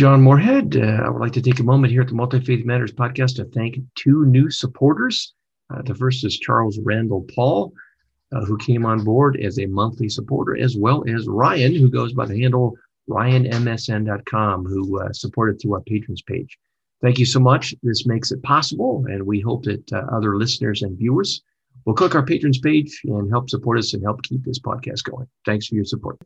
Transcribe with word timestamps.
John 0.00 0.22
Moorhead. 0.22 0.78
Uh, 0.78 1.02
I 1.04 1.10
would 1.10 1.20
like 1.20 1.34
to 1.34 1.42
take 1.42 1.60
a 1.60 1.62
moment 1.62 1.92
here 1.92 2.00
at 2.00 2.08
the 2.08 2.14
Multi 2.14 2.40
Faith 2.40 2.64
Matters 2.64 2.90
podcast 2.90 3.36
to 3.36 3.44
thank 3.44 3.76
two 3.96 4.24
new 4.24 4.48
supporters. 4.48 5.34
Uh, 5.68 5.82
the 5.82 5.94
first 5.94 6.24
is 6.24 6.38
Charles 6.38 6.78
Randall 6.78 7.26
Paul, 7.34 7.74
uh, 8.32 8.46
who 8.46 8.56
came 8.56 8.86
on 8.86 9.04
board 9.04 9.38
as 9.38 9.58
a 9.58 9.66
monthly 9.66 10.08
supporter, 10.08 10.56
as 10.56 10.74
well 10.74 11.04
as 11.06 11.28
Ryan, 11.28 11.74
who 11.74 11.90
goes 11.90 12.14
by 12.14 12.24
the 12.24 12.40
handle 12.40 12.78
ryanmsn.com, 13.10 14.64
who 14.64 15.02
uh, 15.02 15.12
supported 15.12 15.60
through 15.60 15.74
our 15.74 15.82
patrons 15.82 16.22
page. 16.22 16.56
Thank 17.02 17.18
you 17.18 17.26
so 17.26 17.38
much. 17.38 17.74
This 17.82 18.06
makes 18.06 18.32
it 18.32 18.42
possible, 18.42 19.04
and 19.06 19.26
we 19.26 19.40
hope 19.40 19.64
that 19.64 19.92
uh, 19.92 20.06
other 20.10 20.38
listeners 20.38 20.80
and 20.80 20.96
viewers 20.96 21.42
will 21.84 21.92
click 21.92 22.14
our 22.14 22.24
patrons 22.24 22.58
page 22.58 23.02
and 23.04 23.28
help 23.28 23.50
support 23.50 23.78
us 23.78 23.92
and 23.92 24.02
help 24.02 24.22
keep 24.22 24.44
this 24.44 24.60
podcast 24.60 25.04
going. 25.04 25.28
Thanks 25.44 25.66
for 25.66 25.74
your 25.74 25.84
support. 25.84 26.18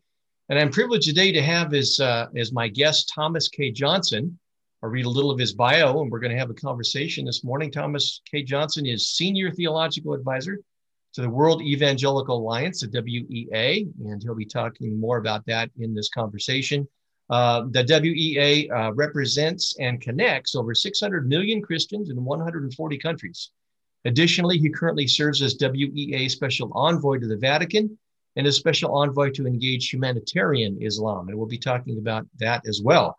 And 0.51 0.59
I'm 0.59 0.71
privileged 0.71 1.09
today 1.09 1.33
to 1.33 1.43
have 1.43 1.73
as, 1.73 1.98
uh, 1.98 2.27
as 2.37 2.53
my 2.53 2.69
guest 2.69 3.11
Thomas 3.15 3.48
K. 3.48 3.70
Johnson. 3.70 4.39
I'll 4.83 4.91
read 4.91 5.06
a 5.06 5.11
little 5.11 5.31
of 5.31 5.39
his 5.39 5.55
bio 5.55 6.03
and 6.03 6.11
we're 6.11 6.20
going 6.20 6.33
to 6.33 6.39
have 6.39 6.50
a 6.50 6.55
conversation 6.55 7.25
this 7.25 7.42
morning. 7.42 7.70
Thomas 7.70 8.20
K. 8.31 8.42
Johnson 8.42 8.84
is 8.84 9.09
Senior 9.09 9.50
Theological 9.50 10.12
Advisor 10.12 10.59
to 11.15 11.22
the 11.22 11.31
World 11.31 11.62
Evangelical 11.62 12.37
Alliance, 12.37 12.83
the 12.83 12.89
WEA, 12.89 13.89
and 14.05 14.22
he'll 14.22 14.34
be 14.34 14.45
talking 14.45 15.00
more 15.00 15.17
about 15.17 15.47
that 15.47 15.70
in 15.78 15.95
this 15.95 16.11
conversation. 16.11 16.87
Uh, 17.31 17.62
the 17.70 17.83
WEA 17.83 18.69
uh, 18.69 18.92
represents 18.92 19.75
and 19.81 20.03
connects 20.03 20.55
over 20.55 20.75
600 20.75 21.27
million 21.27 21.62
Christians 21.62 22.11
in 22.11 22.22
140 22.22 22.98
countries. 22.98 23.50
Additionally, 24.05 24.59
he 24.59 24.69
currently 24.69 25.06
serves 25.06 25.41
as 25.41 25.56
WEA 25.59 26.28
Special 26.28 26.70
Envoy 26.75 27.19
to 27.19 27.27
the 27.27 27.39
Vatican 27.39 27.98
and 28.37 28.47
a 28.47 28.53
special 28.53 28.97
envoy 28.97 29.31
to 29.31 29.47
engage 29.47 29.91
humanitarian 29.91 30.79
Islam. 30.83 31.29
And 31.29 31.37
we'll 31.37 31.47
be 31.47 31.59
talking 31.59 31.99
about 31.99 32.27
that 32.39 32.63
as 32.67 32.81
well. 32.83 33.19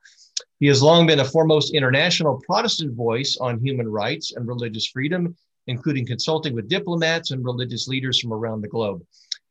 He 0.60 0.68
has 0.68 0.82
long 0.82 1.08
been 1.08 1.20
a 1.20 1.26
foremost 1.26 1.74
international 1.74 2.42
Protestant 2.46 2.96
voice 2.96 3.38
on 3.40 3.60
human 3.60 3.88
rights 3.88 4.34
and 4.34 4.48
religious 4.48 4.88
freedom, 4.88 5.36
including 5.68 6.06
consulting 6.06 6.54
with 6.54 6.70
diplomats 6.70 7.32
and 7.32 7.44
religious 7.44 7.88
leaders 7.88 8.20
from 8.20 8.34
around 8.34 8.62
the 8.62 8.68
globe. 8.68 9.02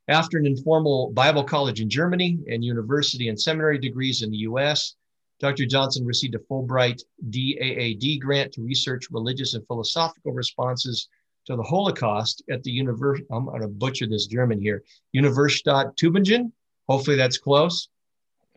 After 0.09 0.39
an 0.39 0.47
informal 0.47 1.11
Bible 1.12 1.45
college 1.45 1.81
in 1.81 1.89
Germany 1.89 2.39
and 2.48 2.65
university 2.65 3.29
and 3.29 3.41
seminary 3.41 3.79
degrees 3.79 4.23
in 4.23 4.31
the 4.31 4.39
US, 4.39 4.97
Dr. 5.41 5.67
Johnson 5.67 6.05
received 6.05 6.35
a 6.35 6.39
Fulbright 6.39 7.03
DAAD 7.31 8.20
grant 8.20 8.53
to 8.53 8.62
research 8.62 9.11
religious 9.11 9.55
and 9.55 9.67
philosophical 9.67 10.33
responses 10.33 11.09
to 11.47 11.56
the 11.56 11.62
Holocaust 11.62 12.42
at 12.50 12.62
the 12.62 12.70
university. 12.70 13.27
I'm 13.31 13.47
going 13.47 13.61
to 13.61 13.69
butcher 13.69 14.06
this 14.06 14.27
German 14.27 14.61
here. 14.61 14.83
Universität 15.14 15.97
Tübingen. 15.97 16.53
Hopefully 16.89 17.17
that's 17.17 17.39
close. 17.39 17.89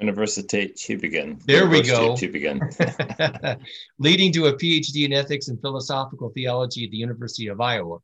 Universität 0.01 0.75
Tübingen. 0.75 1.43
There 1.45 1.67
we 1.67 1.81
go. 1.81 2.13
Tübingen. 2.13 2.59
Leading 3.99 4.31
to 4.33 4.47
a 4.47 4.53
PhD 4.53 5.05
in 5.05 5.13
ethics 5.13 5.47
and 5.47 5.59
philosophical 5.59 6.29
theology 6.29 6.85
at 6.85 6.91
the 6.91 6.97
University 6.97 7.47
of 7.47 7.59
Iowa. 7.59 7.97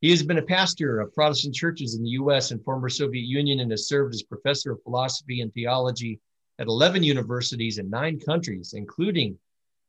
He 0.00 0.10
has 0.10 0.22
been 0.22 0.38
a 0.38 0.42
pastor 0.42 1.00
of 1.00 1.14
Protestant 1.14 1.54
churches 1.54 1.94
in 1.94 2.02
the 2.02 2.10
US 2.10 2.50
and 2.50 2.64
former 2.64 2.88
Soviet 2.88 3.26
Union 3.26 3.60
and 3.60 3.70
has 3.70 3.86
served 3.86 4.14
as 4.14 4.22
professor 4.22 4.72
of 4.72 4.82
philosophy 4.82 5.40
and 5.40 5.52
theology 5.52 6.18
at 6.58 6.66
11 6.66 7.02
universities 7.02 7.78
in 7.78 7.88
nine 7.90 8.18
countries, 8.18 8.72
including 8.74 9.38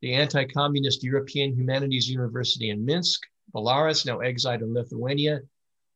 the 0.01 0.13
anti 0.13 0.45
communist 0.45 1.03
European 1.03 1.53
Humanities 1.53 2.09
University 2.09 2.69
in 2.69 2.83
Minsk, 2.83 3.21
Belarus, 3.53 4.05
now 4.05 4.19
exiled 4.19 4.61
in 4.61 4.73
Lithuania, 4.73 5.41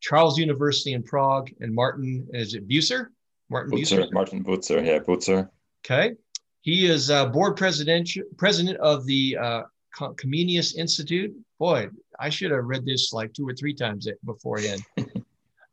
Charles 0.02 0.38
University 0.38 0.94
in 0.94 1.04
Prague, 1.04 1.50
and 1.60 1.74
Martin, 1.74 2.28
is 2.34 2.54
it 2.54 2.68
Bucer? 2.68 3.08
Martin 3.50 3.78
Bucer, 3.78 4.12
Martin 4.12 4.44
Bucer, 4.44 4.86
yeah, 4.86 5.00
Bucer. 5.00 5.50
Okay. 5.86 6.16
He 6.62 6.88
is 6.88 7.12
uh, 7.12 7.28
board 7.28 7.56
president, 7.58 8.10
president 8.38 8.78
of 8.80 9.06
the 9.06 9.38
uh, 9.38 9.62
Comenius 9.96 10.76
Institute. 10.76 11.34
Boy, 11.60 11.90
I 12.20 12.30
should 12.30 12.52
have 12.52 12.66
read 12.66 12.86
this 12.86 13.14
like 13.14 13.34
two 13.34 13.48
or 13.48 13.54
three 13.54 13.74
times 13.74 14.08
beforehand. 14.26 14.84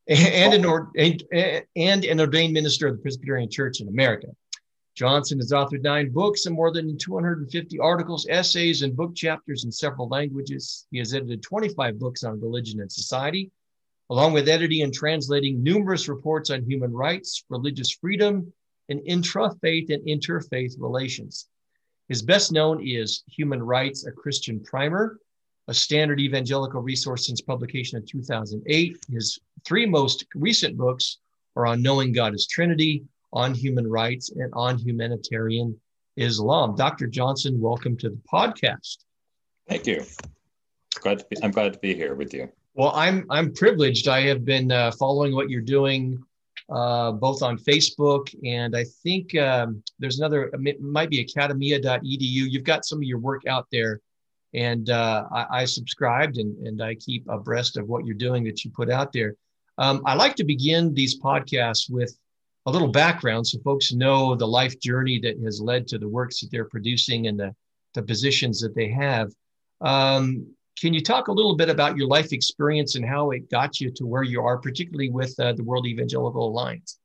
and, 0.09 0.55
an 0.55 0.65
or, 0.65 0.91
and, 0.97 1.23
and 1.77 2.05
an 2.05 2.21
ordained 2.21 2.53
minister 2.53 2.89
of 2.89 2.97
the 2.97 3.03
Presbyterian 3.03 3.51
Church 3.51 3.81
in 3.81 3.89
America. 3.89 4.29
Johnson 4.95 5.39
has 5.39 5.53
authored 5.53 5.83
nine 5.83 6.11
books 6.11 6.47
and 6.47 6.55
more 6.55 6.71
than 6.71 6.99
250 6.99 7.79
articles, 7.79 8.27
essays, 8.29 8.83
and 8.83 8.97
book 8.97 9.15
chapters 9.15 9.65
in 9.65 9.73
several 9.73 10.09
languages. 10.09 10.87
He 10.91 10.99
has 10.99 11.15
edited 11.15 11.43
25 11.43 11.99
books 11.99 12.25
on 12.25 12.41
religion 12.41 12.81
and 12.81 12.93
society, 12.93 13.51
along 14.11 14.35
with 14.35 14.49
editing 14.49 14.83
and 14.83 14.93
translating 14.93 15.63
numerous 15.63 16.09
reports 16.09 16.51
on 16.51 16.65
human 16.65 16.93
rights, 16.93 17.45
religious 17.49 17.91
freedom, 17.91 18.53
and 18.91 19.01
intra 19.07 19.55
faith 19.63 19.89
and 19.89 20.07
interfaith 20.07 20.75
relations. 20.79 21.49
His 22.09 22.21
best 22.21 22.53
known 22.53 22.87
is 22.87 23.23
Human 23.27 23.63
Rights, 23.63 24.07
a 24.07 24.13
Christian 24.13 24.61
Primer, 24.61 25.19
a 25.69 25.73
standard 25.73 26.21
evangelical 26.21 26.83
resource 26.83 27.27
since 27.27 27.41
publication 27.41 27.99
in 27.99 28.05
2008. 28.05 28.99
His 29.09 29.39
three 29.65 29.87
most 29.87 30.27
recent 30.35 30.77
books 30.77 31.19
are 31.57 31.67
on 31.67 31.81
Knowing 31.81 32.13
God 32.13 32.35
is 32.35 32.47
Trinity, 32.47 33.05
on 33.33 33.55
human 33.55 33.89
rights 33.89 34.31
and 34.31 34.53
on 34.55 34.79
humanitarian 34.79 35.79
Islam. 36.17 36.77
Dr. 36.77 37.07
Johnson, 37.07 37.61
welcome 37.61 37.97
to 37.99 38.11
the 38.11 38.21
podcast. 38.31 38.99
Thank 39.69 39.87
you. 39.87 40.05
Glad 41.01 41.21
to 41.21 41.27
be, 41.31 41.37
I'm 41.43 41.51
glad 41.51 41.73
to 41.73 41.79
be 41.79 41.95
here 41.95 42.15
with 42.15 42.35
you. 42.35 42.49
Well, 42.75 42.93
I'm 42.95 43.27
I'm 43.29 43.53
privileged. 43.53 44.09
I 44.09 44.23
have 44.23 44.45
been 44.45 44.73
uh, 44.73 44.93
following 44.93 45.35
what 45.35 45.51
you're 45.51 45.61
doing 45.61 46.23
uh, 46.71 47.13
both 47.13 47.43
on 47.43 47.59
Facebook 47.59 48.35
and 48.45 48.77
I 48.77 48.85
think 49.03 49.35
um, 49.37 49.83
there's 49.99 50.19
another. 50.19 50.51
It 50.53 50.81
might 50.81 51.11
be 51.11 51.21
academia.edu. 51.21 52.03
You've 52.21 52.65
got 52.65 52.85
some 52.85 52.99
of 52.99 53.05
your 53.05 53.19
work 53.19 53.47
out 53.47 53.67
there, 53.71 54.01
and 54.55 54.89
uh, 54.89 55.25
I, 55.33 55.47
I, 55.51 55.65
subscribed 55.65 56.39
and 56.39 56.67
and 56.67 56.83
I 56.83 56.95
keep 56.95 57.29
abreast 57.29 57.77
of 57.77 57.89
what 57.89 58.07
you're 58.07 58.15
doing 58.15 58.45
that 58.45 58.65
you 58.65 58.71
put 58.71 58.91
out 58.91 59.13
there. 59.13 59.37
Um, 59.79 60.03
I 60.07 60.15
like 60.15 60.35
to 60.37 60.45
begin 60.45 60.95
these 60.95 61.21
podcasts 61.21 61.91
with 61.91 62.17
a 62.67 62.71
little 62.71 62.89
background 62.89 63.47
so 63.47 63.59
folks 63.61 63.93
know 63.93 64.35
the 64.35 64.47
life 64.47 64.79
journey 64.81 65.19
that 65.21 65.39
has 65.41 65.61
led 65.61 65.87
to 65.89 65.99
the 65.99 66.09
works 66.09 66.41
that 66.41 66.51
they're 66.51 66.65
producing 66.69 67.27
and 67.27 67.39
the, 67.39 67.55
the 67.95 68.03
positions 68.03 68.61
that 68.61 68.75
they 68.75 68.89
have. 68.89 69.33
Um, 69.81 70.47
can 70.81 70.95
you 70.95 71.03
talk 71.03 71.29
a 71.29 71.33
little 71.33 71.57
bit 71.57 71.69
about 71.69 71.97
your 71.97 72.07
life 72.07 72.33
experience 72.33 72.95
and 72.95 73.05
how 73.05 73.31
it 73.31 73.51
got 73.51 73.81
you 73.81 73.91
to 73.91 74.07
where 74.07 74.23
you 74.23 74.43
are, 74.43 74.59
particularly 74.59 75.11
with 75.11 75.39
uh, 75.39 75.53
the 75.53 75.65
World 75.65 75.87
Evangelical 75.87 76.49
Alliance? 76.49 76.99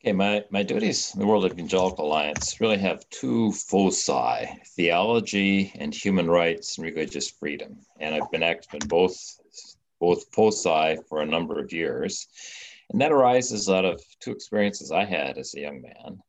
Okay, 0.00 0.12
my, 0.12 0.44
my 0.50 0.62
duties 0.62 1.12
in 1.14 1.20
the 1.20 1.26
World 1.26 1.44
Evangelical 1.44 2.04
Alliance 2.04 2.60
really 2.60 2.78
have 2.78 3.08
two 3.10 3.52
foci 3.52 4.46
theology 4.76 5.72
and 5.76 5.92
human 5.92 6.30
rights 6.30 6.78
and 6.78 6.84
religious 6.84 7.30
freedom. 7.30 7.78
And 7.98 8.14
I've 8.14 8.30
been 8.30 8.44
active 8.44 8.74
in 8.74 8.86
both, 8.86 9.16
both 9.98 10.24
foci 10.32 10.98
for 11.08 11.22
a 11.22 11.26
number 11.26 11.58
of 11.58 11.72
years. 11.72 12.28
And 12.90 13.00
that 13.00 13.12
arises 13.12 13.68
out 13.68 13.84
of 13.84 14.02
two 14.20 14.32
experiences 14.32 14.90
I 14.90 15.04
had 15.04 15.36
as 15.36 15.54
a 15.54 15.60
young 15.60 15.82
man. 15.82 16.22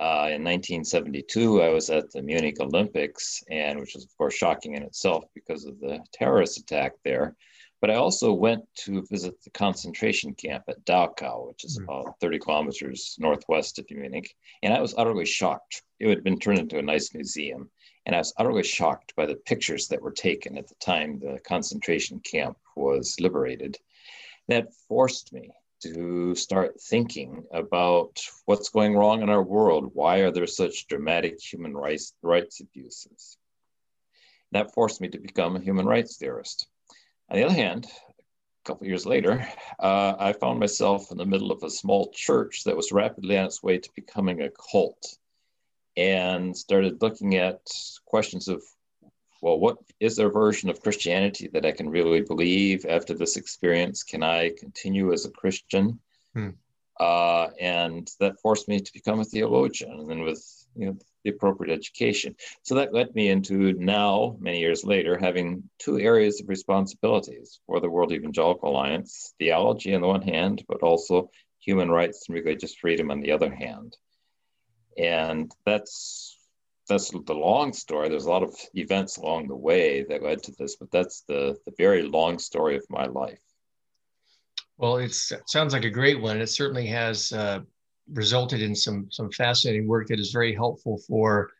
Uh, 0.00 0.32
in 0.32 0.42
1972, 0.42 1.62
I 1.62 1.68
was 1.68 1.90
at 1.90 2.10
the 2.10 2.22
Munich 2.22 2.56
Olympics, 2.60 3.44
and 3.50 3.78
which 3.78 3.94
was, 3.94 4.04
of 4.04 4.16
course, 4.16 4.34
shocking 4.34 4.74
in 4.74 4.82
itself 4.82 5.24
because 5.34 5.66
of 5.66 5.78
the 5.80 6.02
terrorist 6.12 6.58
attack 6.58 6.94
there. 7.04 7.36
But 7.82 7.90
I 7.90 7.96
also 7.96 8.32
went 8.32 8.64
to 8.84 9.06
visit 9.10 9.42
the 9.42 9.50
concentration 9.50 10.34
camp 10.34 10.64
at 10.68 10.84
Dachau, 10.86 11.48
which 11.48 11.64
is 11.64 11.76
hmm. 11.76 11.84
about 11.84 12.18
30 12.20 12.38
kilometers 12.38 13.16
northwest 13.18 13.78
of 13.78 13.90
Munich. 13.90 14.34
And 14.62 14.72
I 14.72 14.80
was 14.80 14.94
utterly 14.96 15.26
shocked. 15.26 15.82
It 16.00 16.08
had 16.08 16.24
been 16.24 16.38
turned 16.38 16.58
into 16.58 16.78
a 16.78 16.82
nice 16.82 17.12
museum. 17.12 17.70
And 18.06 18.16
I 18.16 18.18
was 18.18 18.32
utterly 18.38 18.62
shocked 18.62 19.14
by 19.14 19.26
the 19.26 19.36
pictures 19.36 19.88
that 19.88 20.00
were 20.00 20.12
taken 20.12 20.56
at 20.56 20.68
the 20.68 20.74
time 20.76 21.18
the 21.18 21.38
concentration 21.46 22.18
camp 22.20 22.56
was 22.76 23.16
liberated. 23.20 23.76
That 24.48 24.72
forced 24.88 25.32
me 25.32 25.50
to 25.82 26.34
start 26.34 26.80
thinking 26.80 27.44
about 27.52 28.20
what's 28.46 28.68
going 28.68 28.94
wrong 28.96 29.22
in 29.22 29.28
our 29.28 29.42
world. 29.42 29.90
Why 29.94 30.18
are 30.18 30.30
there 30.30 30.46
such 30.46 30.86
dramatic 30.86 31.40
human 31.40 31.74
rights, 31.76 32.14
rights 32.22 32.60
abuses? 32.60 33.36
That 34.52 34.74
forced 34.74 35.00
me 35.00 35.08
to 35.08 35.18
become 35.18 35.56
a 35.56 35.60
human 35.60 35.86
rights 35.86 36.16
theorist. 36.16 36.66
On 37.30 37.36
the 37.36 37.44
other 37.44 37.54
hand, 37.54 37.86
a 37.86 38.68
couple 38.68 38.86
years 38.86 39.06
later, 39.06 39.46
uh, 39.80 40.14
I 40.18 40.32
found 40.34 40.60
myself 40.60 41.10
in 41.10 41.18
the 41.18 41.26
middle 41.26 41.50
of 41.50 41.62
a 41.62 41.70
small 41.70 42.10
church 42.12 42.64
that 42.64 42.76
was 42.76 42.92
rapidly 42.92 43.36
on 43.38 43.46
its 43.46 43.62
way 43.62 43.78
to 43.78 43.90
becoming 43.94 44.42
a 44.42 44.50
cult 44.50 45.18
and 45.96 46.56
started 46.56 47.02
looking 47.02 47.36
at 47.36 47.60
questions 48.06 48.48
of, 48.48 48.62
well, 49.42 49.58
what 49.58 49.76
is 50.00 50.16
their 50.16 50.30
version 50.30 50.70
of 50.70 50.80
Christianity 50.80 51.48
that 51.52 51.66
I 51.66 51.72
can 51.72 51.90
really 51.90 52.22
believe 52.22 52.86
after 52.88 53.12
this 53.12 53.36
experience? 53.36 54.04
Can 54.04 54.22
I 54.22 54.50
continue 54.56 55.12
as 55.12 55.26
a 55.26 55.30
Christian? 55.30 55.98
Hmm. 56.32 56.50
Uh, 56.98 57.48
and 57.60 58.08
that 58.20 58.40
forced 58.40 58.68
me 58.68 58.78
to 58.78 58.92
become 58.92 59.18
a 59.18 59.24
theologian. 59.24 59.98
And 59.98 60.08
then 60.08 60.20
with 60.20 60.42
you 60.76 60.86
know, 60.86 60.96
the 61.24 61.30
appropriate 61.30 61.72
education. 61.72 62.36
So 62.62 62.76
that 62.76 62.94
led 62.94 63.14
me 63.14 63.28
into 63.28 63.72
now, 63.74 64.36
many 64.38 64.60
years 64.60 64.84
later, 64.84 65.18
having 65.18 65.68
two 65.78 65.98
areas 65.98 66.40
of 66.40 66.48
responsibilities 66.48 67.58
for 67.66 67.80
the 67.80 67.90
World 67.90 68.12
Evangelical 68.12 68.70
Alliance 68.70 69.34
theology 69.38 69.94
on 69.94 70.00
the 70.00 70.06
one 70.06 70.22
hand, 70.22 70.64
but 70.68 70.82
also 70.82 71.30
human 71.58 71.90
rights 71.90 72.28
and 72.28 72.36
religious 72.36 72.74
freedom 72.74 73.10
on 73.10 73.20
the 73.20 73.32
other 73.32 73.52
hand. 73.52 73.96
And 74.96 75.50
that's 75.66 76.31
that's 76.92 77.10
the 77.10 77.34
long 77.34 77.72
story. 77.72 78.08
There's 78.08 78.26
a 78.26 78.30
lot 78.30 78.42
of 78.42 78.54
events 78.74 79.16
along 79.16 79.48
the 79.48 79.56
way 79.56 80.04
that 80.08 80.22
led 80.22 80.42
to 80.44 80.52
this, 80.58 80.76
but 80.76 80.90
that's 80.90 81.22
the, 81.26 81.56
the 81.66 81.72
very 81.78 82.02
long 82.02 82.38
story 82.38 82.76
of 82.76 82.84
my 82.88 83.06
life. 83.06 83.40
Well, 84.78 84.96
it 84.96 85.12
sounds 85.12 85.72
like 85.72 85.84
a 85.84 85.90
great 85.90 86.20
one. 86.20 86.40
It 86.40 86.48
certainly 86.48 86.86
has 86.86 87.32
uh, 87.32 87.60
resulted 88.12 88.60
in 88.62 88.74
some 88.74 89.08
some 89.10 89.30
fascinating 89.30 89.86
work 89.86 90.08
that 90.08 90.18
is 90.18 90.32
very 90.32 90.54
helpful 90.54 90.98
for 91.06 91.50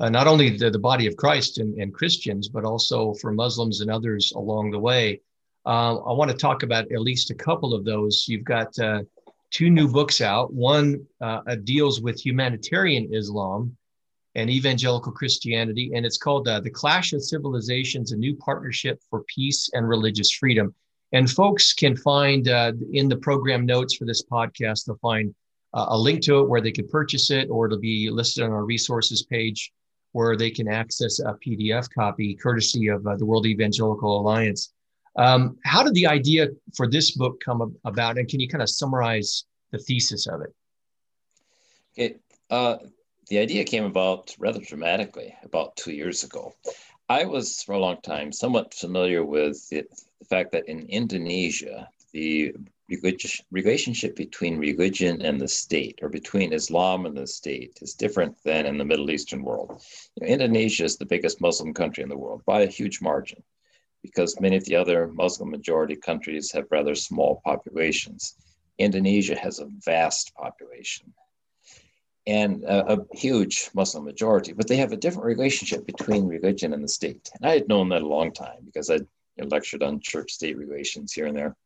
uh, 0.00 0.08
not 0.08 0.26
only 0.26 0.56
the, 0.56 0.70
the 0.70 0.78
body 0.78 1.06
of 1.06 1.16
Christ 1.16 1.58
and, 1.58 1.74
and, 1.80 1.94
Christians, 1.94 2.48
but 2.48 2.64
also 2.64 3.14
for 3.14 3.32
Muslims 3.32 3.80
and 3.80 3.90
others 3.90 4.32
along 4.36 4.70
the 4.70 4.78
way. 4.78 5.20
Uh, 5.64 5.96
I 5.96 6.12
want 6.12 6.30
to 6.30 6.36
talk 6.36 6.62
about 6.62 6.90
at 6.92 7.00
least 7.00 7.30
a 7.30 7.34
couple 7.34 7.72
of 7.72 7.84
those. 7.84 8.26
You've 8.28 8.44
got 8.44 8.78
uh, 8.78 9.02
two 9.50 9.70
new 9.70 9.88
books 9.88 10.20
out. 10.20 10.52
One 10.52 11.06
uh, 11.20 11.40
deals 11.64 12.00
with 12.00 12.24
humanitarian 12.24 13.14
Islam 13.14 13.76
and 14.36 14.50
evangelical 14.50 15.10
Christianity, 15.10 15.92
and 15.94 16.04
it's 16.04 16.18
called 16.18 16.46
uh, 16.46 16.60
The 16.60 16.70
Clash 16.70 17.14
of 17.14 17.22
Civilizations 17.22 18.12
A 18.12 18.16
New 18.16 18.36
Partnership 18.36 19.00
for 19.08 19.24
Peace 19.34 19.70
and 19.72 19.88
Religious 19.88 20.30
Freedom. 20.30 20.74
And 21.12 21.28
folks 21.28 21.72
can 21.72 21.96
find 21.96 22.46
uh, 22.46 22.72
in 22.92 23.08
the 23.08 23.16
program 23.16 23.64
notes 23.64 23.96
for 23.96 24.04
this 24.04 24.22
podcast, 24.22 24.84
they'll 24.84 24.98
find 24.98 25.34
uh, 25.72 25.86
a 25.88 25.98
link 25.98 26.20
to 26.24 26.40
it 26.40 26.48
where 26.48 26.60
they 26.60 26.70
can 26.70 26.86
purchase 26.86 27.30
it, 27.30 27.48
or 27.50 27.64
it'll 27.64 27.78
be 27.78 28.10
listed 28.10 28.44
on 28.44 28.50
our 28.50 28.64
resources 28.64 29.22
page 29.22 29.72
where 30.12 30.36
they 30.36 30.50
can 30.50 30.68
access 30.68 31.18
a 31.18 31.34
PDF 31.44 31.88
copy 31.94 32.34
courtesy 32.34 32.88
of 32.88 33.06
uh, 33.06 33.16
the 33.16 33.24
World 33.24 33.46
Evangelical 33.46 34.20
Alliance. 34.20 34.72
Um, 35.16 35.56
how 35.64 35.82
did 35.82 35.94
the 35.94 36.06
idea 36.06 36.48
for 36.76 36.86
this 36.86 37.12
book 37.12 37.40
come 37.42 37.74
about, 37.86 38.18
and 38.18 38.28
can 38.28 38.40
you 38.40 38.48
kind 38.48 38.62
of 38.62 38.68
summarize 38.68 39.44
the 39.72 39.78
thesis 39.78 40.26
of 40.26 40.42
it? 40.42 40.54
It 41.96 42.20
uh, 42.50 42.76
the 43.28 43.38
idea 43.38 43.64
came 43.64 43.84
about 43.84 44.34
rather 44.38 44.60
dramatically 44.60 45.34
about 45.42 45.76
two 45.76 45.92
years 45.92 46.22
ago. 46.22 46.54
I 47.08 47.24
was 47.24 47.62
for 47.62 47.72
a 47.72 47.78
long 47.78 48.00
time 48.02 48.30
somewhat 48.32 48.74
familiar 48.74 49.24
with 49.24 49.68
the, 49.68 49.84
the 50.20 50.24
fact 50.26 50.52
that 50.52 50.68
in 50.68 50.88
Indonesia, 50.88 51.88
the 52.12 52.54
relationship 53.50 54.14
between 54.14 54.58
religion 54.58 55.22
and 55.22 55.40
the 55.40 55.48
state, 55.48 55.98
or 56.02 56.08
between 56.08 56.52
Islam 56.52 57.04
and 57.04 57.16
the 57.16 57.26
state, 57.26 57.78
is 57.82 57.94
different 57.94 58.36
than 58.44 58.64
in 58.64 58.78
the 58.78 58.84
Middle 58.84 59.10
Eastern 59.10 59.42
world. 59.42 59.82
You 60.14 60.26
know, 60.26 60.32
Indonesia 60.32 60.84
is 60.84 60.96
the 60.96 61.06
biggest 61.06 61.40
Muslim 61.40 61.74
country 61.74 62.04
in 62.04 62.08
the 62.08 62.18
world 62.18 62.42
by 62.46 62.62
a 62.62 62.68
huge 62.68 63.00
margin, 63.00 63.42
because 64.02 64.40
many 64.40 64.56
of 64.56 64.64
the 64.66 64.76
other 64.76 65.08
Muslim 65.08 65.50
majority 65.50 65.96
countries 65.96 66.52
have 66.52 66.66
rather 66.70 66.94
small 66.94 67.40
populations. 67.44 68.36
Indonesia 68.78 69.36
has 69.36 69.58
a 69.58 69.68
vast 69.84 70.32
population 70.36 71.12
and 72.26 72.64
a, 72.64 72.94
a, 72.94 73.06
huge 73.12 73.70
Muslim 73.74 74.04
majority, 74.04 74.52
but 74.52 74.66
they 74.66 74.76
have 74.76 74.92
a 74.92 74.96
different 74.96 75.26
relationship 75.26 75.86
between 75.86 76.26
religion 76.26 76.72
and 76.72 76.82
the 76.82 76.88
state. 76.88 77.30
And 77.34 77.48
I 77.48 77.54
had 77.54 77.68
known 77.68 77.88
that 77.90 78.02
a 78.02 78.06
long 78.06 78.32
time 78.32 78.58
because 78.64 78.90
I 78.90 78.98
lectured 79.38 79.82
on 79.82 80.00
church 80.00 80.32
state 80.32 80.56
relations 80.56 81.12
here 81.12 81.26
and 81.26 81.36
there. 81.36 81.56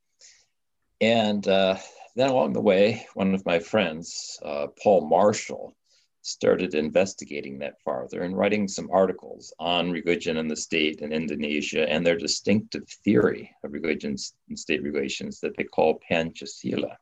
And 1.01 1.47
uh, 1.49 1.77
then 2.15 2.29
along 2.29 2.53
the 2.53 2.61
way, 2.61 3.07
one 3.15 3.35
of 3.35 3.47
my 3.47 3.59
friends, 3.59 4.39
uh, 4.45 4.67
Paul 4.83 5.09
Marshall, 5.09 5.75
started 6.23 6.75
investigating 6.75 7.59
that 7.59 7.81
farther 7.83 8.23
and 8.23 8.37
writing 8.37 8.69
some 8.69 8.91
articles 8.93 9.55
on 9.59 9.91
religion 9.91 10.37
and 10.37 10.51
the 10.51 10.57
state 10.57 11.01
in 11.01 11.13
Indonesia 11.13 11.89
and 11.89 12.05
their 12.05 12.19
distinctive 12.19 12.87
theory 13.05 13.51
of 13.65 13.73
religions 13.73 14.35
and 14.49 14.59
state 14.59 14.83
relations 14.83 15.41
that 15.41 15.57
they 15.57 15.65
call 15.65 15.99
Pancasila. 16.11 16.97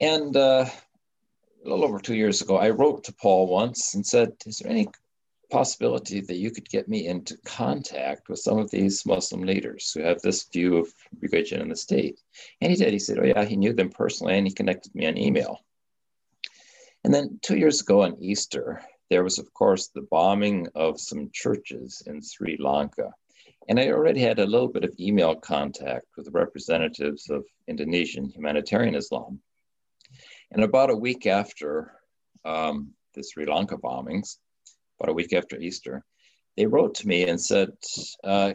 And 0.00 0.36
uh, 0.36 0.66
a 1.64 1.68
little 1.68 1.84
over 1.84 1.98
two 1.98 2.14
years 2.14 2.42
ago, 2.42 2.56
I 2.56 2.70
wrote 2.70 3.04
to 3.04 3.14
Paul 3.14 3.46
once 3.46 3.94
and 3.94 4.06
said, 4.06 4.32
Is 4.46 4.58
there 4.58 4.70
any 4.70 4.88
possibility 5.50 6.20
that 6.20 6.36
you 6.36 6.50
could 6.50 6.68
get 6.68 6.88
me 6.88 7.06
into 7.06 7.36
contact 7.44 8.28
with 8.28 8.38
some 8.38 8.58
of 8.58 8.70
these 8.70 9.06
Muslim 9.06 9.42
leaders 9.42 9.92
who 9.92 10.02
have 10.02 10.20
this 10.20 10.44
view 10.52 10.78
of 10.78 10.88
religion 11.20 11.60
and 11.60 11.70
the 11.70 11.76
state. 11.76 12.18
And 12.60 12.70
he 12.70 12.76
did. 12.76 12.92
He 12.92 12.98
said, 12.98 13.18
Oh, 13.18 13.24
yeah, 13.24 13.44
he 13.44 13.56
knew 13.56 13.72
them 13.72 13.90
personally 13.90 14.36
and 14.36 14.46
he 14.46 14.52
connected 14.52 14.94
me 14.94 15.06
on 15.06 15.16
email. 15.16 15.60
And 17.04 17.12
then 17.12 17.38
two 17.42 17.56
years 17.56 17.80
ago 17.80 18.02
on 18.02 18.16
Easter, 18.20 18.82
there 19.10 19.22
was, 19.22 19.38
of 19.38 19.52
course, 19.52 19.88
the 19.88 20.08
bombing 20.10 20.66
of 20.74 20.98
some 20.98 21.30
churches 21.32 22.02
in 22.06 22.22
Sri 22.22 22.56
Lanka. 22.58 23.12
And 23.68 23.78
I 23.78 23.90
already 23.90 24.20
had 24.20 24.38
a 24.38 24.46
little 24.46 24.68
bit 24.68 24.84
of 24.84 24.94
email 24.98 25.34
contact 25.34 26.06
with 26.16 26.28
representatives 26.32 27.30
of 27.30 27.44
Indonesian 27.68 28.28
humanitarian 28.28 28.94
Islam. 28.94 29.40
And 30.54 30.62
about 30.62 30.90
a 30.90 30.96
week 30.96 31.26
after 31.26 31.92
um, 32.44 32.92
the 33.14 33.24
Sri 33.24 33.44
Lanka 33.44 33.76
bombings, 33.76 34.38
about 34.98 35.10
a 35.10 35.14
week 35.14 35.32
after 35.32 35.58
Easter, 35.58 36.04
they 36.56 36.64
wrote 36.66 36.94
to 36.96 37.08
me 37.08 37.28
and 37.28 37.40
said, 37.40 37.72
uh, 38.22 38.54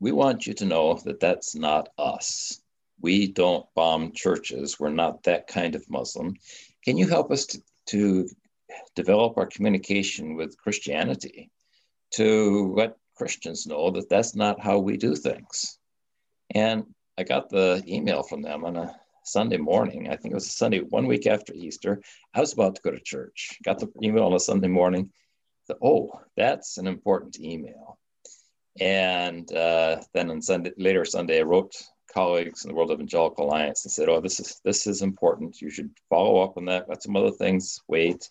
We 0.00 0.12
want 0.12 0.46
you 0.46 0.54
to 0.54 0.64
know 0.64 0.94
that 1.04 1.20
that's 1.20 1.54
not 1.54 1.90
us. 1.98 2.62
We 3.02 3.28
don't 3.28 3.66
bomb 3.74 4.12
churches. 4.12 4.80
We're 4.80 4.88
not 4.88 5.24
that 5.24 5.46
kind 5.46 5.74
of 5.74 5.90
Muslim. 5.90 6.36
Can 6.82 6.96
you 6.96 7.06
help 7.06 7.30
us 7.30 7.44
to, 7.46 7.62
to 7.88 8.28
develop 8.94 9.36
our 9.36 9.46
communication 9.46 10.36
with 10.36 10.56
Christianity 10.56 11.50
to 12.14 12.72
let 12.74 12.96
Christians 13.14 13.66
know 13.66 13.90
that 13.90 14.08
that's 14.08 14.34
not 14.34 14.58
how 14.58 14.78
we 14.78 14.96
do 14.96 15.14
things? 15.14 15.78
And 16.54 16.86
I 17.18 17.24
got 17.24 17.50
the 17.50 17.82
email 17.86 18.22
from 18.22 18.40
them 18.40 18.64
on 18.64 18.76
a 18.76 18.96
Sunday 19.26 19.58
morning. 19.58 20.08
I 20.08 20.16
think 20.16 20.32
it 20.32 20.36
was 20.36 20.50
Sunday, 20.50 20.80
one 20.80 21.06
week 21.06 21.26
after 21.26 21.52
Easter. 21.54 22.00
I 22.34 22.40
was 22.40 22.52
about 22.52 22.76
to 22.76 22.82
go 22.82 22.90
to 22.90 23.00
church. 23.00 23.58
Got 23.64 23.78
the 23.78 23.90
email 24.02 24.24
on 24.24 24.32
a 24.32 24.40
Sunday 24.40 24.68
morning 24.68 25.10
oh, 25.82 26.20
that's 26.36 26.78
an 26.78 26.86
important 26.86 27.40
email. 27.40 27.98
And 28.80 29.50
uh, 29.52 30.02
then 30.12 30.30
on 30.30 30.42
Sunday, 30.42 30.72
later 30.76 31.04
Sunday, 31.04 31.40
I 31.40 31.42
wrote 31.42 31.74
colleagues 32.12 32.64
in 32.64 32.70
the 32.70 32.74
World 32.74 32.90
Evangelical 32.90 33.46
Alliance 33.46 33.84
and 33.84 33.92
said, 33.92 34.08
"Oh, 34.08 34.20
this 34.20 34.38
is 34.38 34.60
this 34.64 34.86
is 34.86 35.02
important. 35.02 35.60
You 35.60 35.70
should 35.70 35.90
follow 36.10 36.42
up 36.42 36.56
on 36.56 36.66
that. 36.66 36.88
Got 36.88 37.02
some 37.02 37.16
other 37.16 37.30
things. 37.30 37.80
Wait." 37.88 38.28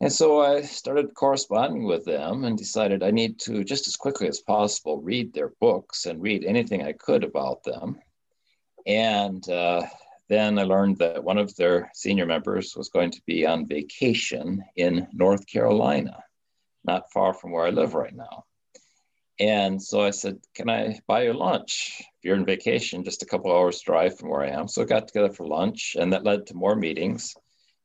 And 0.00 0.12
so 0.12 0.40
I 0.40 0.62
started 0.62 1.14
corresponding 1.14 1.84
with 1.84 2.04
them 2.04 2.44
and 2.44 2.58
decided 2.58 3.02
I 3.02 3.10
need 3.10 3.38
to 3.40 3.62
just 3.62 3.86
as 3.86 3.96
quickly 3.96 4.26
as 4.26 4.40
possible 4.40 5.00
read 5.00 5.32
their 5.32 5.52
books 5.60 6.06
and 6.06 6.20
read 6.20 6.44
anything 6.44 6.82
I 6.82 6.92
could 6.92 7.24
about 7.24 7.62
them. 7.62 7.98
And 8.86 9.48
uh, 9.48 9.82
then 10.28 10.58
I 10.58 10.64
learned 10.64 10.98
that 10.98 11.24
one 11.24 11.38
of 11.38 11.54
their 11.56 11.90
senior 11.94 12.26
members 12.26 12.74
was 12.76 12.88
going 12.88 13.10
to 13.12 13.22
be 13.26 13.46
on 13.46 13.66
vacation 13.66 14.64
in 14.76 15.06
North 15.12 15.46
Carolina, 15.46 16.22
not 16.84 17.10
far 17.12 17.34
from 17.34 17.52
where 17.52 17.66
I 17.66 17.70
live 17.70 17.94
right 17.94 18.14
now. 18.14 18.44
And 19.40 19.82
so 19.82 20.00
I 20.00 20.10
said, 20.10 20.38
Can 20.54 20.70
I 20.70 21.00
buy 21.06 21.24
you 21.24 21.32
lunch? 21.32 21.96
If 22.00 22.24
you're 22.24 22.36
on 22.36 22.44
vacation, 22.44 23.04
just 23.04 23.22
a 23.22 23.26
couple 23.26 23.52
hours 23.52 23.80
drive 23.80 24.16
from 24.18 24.28
where 24.28 24.42
I 24.42 24.50
am. 24.50 24.68
So 24.68 24.82
I 24.82 24.84
got 24.84 25.08
together 25.08 25.32
for 25.32 25.46
lunch, 25.46 25.96
and 25.98 26.12
that 26.12 26.24
led 26.24 26.46
to 26.46 26.54
more 26.54 26.76
meetings, 26.76 27.34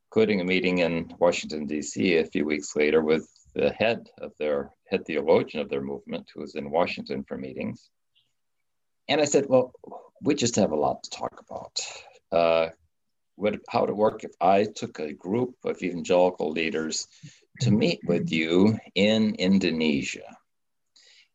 including 0.08 0.42
a 0.42 0.46
meeting 0.46 0.80
in 0.80 1.14
Washington, 1.18 1.66
D.C. 1.66 2.18
a 2.18 2.26
few 2.26 2.46
weeks 2.46 2.76
later 2.76 3.02
with 3.02 3.28
the 3.56 3.72
head 3.72 4.10
of 4.20 4.32
their 4.38 4.70
head 4.86 5.06
theologian 5.06 5.62
of 5.62 5.70
their 5.70 5.82
movement, 5.82 6.30
who 6.34 6.42
was 6.42 6.56
in 6.56 6.70
Washington 6.70 7.24
for 7.24 7.38
meetings. 7.38 7.90
And 9.10 9.20
I 9.20 9.26
said, 9.26 9.48
Well, 9.50 9.74
we 10.22 10.36
just 10.36 10.56
have 10.56 10.72
a 10.72 10.76
lot 10.76 11.04
to 11.04 11.10
talk 11.10 11.44
about 11.50 11.80
uh, 12.32 12.70
what, 13.36 13.60
how 13.68 13.88
to 13.88 13.94
work 13.94 14.24
if 14.24 14.32
I 14.40 14.66
took 14.66 15.00
a 15.00 15.14
group 15.14 15.56
of 15.66 15.82
evangelical 15.82 16.52
leaders 16.52 17.08
to 17.62 17.72
meet 17.72 18.02
with 18.06 18.32
you 18.32 18.78
in 18.94 19.34
Indonesia. 19.36 20.38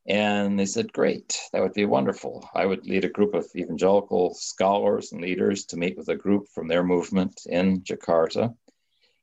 And 0.06 0.56
they 0.56 0.66
said, 0.66 0.92
Great, 0.92 1.40
that 1.52 1.62
would 1.62 1.72
be 1.72 1.84
wonderful. 1.84 2.48
I 2.54 2.64
would 2.64 2.86
lead 2.86 3.04
a 3.04 3.08
group 3.08 3.34
of 3.34 3.48
evangelical 3.56 4.34
scholars 4.34 5.10
and 5.10 5.20
leaders 5.20 5.64
to 5.66 5.76
meet 5.76 5.96
with 5.96 6.08
a 6.10 6.14
group 6.14 6.48
from 6.54 6.68
their 6.68 6.84
movement 6.84 7.40
in 7.46 7.80
Jakarta. 7.80 8.54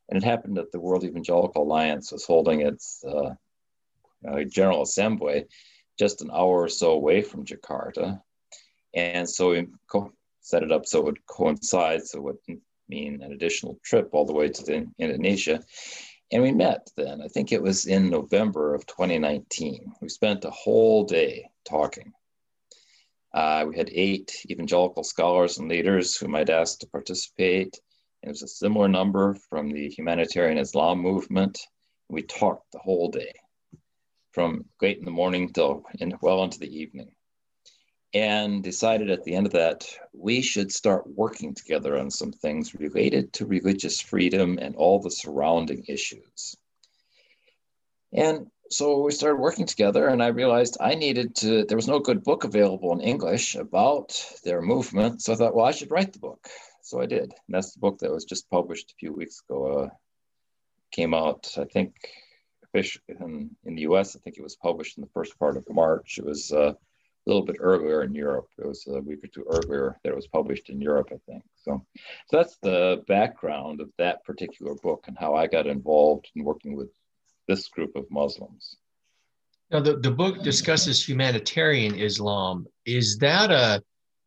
And 0.09 0.17
it 0.17 0.25
happened 0.25 0.57
that 0.57 0.73
the 0.73 0.79
World 0.81 1.05
Evangelical 1.05 1.63
Alliance 1.63 2.11
was 2.11 2.25
holding 2.25 2.61
its 2.61 3.01
uh, 3.07 3.33
uh, 4.27 4.43
General 4.43 4.81
Assembly 4.81 5.45
just 5.97 6.21
an 6.21 6.31
hour 6.33 6.63
or 6.63 6.67
so 6.67 6.91
away 6.91 7.21
from 7.21 7.45
Jakarta. 7.45 8.21
And 8.93 9.29
so 9.29 9.51
we 9.51 9.67
set 10.41 10.63
it 10.63 10.71
up 10.71 10.85
so 10.85 10.99
it 10.99 11.05
would 11.05 11.25
coincide, 11.27 12.03
so 12.05 12.17
it 12.17 12.23
would 12.23 12.59
mean 12.89 13.21
an 13.21 13.31
additional 13.31 13.79
trip 13.83 14.09
all 14.11 14.25
the 14.25 14.33
way 14.33 14.49
to 14.49 14.63
the, 14.63 14.87
Indonesia. 14.99 15.63
And 16.31 16.43
we 16.43 16.51
met 16.51 16.89
then, 16.95 17.21
I 17.21 17.27
think 17.27 17.51
it 17.51 17.61
was 17.61 17.87
in 17.87 18.09
November 18.09 18.73
of 18.73 18.85
2019. 18.85 19.93
We 20.01 20.09
spent 20.09 20.45
a 20.45 20.49
whole 20.49 21.03
day 21.03 21.49
talking. 21.67 22.13
Uh, 23.33 23.65
we 23.67 23.77
had 23.77 23.89
eight 23.93 24.45
evangelical 24.49 25.03
scholars 25.03 25.57
and 25.57 25.69
leaders 25.69 26.17
whom 26.17 26.35
I'd 26.35 26.49
asked 26.49 26.81
to 26.81 26.87
participate. 26.87 27.79
And 28.23 28.29
It 28.29 28.31
was 28.31 28.43
a 28.43 28.47
similar 28.47 28.87
number 28.87 29.35
from 29.49 29.69
the 29.69 29.89
humanitarian 29.89 30.57
Islam 30.57 30.99
movement. 30.99 31.59
We 32.09 32.23
talked 32.23 32.71
the 32.71 32.79
whole 32.79 33.09
day, 33.09 33.33
from 34.31 34.65
late 34.81 34.99
in 34.99 35.05
the 35.05 35.11
morning 35.11 35.51
till 35.51 35.83
in, 35.99 36.17
well 36.21 36.43
into 36.43 36.59
the 36.59 36.77
evening, 36.77 37.13
and 38.13 38.63
decided 38.63 39.09
at 39.09 39.23
the 39.23 39.35
end 39.35 39.45
of 39.45 39.53
that 39.53 39.87
we 40.13 40.41
should 40.41 40.71
start 40.71 41.03
working 41.07 41.53
together 41.53 41.97
on 41.97 42.11
some 42.11 42.31
things 42.31 42.75
related 42.75 43.31
to 43.33 43.45
religious 43.45 44.01
freedom 44.01 44.59
and 44.61 44.75
all 44.75 44.99
the 44.99 45.11
surrounding 45.11 45.85
issues. 45.87 46.57
And 48.13 48.47
so 48.71 49.01
we 49.01 49.11
started 49.11 49.35
working 49.35 49.65
together 49.65 50.07
and 50.07 50.23
i 50.23 50.27
realized 50.27 50.77
i 50.79 50.95
needed 50.95 51.35
to 51.35 51.65
there 51.65 51.75
was 51.75 51.89
no 51.89 51.99
good 51.99 52.23
book 52.23 52.45
available 52.45 52.93
in 52.93 53.01
english 53.01 53.55
about 53.55 54.25
their 54.45 54.61
movement 54.61 55.21
so 55.21 55.33
i 55.33 55.35
thought 55.35 55.53
well 55.53 55.65
i 55.65 55.71
should 55.71 55.91
write 55.91 56.13
the 56.13 56.19
book. 56.19 56.47
So 56.83 57.01
i 57.01 57.05
did. 57.05 57.23
And 57.23 57.49
that's 57.49 57.73
the 57.73 57.79
book 57.79 57.99
that 57.99 58.11
was 58.11 58.25
just 58.25 58.49
published 58.49 58.91
a 58.91 58.95
few 58.95 59.13
weeks 59.13 59.41
ago 59.41 59.65
uh, 59.65 59.89
came 60.91 61.13
out 61.13 61.53
i 61.57 61.65
think 61.65 61.95
in, 62.73 63.49
in 63.65 63.75
the 63.75 63.83
us 63.83 64.15
i 64.15 64.19
think 64.19 64.37
it 64.37 64.43
was 64.43 64.55
published 64.55 64.97
in 64.97 65.01
the 65.01 65.09
first 65.13 65.37
part 65.37 65.57
of 65.57 65.65
march. 65.69 66.17
It 66.17 66.25
was 66.25 66.51
uh, 66.53 66.73
a 67.25 67.29
little 67.29 67.45
bit 67.45 67.57
earlier 67.59 68.03
in 68.03 68.13
europe 68.15 68.47
it 68.57 68.65
was 68.65 68.85
a 68.87 68.99
week 69.01 69.23
or 69.23 69.27
two 69.27 69.45
earlier 69.49 69.97
that 70.03 70.09
it 70.09 70.15
was 70.15 70.27
published 70.27 70.69
in 70.69 70.81
europe 70.81 71.09
i 71.11 71.19
think 71.31 71.43
so 71.55 71.83
so 72.27 72.37
that's 72.37 72.57
the 72.63 73.03
background 73.07 73.79
of 73.79 73.89
that 73.97 74.23
particular 74.25 74.75
book 74.75 75.05
and 75.07 75.17
how 75.17 75.35
i 75.35 75.45
got 75.45 75.67
involved 75.67 76.29
in 76.35 76.43
working 76.43 76.75
with 76.75 76.89
this 77.47 77.67
group 77.67 77.95
of 77.95 78.09
Muslims. 78.09 78.77
Now, 79.71 79.81
the, 79.81 79.97
the 79.97 80.11
book 80.11 80.43
discusses 80.43 81.07
humanitarian 81.07 81.95
Islam. 81.95 82.65
Is 82.85 83.17
that 83.19 83.51
a, 83.51 83.83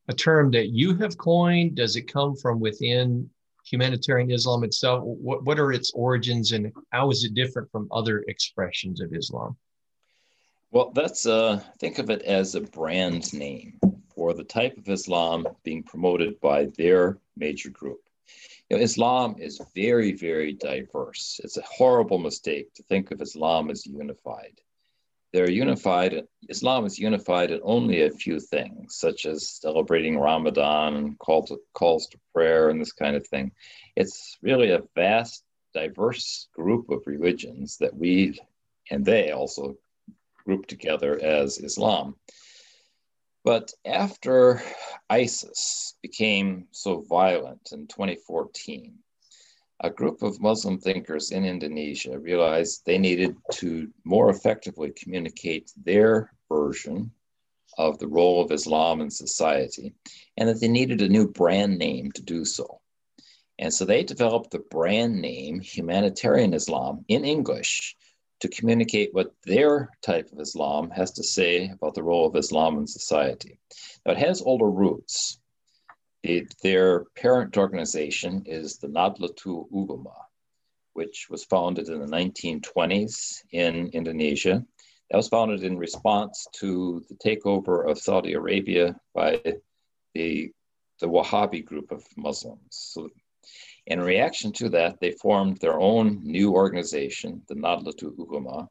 a 0.09 0.15
term 0.15 0.51
that 0.53 0.69
you 0.69 0.95
have 0.97 1.19
coined? 1.19 1.75
Does 1.75 1.97
it 1.97 2.13
come 2.13 2.35
from 2.37 2.61
within 2.61 3.29
humanitarian 3.67 4.31
Islam 4.31 4.65
itself? 4.65 5.03
What, 5.05 5.45
what 5.45 5.59
are 5.59 5.73
its 5.73 5.93
origins 5.95 6.53
and 6.53 6.73
how 6.91 7.11
is 7.11 7.25
it 7.25 7.35
different 7.35 7.71
from 7.71 7.89
other 7.93 8.25
expressions 8.29 9.01
of 9.01 9.15
Islam? 9.15 9.57
Well, 10.75 10.91
that's 10.93 11.25
uh, 11.25 11.61
think 11.79 12.01
of 12.01 12.11
it 12.11 12.23
as 12.23 12.57
a 12.57 12.61
brand 12.61 13.33
name 13.33 13.79
for 14.13 14.35
the 14.35 14.43
type 14.43 14.77
of 14.77 14.89
Islam 14.89 15.47
being 15.63 15.85
promoted 15.85 16.41
by 16.41 16.65
their 16.77 17.19
major 17.37 17.71
group. 17.71 18.01
You 18.69 18.77
know, 18.77 18.83
Islam 18.83 19.37
is 19.39 19.61
very, 19.73 20.11
very 20.11 20.53
diverse. 20.53 21.41
It's 21.45 21.59
a 21.59 21.63
horrible 21.63 22.19
mistake 22.19 22.75
to 22.75 22.83
think 22.83 23.13
of 23.13 23.23
Islam 23.23 23.71
as 23.71 23.87
unified. 23.87 24.61
They're 25.33 25.49
unified, 25.49 26.25
Islam 26.49 26.87
is 26.87 26.99
unified 26.99 27.53
in 27.53 27.61
only 27.63 28.03
a 28.03 28.11
few 28.11 28.41
things, 28.41 28.97
such 28.97 29.27
as 29.27 29.49
celebrating 29.49 30.19
Ramadan 30.19 30.97
and 30.97 31.19
call 31.21 31.45
to, 31.45 31.61
calls 31.75 32.09
to 32.09 32.19
prayer 32.33 32.71
and 32.71 32.81
this 32.81 32.93
kind 32.93 33.15
of 33.15 33.25
thing. 33.29 33.53
It's 33.95 34.39
really 34.43 34.73
a 34.73 34.83
vast, 34.97 35.45
diverse 35.73 36.49
group 36.53 36.91
of 36.91 37.07
religions 37.07 37.77
that 37.77 37.97
we 37.97 38.41
and 38.91 39.05
they 39.05 39.31
also 39.31 39.77
group 40.45 40.67
together 40.67 41.19
as 41.23 41.59
Islam. 41.59 42.17
But 43.45 43.73
after 43.85 44.63
ISIS 45.11 45.95
became 46.03 46.67
so 46.71 47.03
violent 47.03 47.71
in 47.73 47.87
2014, 47.87 48.99
a 49.81 49.91
group 49.91 50.23
of 50.23 50.41
Muslim 50.41 50.79
thinkers 50.79 51.31
in 51.31 51.45
Indonesia 51.45 52.19
realized 52.19 52.83
they 52.87 52.97
needed 52.97 53.37
to 53.53 53.93
more 54.05 54.31
effectively 54.31 54.93
communicate 54.97 55.71
their 55.85 56.31
version 56.49 57.11
of 57.77 57.99
the 57.99 58.09
role 58.09 58.41
of 58.43 58.53
Islam 58.53 59.01
in 59.01 59.11
society 59.11 59.95
and 60.37 60.49
that 60.49 60.61
they 60.61 60.69
needed 60.69 61.03
a 61.03 61.09
new 61.09 61.29
brand 61.29 61.77
name 61.77 62.13
to 62.13 62.23
do 62.23 62.45
so. 62.45 62.81
And 63.59 63.73
so 63.73 63.85
they 63.85 64.03
developed 64.05 64.53
the 64.53 64.61
brand 64.71 65.21
name 65.21 65.61
Humanitarian 65.61 66.55
Islam 66.55 67.05
in 67.09 67.25
English 67.25 67.97
to 68.45 68.49
communicate 68.51 69.15
what 69.15 69.33
their 69.47 69.89
type 70.03 70.31
of 70.31 70.39
Islam 70.39 70.91
has 70.91 71.13
to 71.13 71.25
say 71.25 71.71
about 71.71 71.95
the 71.95 72.03
role 72.03 72.27
of 72.27 72.37
Islam 72.37 72.77
in 72.77 72.87
society. 72.87 73.59
Now, 74.05 74.13
it 74.13 74.19
has 74.19 74.43
older 74.43 74.71
roots. 74.71 75.39
It, 76.23 76.55
their 76.63 77.07
parent 77.17 77.57
organization 77.57 78.43
is 78.45 78.77
the 78.77 78.89
Nahdlatul 78.89 79.73
Ulama, 79.73 80.27
which 80.93 81.29
was 81.31 81.45
founded 81.45 81.89
in 81.89 82.01
the 82.01 82.07
1920s 82.07 83.45
in 83.53 83.89
Indonesia. 83.95 84.63
That 85.11 85.17
was 85.17 85.29
founded 85.29 85.65
in 85.65 85.79
response 85.79 86.47
to 86.57 87.03
the 87.09 87.15
takeover 87.15 87.91
of 87.91 87.99
Saudi 87.99 88.35
Arabia 88.35 88.95
by 89.15 89.41
the, 90.15 90.53
the 91.01 91.09
Wahhabi 91.09 91.65
group 91.65 91.91
of 91.93 92.05
Muslims. 92.19 92.61
So 92.73 93.09
in 93.87 94.01
reaction 94.01 94.53
to 94.53 94.71
that, 94.71 94.99
they 95.01 95.11
formed 95.11 95.59
their 95.59 95.79
own 95.79 96.21
new 96.23 96.53
organization, 96.53 97.43
the 97.49 97.55
Nahdlatul 97.55 98.17
Ulama, 98.19 98.69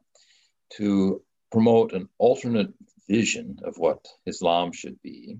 to 0.76 1.22
promote 1.52 1.92
an 1.92 2.08
alternate 2.18 2.72
vision 3.08 3.60
of 3.62 3.78
what 3.78 4.08
Islam 4.26 4.72
should 4.72 5.00
be. 5.02 5.38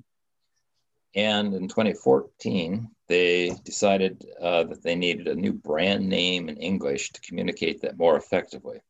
And 1.17 1.55
in 1.55 1.67
2014, 1.69 2.89
they 3.09 3.51
decided 3.65 4.25
uh, 4.41 4.65
that 4.65 4.83
they 4.83 4.95
needed 4.95 5.27
a 5.27 5.35
new 5.35 5.53
brand 5.53 6.09
name 6.09 6.49
in 6.49 6.57
English 6.57 7.11
to 7.13 7.21
communicate 7.21 7.81
that 7.81 7.99
more 7.99 8.17
effectively. 8.17 8.81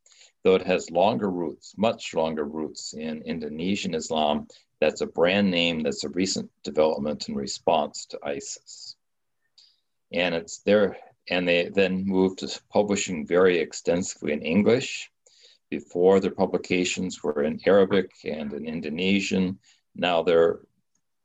Though 0.42 0.54
it 0.54 0.66
has 0.66 0.90
longer 0.90 1.30
roots, 1.30 1.74
much 1.78 2.12
longer 2.12 2.44
roots 2.44 2.92
in 2.92 3.22
Indonesian 3.22 3.94
Islam, 3.94 4.48
that's 4.80 5.00
a 5.00 5.06
brand 5.06 5.50
name 5.50 5.82
that's 5.82 6.04
a 6.04 6.10
recent 6.10 6.50
development 6.62 7.30
in 7.30 7.34
response 7.34 8.04
to 8.06 8.18
ISIS 8.22 8.96
and 10.12 10.34
it's 10.34 10.58
there 10.58 10.96
and 11.30 11.48
they 11.48 11.68
then 11.68 12.06
moved 12.06 12.40
to 12.40 12.60
publishing 12.70 13.26
very 13.26 13.58
extensively 13.58 14.32
in 14.32 14.42
english 14.42 15.10
before 15.70 16.20
their 16.20 16.30
publications 16.30 17.22
were 17.22 17.42
in 17.42 17.60
arabic 17.66 18.10
and 18.24 18.52
in 18.52 18.66
indonesian. 18.66 19.58
Now 19.96 20.22
they're 20.22 20.60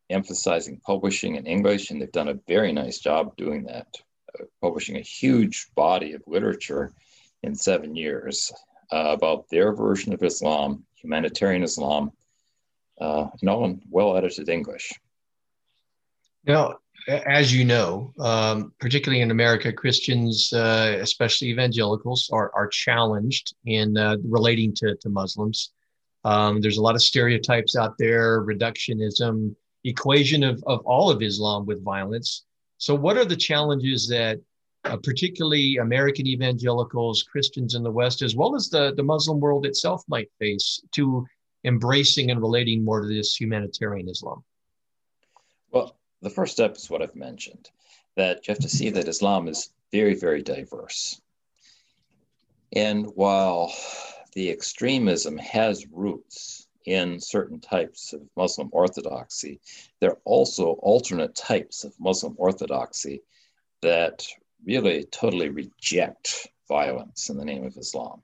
emphasizing 0.09 0.81
publishing 0.85 1.35
in 1.35 1.45
english 1.45 1.91
and 1.91 2.01
they've 2.01 2.11
done 2.11 2.29
a 2.29 2.39
very 2.47 2.71
nice 2.71 2.99
job 2.99 3.35
doing 3.35 3.63
that 3.63 3.87
uh, 4.39 4.45
publishing 4.61 4.97
a 4.97 5.01
huge 5.01 5.67
body 5.75 6.13
of 6.13 6.23
literature 6.25 6.93
in 7.43 7.53
seven 7.53 7.95
years 7.95 8.51
uh, 8.91 9.11
about 9.17 9.49
their 9.49 9.73
version 9.73 10.13
of 10.13 10.23
islam 10.23 10.83
humanitarian 10.95 11.63
islam 11.63 12.11
uh, 12.99 13.27
and 13.39 13.49
all 13.49 13.65
in 13.65 13.81
well 13.89 14.17
edited 14.17 14.49
english. 14.49 14.93
Now 16.45 16.79
as 17.07 17.53
you 17.53 17.65
know, 17.65 18.13
um, 18.19 18.73
particularly 18.79 19.21
in 19.21 19.31
America, 19.31 19.71
Christians, 19.71 20.51
uh, 20.53 20.97
especially 20.99 21.49
evangelicals, 21.49 22.29
are, 22.31 22.51
are 22.55 22.67
challenged 22.67 23.55
in 23.65 23.97
uh, 23.97 24.17
relating 24.23 24.73
to, 24.75 24.95
to 24.95 25.09
Muslims. 25.09 25.71
Um, 26.25 26.61
there's 26.61 26.77
a 26.77 26.81
lot 26.81 26.95
of 26.95 27.01
stereotypes 27.01 27.75
out 27.75 27.97
there, 27.97 28.41
reductionism, 28.43 29.55
equation 29.83 30.43
of, 30.43 30.61
of 30.67 30.81
all 30.85 31.09
of 31.09 31.21
Islam 31.21 31.65
with 31.65 31.83
violence. 31.83 32.45
So, 32.77 32.93
what 32.95 33.17
are 33.17 33.25
the 33.25 33.35
challenges 33.35 34.07
that 34.09 34.39
uh, 34.85 34.97
particularly 34.97 35.77
American 35.77 36.27
evangelicals, 36.27 37.23
Christians 37.23 37.75
in 37.75 37.83
the 37.83 37.91
West, 37.91 38.21
as 38.21 38.35
well 38.35 38.55
as 38.55 38.69
the, 38.69 38.93
the 38.95 39.03
Muslim 39.03 39.39
world 39.39 39.65
itself 39.65 40.03
might 40.07 40.29
face 40.39 40.81
to 40.93 41.25
embracing 41.65 42.31
and 42.31 42.39
relating 42.39 42.83
more 42.83 43.01
to 43.01 43.07
this 43.07 43.39
humanitarian 43.39 44.09
Islam? 44.09 44.43
Well, 45.71 45.98
the 46.21 46.29
first 46.29 46.53
step 46.53 46.75
is 46.75 46.89
what 46.89 47.01
I've 47.01 47.15
mentioned 47.15 47.69
that 48.15 48.47
you 48.47 48.51
have 48.51 48.61
to 48.63 48.69
see 48.69 48.89
that 48.89 49.07
Islam 49.07 49.47
is 49.47 49.71
very, 49.91 50.15
very 50.15 50.41
diverse. 50.41 51.21
And 52.73 53.05
while 53.15 53.73
the 54.33 54.49
extremism 54.49 55.37
has 55.37 55.87
roots 55.87 56.67
in 56.85 57.19
certain 57.19 57.59
types 57.59 58.13
of 58.13 58.21
Muslim 58.35 58.69
orthodoxy, 58.71 59.59
there 59.99 60.11
are 60.11 60.21
also 60.25 60.71
alternate 60.81 61.35
types 61.35 61.83
of 61.83 61.99
Muslim 61.99 62.35
orthodoxy 62.37 63.21
that 63.81 64.27
really 64.65 65.05
totally 65.05 65.49
reject 65.49 66.47
violence 66.67 67.29
in 67.29 67.37
the 67.37 67.45
name 67.45 67.65
of 67.65 67.77
Islam. 67.77 68.21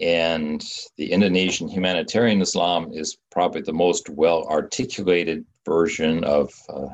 And 0.00 0.64
the 0.96 1.12
Indonesian 1.12 1.68
humanitarian 1.68 2.40
Islam 2.40 2.90
is 2.92 3.18
probably 3.30 3.60
the 3.60 3.72
most 3.72 4.08
well 4.08 4.46
articulated 4.48 5.44
version 5.66 6.24
of 6.24 6.52
uh, 6.70 6.88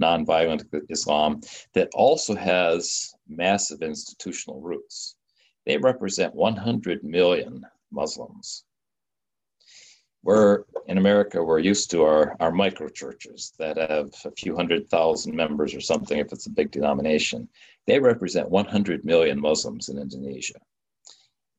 nonviolent 0.00 0.64
Islam 0.88 1.40
that 1.74 1.90
also 1.94 2.34
has 2.34 3.14
massive 3.28 3.82
institutional 3.82 4.60
roots. 4.60 5.16
They 5.66 5.76
represent 5.76 6.34
100 6.34 7.04
million 7.04 7.66
Muslims. 7.90 8.64
we're 10.22 10.64
in 10.88 10.98
America, 10.98 11.42
we're 11.42 11.58
used 11.58 11.90
to 11.90 12.02
our, 12.02 12.36
our 12.40 12.50
micro 12.50 12.88
churches 12.88 13.52
that 13.58 13.76
have 13.76 14.10
a 14.24 14.30
few 14.32 14.56
hundred 14.56 14.88
thousand 14.88 15.34
members 15.34 15.74
or 15.74 15.80
something 15.80 16.18
if 16.18 16.32
it's 16.32 16.46
a 16.46 16.50
big 16.50 16.70
denomination. 16.70 17.48
They 17.86 18.00
represent 18.00 18.50
100 18.50 19.04
million 19.04 19.40
Muslims 19.40 19.88
in 19.88 19.98
Indonesia. 19.98 20.60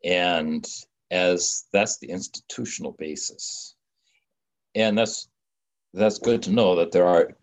And 0.03 0.67
as 1.11 1.65
that's 1.71 1.97
the 1.97 2.09
institutional 2.09 2.93
basis. 2.93 3.75
And 4.75 4.97
that's 4.97 5.29
that's 5.93 6.19
good 6.19 6.43
to 6.43 6.51
know 6.51 6.75
that 6.75 6.91
there 6.91 7.07
are 7.07 7.35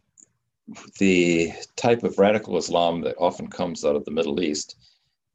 the 0.99 1.53
type 1.77 2.05
of 2.05 2.19
radical 2.19 2.57
Islam 2.57 3.01
that 3.03 3.17
often 3.19 3.49
comes 3.49 3.85
out 3.85 3.97
of 3.97 4.05
the 4.05 4.11
Middle 4.11 4.41
East 4.41 4.77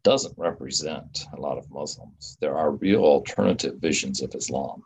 doesn't 0.04 0.38
represent 0.38 1.26
a 1.38 1.42
lot 1.42 1.58
of 1.58 1.70
Muslims. 1.70 2.38
There 2.40 2.56
are 2.56 2.72
real 2.72 3.04
alternative 3.04 3.76
visions 3.80 4.22
of 4.22 4.34
Islam. 4.34 4.84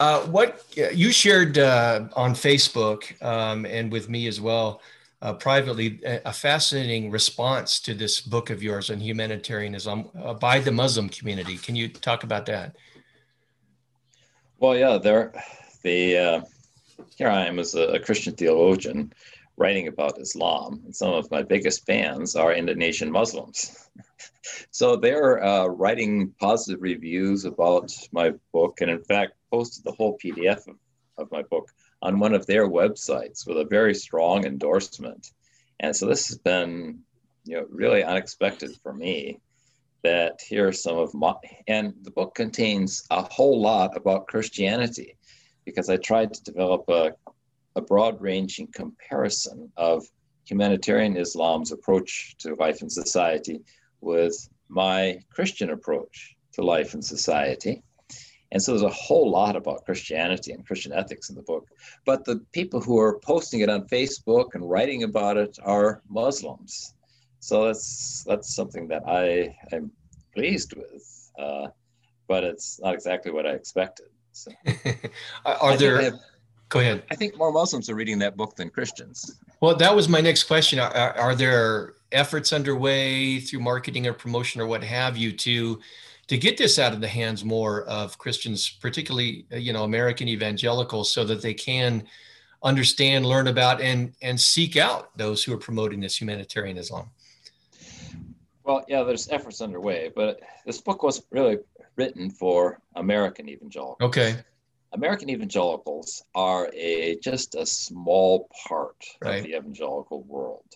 Uh, 0.00 0.22
what 0.28 0.64
you 0.94 1.12
shared 1.12 1.58
uh, 1.58 2.08
on 2.16 2.32
Facebook 2.32 3.22
um, 3.22 3.66
and 3.66 3.92
with 3.92 4.08
me 4.08 4.26
as 4.28 4.40
well, 4.40 4.80
uh, 5.20 5.34
privately, 5.34 6.00
a 6.24 6.32
fascinating 6.32 7.10
response 7.10 7.78
to 7.78 7.92
this 7.92 8.22
book 8.22 8.48
of 8.48 8.62
yours 8.62 8.90
on 8.90 8.98
humanitarianism 8.98 10.08
uh, 10.24 10.32
by 10.32 10.58
the 10.58 10.72
Muslim 10.72 11.10
community. 11.10 11.58
Can 11.58 11.76
you 11.76 11.88
talk 11.88 12.24
about 12.24 12.46
that? 12.46 12.76
Well, 14.58 14.74
yeah, 14.74 14.96
there, 14.96 15.34
the 15.82 16.16
uh, 16.16 16.40
here 17.18 17.28
I 17.28 17.44
am 17.44 17.58
as 17.58 17.74
a, 17.74 17.98
Christian 17.98 18.34
theologian 18.34 19.12
writing 19.58 19.88
about 19.88 20.18
Islam, 20.18 20.80
and 20.86 20.96
some 20.96 21.12
of 21.12 21.30
my 21.30 21.42
biggest 21.42 21.84
fans 21.84 22.36
are 22.36 22.54
Indonesian 22.54 23.12
Muslims. 23.12 23.90
so 24.70 24.96
they're 24.96 25.68
writing 25.68 26.32
positive 26.40 26.80
reviews 26.80 27.44
about 27.44 27.92
my 28.12 28.32
book, 28.54 28.80
and 28.80 28.90
in 28.90 29.04
fact, 29.04 29.34
posted 29.50 29.84
the 29.84 29.92
whole 29.92 30.18
PDF 30.18 30.66
of, 30.68 30.76
of 31.18 31.30
my 31.30 31.42
book 31.42 31.68
on 32.02 32.18
one 32.18 32.34
of 32.34 32.46
their 32.46 32.68
websites 32.68 33.46
with 33.46 33.58
a 33.58 33.64
very 33.64 33.94
strong 33.94 34.44
endorsement. 34.44 35.32
And 35.80 35.94
so 35.94 36.06
this 36.06 36.28
has 36.28 36.38
been, 36.38 37.00
you 37.44 37.56
know, 37.56 37.66
really 37.70 38.02
unexpected 38.02 38.70
for 38.82 38.92
me 38.92 39.40
that 40.02 40.40
here 40.40 40.68
are 40.68 40.72
some 40.72 40.96
of 40.96 41.12
my, 41.14 41.34
and 41.68 41.94
the 42.02 42.10
book 42.10 42.34
contains 42.34 43.04
a 43.10 43.22
whole 43.22 43.60
lot 43.60 43.96
about 43.96 44.26
Christianity 44.26 45.16
because 45.64 45.90
I 45.90 45.96
tried 45.96 46.32
to 46.32 46.42
develop 46.42 46.88
a, 46.88 47.12
a 47.76 47.80
broad 47.80 48.20
ranging 48.20 48.68
comparison 48.68 49.70
of 49.76 50.04
humanitarian 50.44 51.16
Islam's 51.16 51.70
approach 51.70 52.34
to 52.38 52.54
life 52.54 52.80
and 52.80 52.90
society 52.90 53.60
with 54.00 54.48
my 54.68 55.20
Christian 55.30 55.70
approach 55.70 56.34
to 56.52 56.62
life 56.62 56.94
and 56.94 57.04
society. 57.04 57.82
And 58.52 58.62
so 58.62 58.72
there's 58.72 58.82
a 58.82 58.88
whole 58.88 59.30
lot 59.30 59.54
about 59.54 59.84
Christianity 59.84 60.52
and 60.52 60.66
Christian 60.66 60.92
ethics 60.92 61.30
in 61.30 61.36
the 61.36 61.42
book. 61.42 61.68
But 62.04 62.24
the 62.24 62.44
people 62.52 62.80
who 62.80 62.98
are 62.98 63.18
posting 63.20 63.60
it 63.60 63.70
on 63.70 63.86
Facebook 63.86 64.54
and 64.54 64.68
writing 64.68 65.04
about 65.04 65.36
it 65.36 65.58
are 65.62 66.02
Muslims. 66.08 66.94
So 67.38 67.66
that's 67.66 68.24
that's 68.26 68.54
something 68.54 68.88
that 68.88 69.02
I 69.06 69.56
am 69.72 69.90
pleased 70.34 70.74
with. 70.76 71.30
Uh, 71.38 71.68
but 72.28 72.44
it's 72.44 72.80
not 72.80 72.94
exactly 72.94 73.32
what 73.32 73.46
I 73.46 73.50
expected. 73.50 74.06
So. 74.32 74.52
are 75.44 75.76
there? 75.76 76.00
Have, 76.02 76.20
go 76.68 76.80
ahead. 76.80 77.02
I 77.10 77.14
think 77.14 77.36
more 77.36 77.52
Muslims 77.52 77.88
are 77.88 77.94
reading 77.94 78.18
that 78.20 78.36
book 78.36 78.56
than 78.56 78.68
Christians. 78.70 79.38
Well, 79.60 79.74
that 79.76 79.94
was 79.94 80.08
my 80.08 80.20
next 80.20 80.44
question. 80.44 80.78
Are, 80.78 80.92
are 80.92 81.34
there 81.34 81.94
efforts 82.12 82.52
underway 82.52 83.40
through 83.40 83.60
marketing 83.60 84.06
or 84.06 84.12
promotion 84.12 84.60
or 84.60 84.66
what 84.66 84.82
have 84.82 85.16
you 85.16 85.32
to 85.32 85.80
to 86.30 86.38
get 86.38 86.56
this 86.56 86.78
out 86.78 86.92
of 86.92 87.00
the 87.00 87.08
hands 87.08 87.44
more 87.44 87.82
of 87.86 88.16
Christians, 88.16 88.70
particularly 88.80 89.46
uh, 89.52 89.56
you 89.56 89.72
know 89.72 89.82
American 89.82 90.28
evangelicals, 90.28 91.10
so 91.10 91.24
that 91.24 91.42
they 91.42 91.52
can 91.52 92.04
understand, 92.62 93.26
learn 93.26 93.48
about, 93.48 93.80
and 93.80 94.14
and 94.22 94.40
seek 94.40 94.76
out 94.76 95.16
those 95.18 95.42
who 95.42 95.52
are 95.52 95.58
promoting 95.58 95.98
this 95.98 96.20
humanitarian 96.20 96.78
Islam. 96.78 97.10
Well, 98.62 98.84
yeah, 98.86 99.02
there's 99.02 99.28
efforts 99.30 99.60
underway, 99.60 100.12
but 100.14 100.38
this 100.64 100.80
book 100.80 101.02
was 101.02 101.20
really 101.32 101.58
written 101.96 102.30
for 102.30 102.78
American 102.94 103.48
evangelicals. 103.48 103.96
Okay. 104.00 104.36
American 104.92 105.30
evangelicals 105.30 106.22
are 106.36 106.70
a 106.72 107.18
just 107.20 107.56
a 107.56 107.66
small 107.66 108.48
part 108.68 109.04
right. 109.20 109.38
of 109.38 109.42
the 109.42 109.56
evangelical 109.56 110.22
world. 110.22 110.66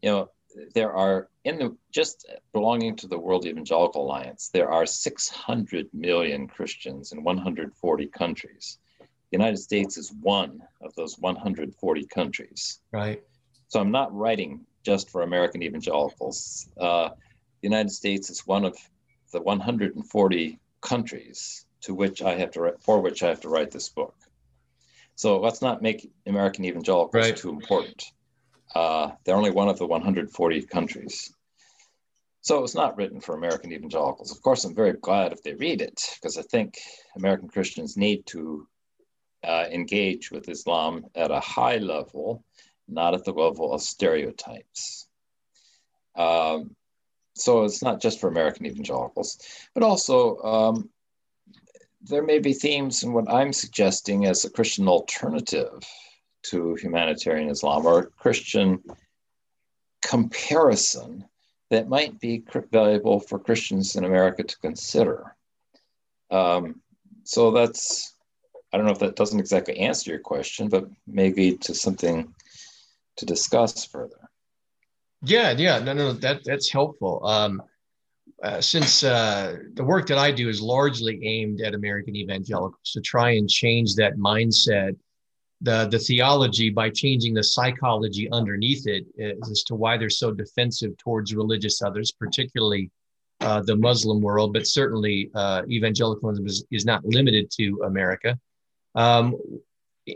You 0.00 0.10
know, 0.10 0.30
there 0.74 0.92
are 0.92 1.28
in 1.44 1.58
the 1.58 1.76
just 1.90 2.26
belonging 2.52 2.96
to 2.96 3.06
the 3.06 3.18
World 3.18 3.46
Evangelical 3.46 4.04
Alliance, 4.04 4.48
there 4.48 4.70
are 4.70 4.86
600 4.86 5.88
million 5.92 6.46
Christians 6.46 7.12
in 7.12 7.22
140 7.22 8.06
countries. 8.06 8.78
The 8.98 9.06
United 9.36 9.58
States 9.58 9.96
is 9.96 10.12
one 10.12 10.62
of 10.80 10.94
those 10.94 11.18
140 11.18 12.06
countries. 12.06 12.80
Right. 12.92 13.22
So 13.68 13.80
I'm 13.80 13.90
not 13.90 14.14
writing 14.14 14.64
just 14.84 15.10
for 15.10 15.22
American 15.22 15.62
evangelicals. 15.62 16.68
Uh, 16.78 17.10
the 17.60 17.68
United 17.68 17.90
States 17.90 18.30
is 18.30 18.46
one 18.46 18.64
of 18.64 18.76
the 19.32 19.42
140 19.42 20.58
countries 20.80 21.66
to 21.82 21.94
which 21.94 22.22
I 22.22 22.36
have 22.36 22.52
to 22.52 22.60
write, 22.60 22.82
for 22.82 23.00
which 23.00 23.22
I 23.22 23.28
have 23.28 23.40
to 23.42 23.48
write 23.48 23.70
this 23.70 23.88
book. 23.88 24.14
So 25.14 25.40
let's 25.40 25.60
not 25.60 25.82
make 25.82 26.10
American 26.26 26.64
evangelicals 26.64 27.14
right. 27.14 27.36
too 27.36 27.50
important. 27.50 28.12
Uh, 28.74 29.10
they're 29.24 29.36
only 29.36 29.50
one 29.50 29.68
of 29.68 29.78
the 29.78 29.86
140 29.86 30.62
countries. 30.66 31.32
So 32.40 32.62
it's 32.62 32.74
not 32.74 32.96
written 32.96 33.20
for 33.20 33.34
American 33.34 33.72
evangelicals. 33.72 34.30
Of 34.30 34.40
course, 34.42 34.64
I'm 34.64 34.74
very 34.74 34.92
glad 34.92 35.32
if 35.32 35.42
they 35.42 35.54
read 35.54 35.82
it 35.82 36.02
because 36.14 36.38
I 36.38 36.42
think 36.42 36.78
American 37.16 37.48
Christians 37.48 37.96
need 37.96 38.26
to 38.26 38.66
uh, 39.44 39.66
engage 39.70 40.30
with 40.30 40.48
Islam 40.48 41.04
at 41.14 41.30
a 41.30 41.40
high 41.40 41.76
level, 41.76 42.44
not 42.88 43.14
at 43.14 43.24
the 43.24 43.32
level 43.32 43.72
of 43.72 43.82
stereotypes. 43.82 45.08
Um, 46.16 46.74
so 47.34 47.64
it's 47.64 47.82
not 47.82 48.00
just 48.00 48.20
for 48.20 48.28
American 48.28 48.66
evangelicals, 48.66 49.38
but 49.74 49.82
also 49.82 50.38
um, 50.38 50.90
there 52.02 52.22
may 52.22 52.38
be 52.38 52.52
themes 52.52 53.02
in 53.02 53.12
what 53.12 53.30
I'm 53.30 53.52
suggesting 53.52 54.26
as 54.26 54.44
a 54.44 54.50
Christian 54.50 54.88
alternative 54.88 55.82
to 56.44 56.74
humanitarian 56.76 57.50
Islam 57.50 57.86
or 57.86 58.06
Christian 58.16 58.82
comparison 60.02 61.24
that 61.70 61.88
might 61.88 62.18
be 62.18 62.42
valuable 62.72 63.20
for 63.20 63.38
Christians 63.38 63.96
in 63.96 64.04
America 64.04 64.42
to 64.42 64.58
consider. 64.58 65.36
Um, 66.30 66.80
so 67.24 67.50
that's, 67.50 68.14
I 68.72 68.76
don't 68.76 68.86
know 68.86 68.92
if 68.92 68.98
that 69.00 69.16
doesn't 69.16 69.40
exactly 69.40 69.78
answer 69.78 70.10
your 70.10 70.20
question, 70.20 70.68
but 70.68 70.88
maybe 71.06 71.56
to 71.58 71.74
something 71.74 72.34
to 73.16 73.26
discuss 73.26 73.84
further. 73.84 74.30
Yeah, 75.22 75.50
yeah, 75.50 75.78
no, 75.80 75.92
no, 75.92 76.12
that 76.12 76.44
that's 76.44 76.70
helpful. 76.70 77.26
Um, 77.26 77.62
uh, 78.42 78.60
since 78.60 79.02
uh, 79.02 79.56
the 79.74 79.82
work 79.82 80.06
that 80.06 80.18
I 80.18 80.30
do 80.30 80.48
is 80.48 80.60
largely 80.60 81.18
aimed 81.24 81.60
at 81.60 81.74
American 81.74 82.14
evangelicals 82.14 82.92
to 82.92 83.00
try 83.00 83.32
and 83.32 83.48
change 83.48 83.96
that 83.96 84.16
mindset 84.16 84.96
the 85.60 85.88
the 85.90 85.98
theology 85.98 86.70
by 86.70 86.88
changing 86.90 87.34
the 87.34 87.42
psychology 87.42 88.30
underneath 88.30 88.86
it 88.86 89.04
as 89.18 89.62
to 89.64 89.74
why 89.74 89.96
they're 89.96 90.10
so 90.10 90.32
defensive 90.32 90.96
towards 90.98 91.34
religious 91.34 91.82
others, 91.82 92.12
particularly 92.12 92.90
uh, 93.40 93.62
the 93.62 93.76
Muslim 93.76 94.20
world, 94.20 94.52
but 94.52 94.66
certainly 94.66 95.30
uh, 95.34 95.62
evangelicalism 95.68 96.46
is, 96.46 96.64
is 96.70 96.84
not 96.84 97.04
limited 97.04 97.50
to 97.52 97.80
America. 97.84 98.38
Um, 98.94 99.36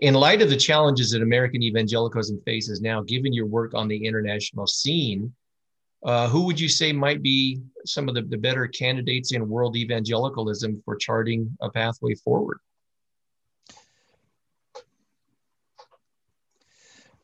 in 0.01 0.15
light 0.15 0.43
of 0.43 0.49
the 0.49 0.57
challenges 0.57 1.11
that 1.11 1.23
American 1.23 1.63
evangelicalism 1.63 2.41
faces 2.45 2.81
now, 2.81 3.03
given 3.03 3.33
your 3.33 3.47
work 3.47 3.75
on 3.75 3.89
the 3.89 4.07
international 4.07 4.67
scene, 4.67 5.33
uh, 6.05 6.29
who 6.29 6.43
would 6.47 6.59
you 6.59 6.69
say 6.69 6.93
might 6.93 7.23
be 7.23 7.61
some 7.85 8.09
of 8.09 8.15
the, 8.15 8.23
the 8.23 8.37
better 8.37 8.67
candidates 8.67 9.33
in 9.33 9.49
world 9.49 9.77
evangelicalism 9.77 10.83
for 10.85 10.97
charting 10.97 11.57
a 11.61 11.71
pathway 11.71 12.15
forward? 12.15 12.59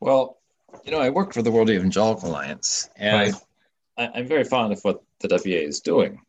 Well, 0.01 0.39
you 0.85 0.93
know, 0.93 1.01
I 1.01 1.11
work 1.11 1.33
for 1.33 1.43
the 1.43 1.51
World 1.51 1.71
Evangelical 1.71 2.31
Alliance, 2.31 2.89
and 2.97 3.35
right. 3.35 4.13
I, 4.15 4.21
am 4.21 4.27
very 4.27 4.45
fond 4.45 4.73
of 4.73 4.81
what 4.83 5.03
the 5.21 5.29
WEA 5.29 5.65
is 5.65 5.81
doing. 5.81 6.21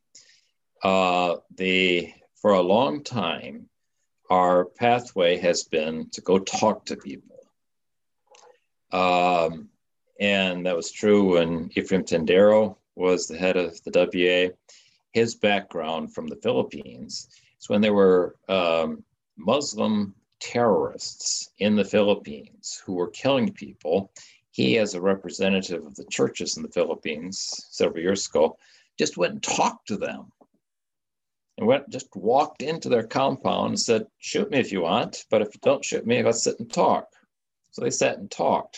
Uh, 0.84 1.36
the 1.55 2.13
for 2.41 2.53
a 2.53 2.62
long 2.62 3.03
time, 3.03 3.69
our 4.29 4.65
pathway 4.65 5.38
has 5.38 5.63
been 5.63 6.10
to 6.12 6.21
go 6.21 6.39
talk 6.39 6.86
to 6.86 6.95
people. 6.95 7.36
Um, 8.91 9.69
and 10.19 10.65
that 10.65 10.75
was 10.75 10.91
true 10.91 11.36
when 11.36 11.69
Efraim 11.69 12.05
Tendero 12.05 12.77
was 12.95 13.27
the 13.27 13.38
head 13.38 13.58
of 13.58 13.82
the 13.84 14.10
WEA. 14.13 14.51
His 15.12 15.36
background 15.36 16.13
from 16.13 16.27
the 16.27 16.36
Philippines 16.38 17.27
is 17.60 17.69
when 17.69 17.82
there 17.82 17.93
were 17.93 18.36
um, 18.47 19.03
Muslim 19.38 20.13
terrorists 20.39 21.52
in 21.60 21.75
the 21.75 21.86
Philippines 21.86 22.82
who 22.86 22.93
were 22.93 23.10
killing 23.10 23.52
people. 23.54 24.12
He, 24.52 24.78
as 24.78 24.93
a 24.93 25.02
representative 25.02 25.86
of 25.86 25.95
the 25.95 26.06
churches 26.06 26.58
in 26.58 26.63
the 26.63 26.69
Philippines 26.69 27.65
several 27.69 28.02
years 28.02 28.28
ago, 28.28 28.58
just 28.97 29.17
went 29.17 29.34
and 29.34 29.43
talked 29.43 29.88
to 29.88 29.97
them 29.97 30.32
and 31.60 31.67
went 31.67 31.89
just 31.89 32.08
walked 32.15 32.62
into 32.62 32.88
their 32.88 33.06
compound 33.06 33.69
and 33.69 33.80
said, 33.80 34.08
Shoot 34.17 34.49
me 34.49 34.60
if 34.60 34.71
you 34.71 34.82
want, 34.82 35.25
but 35.30 35.41
if 35.41 35.54
you 35.54 35.60
don't 35.62 35.84
shoot 35.84 36.08
me, 36.08 36.23
let's 36.23 36.43
sit 36.43 36.58
and 36.60 36.71
talk. 36.71 37.10
So 37.71 37.82
they 37.82 37.89
sat 37.89 38.17
and 38.17 38.32
talked. 38.32 38.78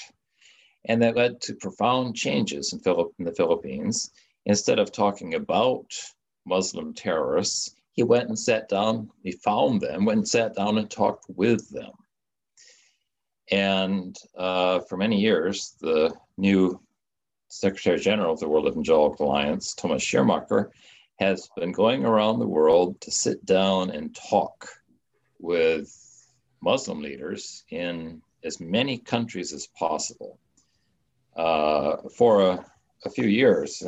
And 0.85 0.99
that 1.03 1.15
led 1.15 1.41
to 1.41 1.53
profound 1.53 2.15
changes 2.15 2.73
in, 2.73 2.79
Philipp- 2.79 3.13
in 3.19 3.25
the 3.25 3.35
Philippines. 3.35 4.11
Instead 4.47 4.79
of 4.79 4.91
talking 4.91 5.35
about 5.35 5.93
Muslim 6.45 6.95
terrorists, 6.95 7.75
he 8.01 8.05
went 8.05 8.29
and 8.29 8.39
sat 8.39 8.67
down, 8.67 9.11
he 9.21 9.31
found 9.31 9.79
them, 9.79 10.05
went 10.05 10.17
and 10.17 10.27
sat 10.27 10.55
down 10.55 10.79
and 10.79 10.89
talked 10.89 11.25
with 11.35 11.69
them. 11.69 11.91
And 13.51 14.17
uh, 14.35 14.79
for 14.89 14.97
many 14.97 15.21
years, 15.21 15.75
the 15.79 16.11
new 16.35 16.81
Secretary 17.47 17.99
General 17.99 18.33
of 18.33 18.39
the 18.39 18.49
World 18.49 18.67
Evangelical 18.67 19.27
Alliance, 19.27 19.75
Thomas 19.75 20.03
Schirrmacher, 20.03 20.71
has 21.19 21.47
been 21.55 21.71
going 21.71 22.03
around 22.03 22.39
the 22.39 22.47
world 22.47 22.99
to 23.01 23.11
sit 23.11 23.45
down 23.45 23.91
and 23.91 24.15
talk 24.15 24.67
with 25.37 25.95
Muslim 26.63 27.03
leaders 27.03 27.65
in 27.69 28.19
as 28.43 28.59
many 28.59 28.97
countries 28.97 29.53
as 29.53 29.67
possible. 29.77 30.39
Uh, 31.35 31.97
for 32.17 32.41
a, 32.41 32.65
a 33.05 33.11
few 33.11 33.27
years, 33.27 33.83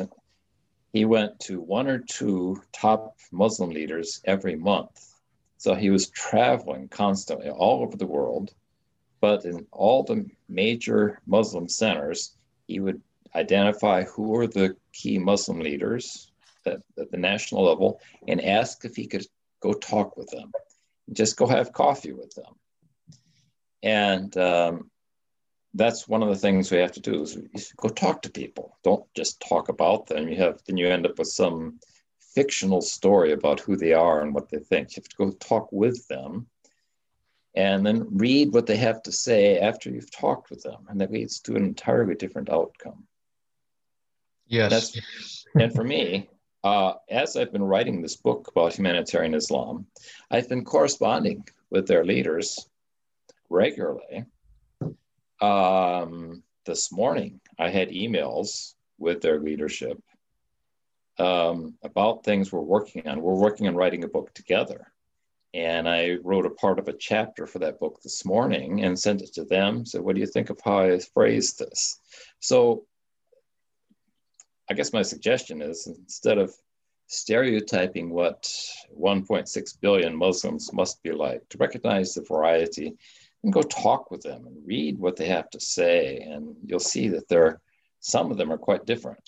he 0.94 1.04
went 1.04 1.40
to 1.40 1.60
one 1.60 1.88
or 1.88 1.98
two 1.98 2.62
top 2.72 3.18
Muslim 3.32 3.70
leaders 3.70 4.20
every 4.26 4.54
month. 4.54 5.12
So 5.58 5.74
he 5.74 5.90
was 5.90 6.08
traveling 6.10 6.86
constantly 6.86 7.50
all 7.50 7.82
over 7.82 7.96
the 7.96 8.06
world, 8.06 8.54
but 9.20 9.44
in 9.44 9.66
all 9.72 10.04
the 10.04 10.24
major 10.48 11.20
Muslim 11.26 11.68
centers, 11.68 12.36
he 12.68 12.78
would 12.78 13.02
identify 13.34 14.04
who 14.04 14.28
were 14.28 14.46
the 14.46 14.76
key 14.92 15.18
Muslim 15.18 15.58
leaders 15.58 16.30
at, 16.64 16.80
at 16.96 17.10
the 17.10 17.18
national 17.18 17.64
level 17.64 18.00
and 18.28 18.40
ask 18.40 18.84
if 18.84 18.94
he 18.94 19.08
could 19.08 19.26
go 19.60 19.72
talk 19.72 20.16
with 20.16 20.30
them, 20.30 20.52
just 21.12 21.36
go 21.36 21.46
have 21.48 21.72
coffee 21.72 22.12
with 22.12 22.32
them. 22.36 22.54
And 23.82 24.36
um, 24.36 24.90
that's 25.74 26.08
one 26.08 26.22
of 26.22 26.28
the 26.28 26.36
things 26.36 26.70
we 26.70 26.78
have 26.78 26.92
to 26.92 27.00
do 27.00 27.22
is 27.22 27.72
go 27.76 27.88
talk 27.88 28.22
to 28.22 28.30
people. 28.30 28.78
Don't 28.84 29.04
just 29.14 29.40
talk 29.40 29.68
about 29.68 30.06
them. 30.06 30.28
You 30.28 30.36
have 30.36 30.62
then 30.66 30.76
you 30.76 30.88
end 30.88 31.06
up 31.06 31.18
with 31.18 31.28
some 31.28 31.80
fictional 32.20 32.80
story 32.80 33.32
about 33.32 33.60
who 33.60 33.76
they 33.76 33.92
are 33.92 34.20
and 34.22 34.34
what 34.34 34.48
they 34.48 34.58
think. 34.58 34.90
You 34.90 35.02
have 35.02 35.08
to 35.08 35.16
go 35.16 35.30
talk 35.32 35.70
with 35.72 36.06
them 36.08 36.46
and 37.56 37.84
then 37.84 38.06
read 38.10 38.52
what 38.52 38.66
they 38.66 38.76
have 38.76 39.02
to 39.02 39.12
say 39.12 39.58
after 39.58 39.90
you've 39.90 40.10
talked 40.10 40.50
with 40.50 40.62
them. 40.62 40.86
And 40.88 41.00
that 41.00 41.12
leads 41.12 41.40
to 41.40 41.56
an 41.56 41.64
entirely 41.64 42.14
different 42.14 42.50
outcome. 42.50 43.06
Yes. 44.46 44.70
That's, 44.70 45.46
and 45.58 45.72
for 45.74 45.84
me, 45.84 46.28
uh, 46.64 46.94
as 47.08 47.36
I've 47.36 47.52
been 47.52 47.62
writing 47.62 48.00
this 48.00 48.16
book 48.16 48.48
about 48.48 48.74
humanitarian 48.74 49.34
Islam, 49.34 49.86
I've 50.30 50.48
been 50.48 50.64
corresponding 50.64 51.46
with 51.70 51.86
their 51.86 52.04
leaders 52.04 52.68
regularly 53.50 54.24
um, 55.40 56.42
this 56.64 56.92
morning, 56.92 57.40
I 57.58 57.70
had 57.70 57.90
emails 57.90 58.74
with 58.98 59.20
their 59.20 59.40
leadership 59.40 60.00
um, 61.18 61.74
about 61.82 62.24
things 62.24 62.52
we're 62.52 62.60
working 62.60 63.06
on. 63.06 63.20
We're 63.20 63.34
working 63.34 63.68
on 63.68 63.76
writing 63.76 64.04
a 64.04 64.08
book 64.08 64.32
together. 64.34 64.92
And 65.52 65.88
I 65.88 66.16
wrote 66.24 66.46
a 66.46 66.50
part 66.50 66.80
of 66.80 66.88
a 66.88 66.92
chapter 66.92 67.46
for 67.46 67.60
that 67.60 67.78
book 67.78 68.00
this 68.02 68.24
morning 68.24 68.82
and 68.82 68.98
sent 68.98 69.22
it 69.22 69.32
to 69.34 69.44
them. 69.44 69.86
So, 69.86 70.02
what 70.02 70.16
do 70.16 70.20
you 70.20 70.26
think 70.26 70.50
of 70.50 70.60
how 70.64 70.80
I 70.80 70.98
phrased 70.98 71.60
this? 71.60 72.00
So, 72.40 72.86
I 74.68 74.74
guess 74.74 74.92
my 74.92 75.02
suggestion 75.02 75.62
is 75.62 75.86
instead 75.86 76.38
of 76.38 76.52
stereotyping 77.06 78.10
what 78.10 78.42
1.6 78.98 79.80
billion 79.80 80.16
Muslims 80.16 80.72
must 80.72 81.02
be 81.02 81.12
like, 81.12 81.48
to 81.50 81.58
recognize 81.58 82.14
the 82.14 82.22
variety 82.22 82.96
and 83.44 83.52
go 83.52 83.62
talk 83.62 84.10
with 84.10 84.22
them 84.22 84.46
and 84.46 84.66
read 84.66 84.98
what 84.98 85.16
they 85.16 85.26
have 85.26 85.50
to 85.50 85.60
say, 85.60 86.18
and 86.18 86.56
you'll 86.64 86.80
see 86.80 87.08
that 87.08 87.28
there, 87.28 87.60
some 88.00 88.30
of 88.30 88.38
them 88.38 88.50
are 88.50 88.58
quite 88.58 88.86
different. 88.86 89.20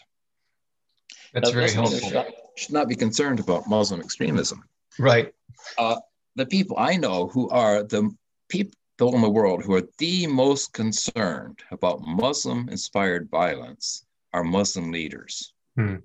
That's 1.35 1.50
now, 1.50 1.55
very 1.55 1.70
helpful. 1.70 1.98
Should 1.98 2.14
not, 2.14 2.26
should 2.57 2.72
not, 2.72 2.88
be 2.88 2.96
concerned 2.96 3.40
about 3.40 3.68
Muslim 3.68 4.00
extremism. 4.00 4.64
Right. 4.98 5.35
Uh, 5.76 5.96
the 6.35 6.46
people 6.46 6.76
I 6.79 6.96
know 6.96 7.29
who 7.29 7.50
are 7.50 7.83
the 7.83 8.11
people 8.48 9.14
in 9.14 9.20
the 9.20 9.29
world 9.29 9.62
who 9.62 9.74
are 9.74 9.87
the 9.98 10.26
most 10.26 10.72
concerned 10.72 11.59
about 11.70 12.00
Muslim-inspired 12.00 13.29
violence 13.31 14.07
are 14.33 14.42
Muslim 14.42 14.90
leaders. 14.90 15.52
Hmm. 15.76 15.96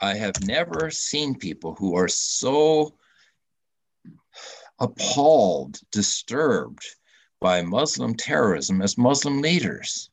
I 0.00 0.14
have 0.14 0.42
never 0.46 0.90
seen 0.90 1.34
people 1.34 1.74
who 1.74 1.94
are 1.94 2.08
so 2.08 2.94
appalled, 4.80 5.78
disturbed 5.90 6.84
by 7.42 7.60
Muslim 7.60 8.14
terrorism 8.14 8.80
as 8.80 8.96
Muslim 8.96 9.42
leaders. 9.42 10.10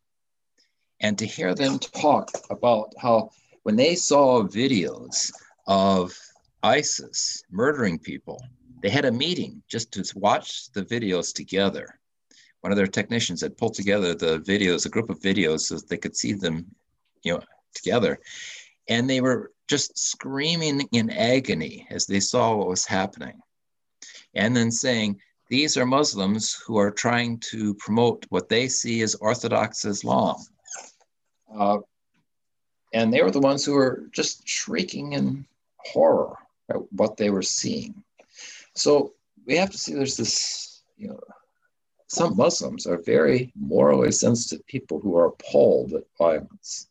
And 1.00 1.18
to 1.20 1.26
hear 1.26 1.54
them 1.56 1.80
talk 1.80 2.32
about 2.50 2.94
how, 3.00 3.30
when 3.64 3.76
they 3.76 3.96
saw 3.96 4.44
videos 4.44 5.32
of 5.68 6.18
ISIS 6.64 7.44
murdering 7.52 8.00
people, 8.00 8.44
they 8.82 8.90
had 8.90 9.06
a 9.06 9.12
meeting 9.12 9.62
just 9.70 9.92
to 9.94 10.04
watch 10.16 10.72
the 10.72 10.84
videos 10.84 11.34
together. 11.34 12.00
One 12.62 12.72
of 12.72 12.78
their 12.78 12.88
technicians 12.88 13.42
had 13.42 13.58
pulled 13.58 13.76
together 13.76 14.14
the 14.14 14.40
videos, 14.40 14.86
a 14.86 14.90
group 14.90 15.10
of 15.10 15.22
videos, 15.22 15.62
so 15.62 15.78
they 15.78 15.98
could 15.98 16.18
see 16.18 16.34
them, 16.34 16.66
you 17.24 17.34
know, 17.34 17.42
together. 17.74 18.20
And 18.90 19.10
they 19.10 19.22
were 19.22 19.52
just 19.68 19.98
screaming 19.98 20.90
in 20.92 21.10
agony 21.12 21.88
as 21.92 22.06
they 22.06 22.20
saw 22.20 22.56
what 22.56 22.68
was 22.68 22.86
happening. 22.86 23.40
And 24.34 24.56
then 24.56 24.72
saying, 24.72 25.22
these 25.50 25.78
are 25.78 25.86
Muslims 25.86 26.54
who 26.54 26.78
are 26.78 26.92
trying 26.92 27.40
to 27.40 27.74
promote 27.76 28.26
what 28.30 28.50
they 28.50 28.68
see 28.68 29.02
as 29.02 29.16
Orthodox 29.16 29.84
Islam. 29.84 30.38
Uh, 31.54 31.80
and 32.94 33.12
they 33.12 33.24
were 33.24 33.32
the 33.32 33.40
ones 33.40 33.66
who 33.66 33.74
were 33.74 34.06
just 34.12 34.48
shrieking 34.48 35.14
in 35.14 35.46
horror 35.78 36.38
at 36.70 36.78
what 36.94 37.18
they 37.18 37.32
were 37.32 37.42
seeing. 37.42 38.04
So 38.76 39.14
we 39.46 39.58
have 39.58 39.72
to 39.72 39.78
see 39.78 39.94
there's 39.94 40.18
this, 40.18 40.84
you 40.98 41.10
know, 41.10 41.20
some 42.08 42.36
Muslims 42.38 42.88
are 42.88 43.02
very 43.02 43.52
morally 43.56 44.12
sensitive 44.12 44.66
people 44.68 45.00
who 45.00 45.16
are 45.18 45.28
appalled 45.28 45.94
at 45.94 46.04
violence. 46.18 46.88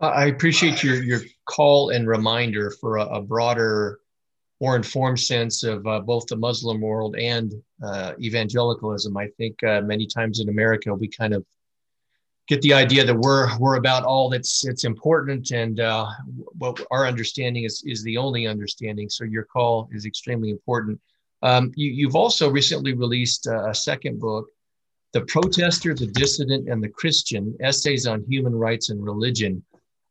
I 0.00 0.26
appreciate 0.26 0.82
your, 0.82 1.02
your 1.02 1.20
call 1.44 1.90
and 1.90 2.06
reminder 2.06 2.70
for 2.70 2.98
a, 2.98 3.04
a 3.06 3.22
broader 3.22 4.00
more 4.60 4.76
informed 4.76 5.20
sense 5.20 5.62
of 5.62 5.86
uh, 5.86 6.00
both 6.00 6.26
the 6.26 6.36
Muslim 6.36 6.80
world 6.80 7.16
and 7.16 7.54
uh, 7.82 8.12
evangelicalism. 8.20 9.16
I 9.16 9.28
think 9.36 9.62
uh, 9.62 9.82
many 9.82 10.06
times 10.06 10.40
in 10.40 10.48
America 10.48 10.92
we 10.94 11.08
kind 11.08 11.32
of 11.32 11.44
get 12.48 12.60
the 12.62 12.72
idea 12.72 13.04
that 13.04 13.14
we're 13.14 13.56
we're 13.58 13.76
about 13.76 14.04
all 14.04 14.28
that's 14.30 14.66
it's 14.66 14.84
important 14.84 15.50
and 15.50 15.80
uh, 15.80 16.06
what 16.58 16.80
our 16.90 17.06
understanding 17.06 17.64
is 17.64 17.82
is 17.86 18.02
the 18.02 18.16
only 18.16 18.46
understanding. 18.46 19.08
So 19.08 19.24
your 19.24 19.44
call 19.44 19.88
is 19.92 20.06
extremely 20.06 20.50
important. 20.50 21.00
Um, 21.42 21.72
you, 21.76 22.08
have 22.08 22.16
also 22.16 22.50
recently 22.50 22.94
released 22.94 23.46
a 23.46 23.72
second 23.72 24.18
book, 24.18 24.48
The 25.12 25.20
Protester, 25.20 25.94
the 25.94 26.08
Dissident, 26.08 26.68
and 26.68 26.82
the 26.82 26.88
Christian 26.88 27.56
Essays 27.60 28.08
on 28.08 28.24
Human 28.28 28.52
Rights 28.56 28.90
and 28.90 29.04
Religion. 29.04 29.62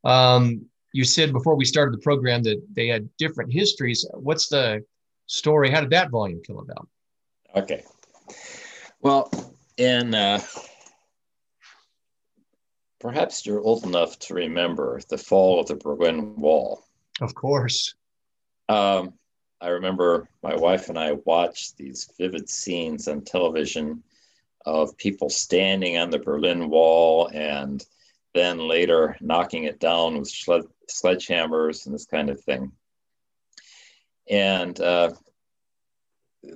Um, 0.05 0.65
you 0.97 1.03
said 1.03 1.31
before 1.31 1.55
we 1.55 1.63
started 1.63 1.93
the 1.93 2.01
program 2.01 2.41
that 2.41 2.59
they 2.73 2.87
had 2.87 3.07
different 3.17 3.53
histories. 3.53 4.03
What's 4.15 4.47
the 4.47 4.83
story? 5.27 5.69
How 5.69 5.79
did 5.79 5.91
that 5.91 6.09
volume 6.09 6.41
come 6.45 6.57
about? 6.57 6.87
Okay. 7.55 7.83
Well, 9.01 9.29
in 9.77 10.15
uh, 10.15 10.39
perhaps 12.99 13.45
you're 13.45 13.61
old 13.61 13.85
enough 13.85 14.17
to 14.17 14.33
remember 14.33 14.99
the 15.07 15.19
fall 15.19 15.59
of 15.59 15.67
the 15.67 15.75
Berlin 15.75 16.35
Wall. 16.35 16.83
Of 17.21 17.35
course. 17.35 17.93
Um, 18.67 19.13
I 19.61 19.67
remember 19.67 20.27
my 20.41 20.55
wife 20.55 20.89
and 20.89 20.97
I 20.97 21.11
watched 21.25 21.77
these 21.77 22.09
vivid 22.17 22.49
scenes 22.49 23.07
on 23.07 23.21
television 23.21 24.01
of 24.65 24.97
people 24.97 25.29
standing 25.29 25.99
on 25.99 26.09
the 26.09 26.17
Berlin 26.17 26.69
Wall 26.69 27.29
and 27.31 27.85
then 28.37 28.59
later 28.59 29.17
knocking 29.19 29.63
it 29.63 29.79
down 29.79 30.19
with 30.19 30.29
sled- 30.29 30.67
sledgehammers 30.89 31.85
and 31.85 31.95
this 31.95 32.05
kind 32.05 32.29
of 32.29 32.39
thing. 32.41 32.71
And 34.29 34.79
uh, 34.79 35.11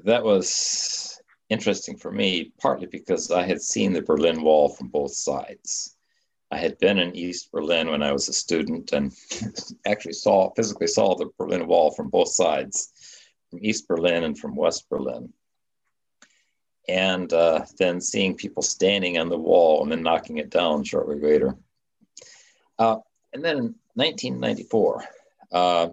that 0.03 0.23
was 0.23 1.19
interesting 1.49 1.97
for 1.97 2.11
me, 2.11 2.51
partly 2.59 2.87
because 2.87 3.31
I 3.31 3.43
had 3.43 3.61
seen 3.61 3.93
the 3.93 4.01
Berlin 4.01 4.41
Wall 4.41 4.69
from 4.69 4.87
both 4.87 5.13
sides. 5.13 5.95
I 6.51 6.57
had 6.57 6.77
been 6.79 6.99
in 6.99 7.15
East 7.15 7.51
Berlin 7.51 7.89
when 7.89 8.03
I 8.03 8.11
was 8.11 8.27
a 8.27 8.33
student 8.33 8.91
and 8.91 9.13
actually 9.85 10.13
saw 10.13 10.51
physically 10.53 10.87
saw 10.87 11.15
the 11.15 11.29
Berlin 11.37 11.65
Wall 11.65 11.91
from 11.91 12.09
both 12.09 12.29
sides, 12.29 12.91
from 13.49 13.59
East 13.61 13.87
Berlin 13.87 14.23
and 14.25 14.37
from 14.37 14.55
West 14.55 14.89
Berlin. 14.89 15.31
And 16.89 17.31
uh, 17.31 17.65
then 17.77 18.01
seeing 18.01 18.35
people 18.35 18.63
standing 18.63 19.17
on 19.17 19.29
the 19.29 19.37
wall 19.37 19.83
and 19.83 19.91
then 19.91 20.01
knocking 20.01 20.37
it 20.37 20.49
down 20.49 20.83
shortly 20.83 21.19
later. 21.19 21.55
Uh, 22.81 22.97
and 23.33 23.45
then 23.45 23.57
in 23.57 23.75
1994, 23.93 25.03
uh, 25.51 25.89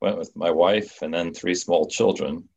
went 0.00 0.16
with 0.16 0.34
my 0.34 0.50
wife 0.50 1.02
and 1.02 1.12
then 1.12 1.34
three 1.34 1.54
small 1.54 1.86
children 1.86 2.48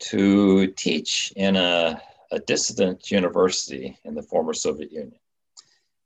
to 0.00 0.66
teach 0.72 1.32
in 1.34 1.56
a, 1.56 1.98
a 2.30 2.38
dissident 2.40 3.10
university 3.10 3.96
in 4.04 4.14
the 4.14 4.22
former 4.22 4.52
Soviet 4.52 4.92
Union. 4.92 5.18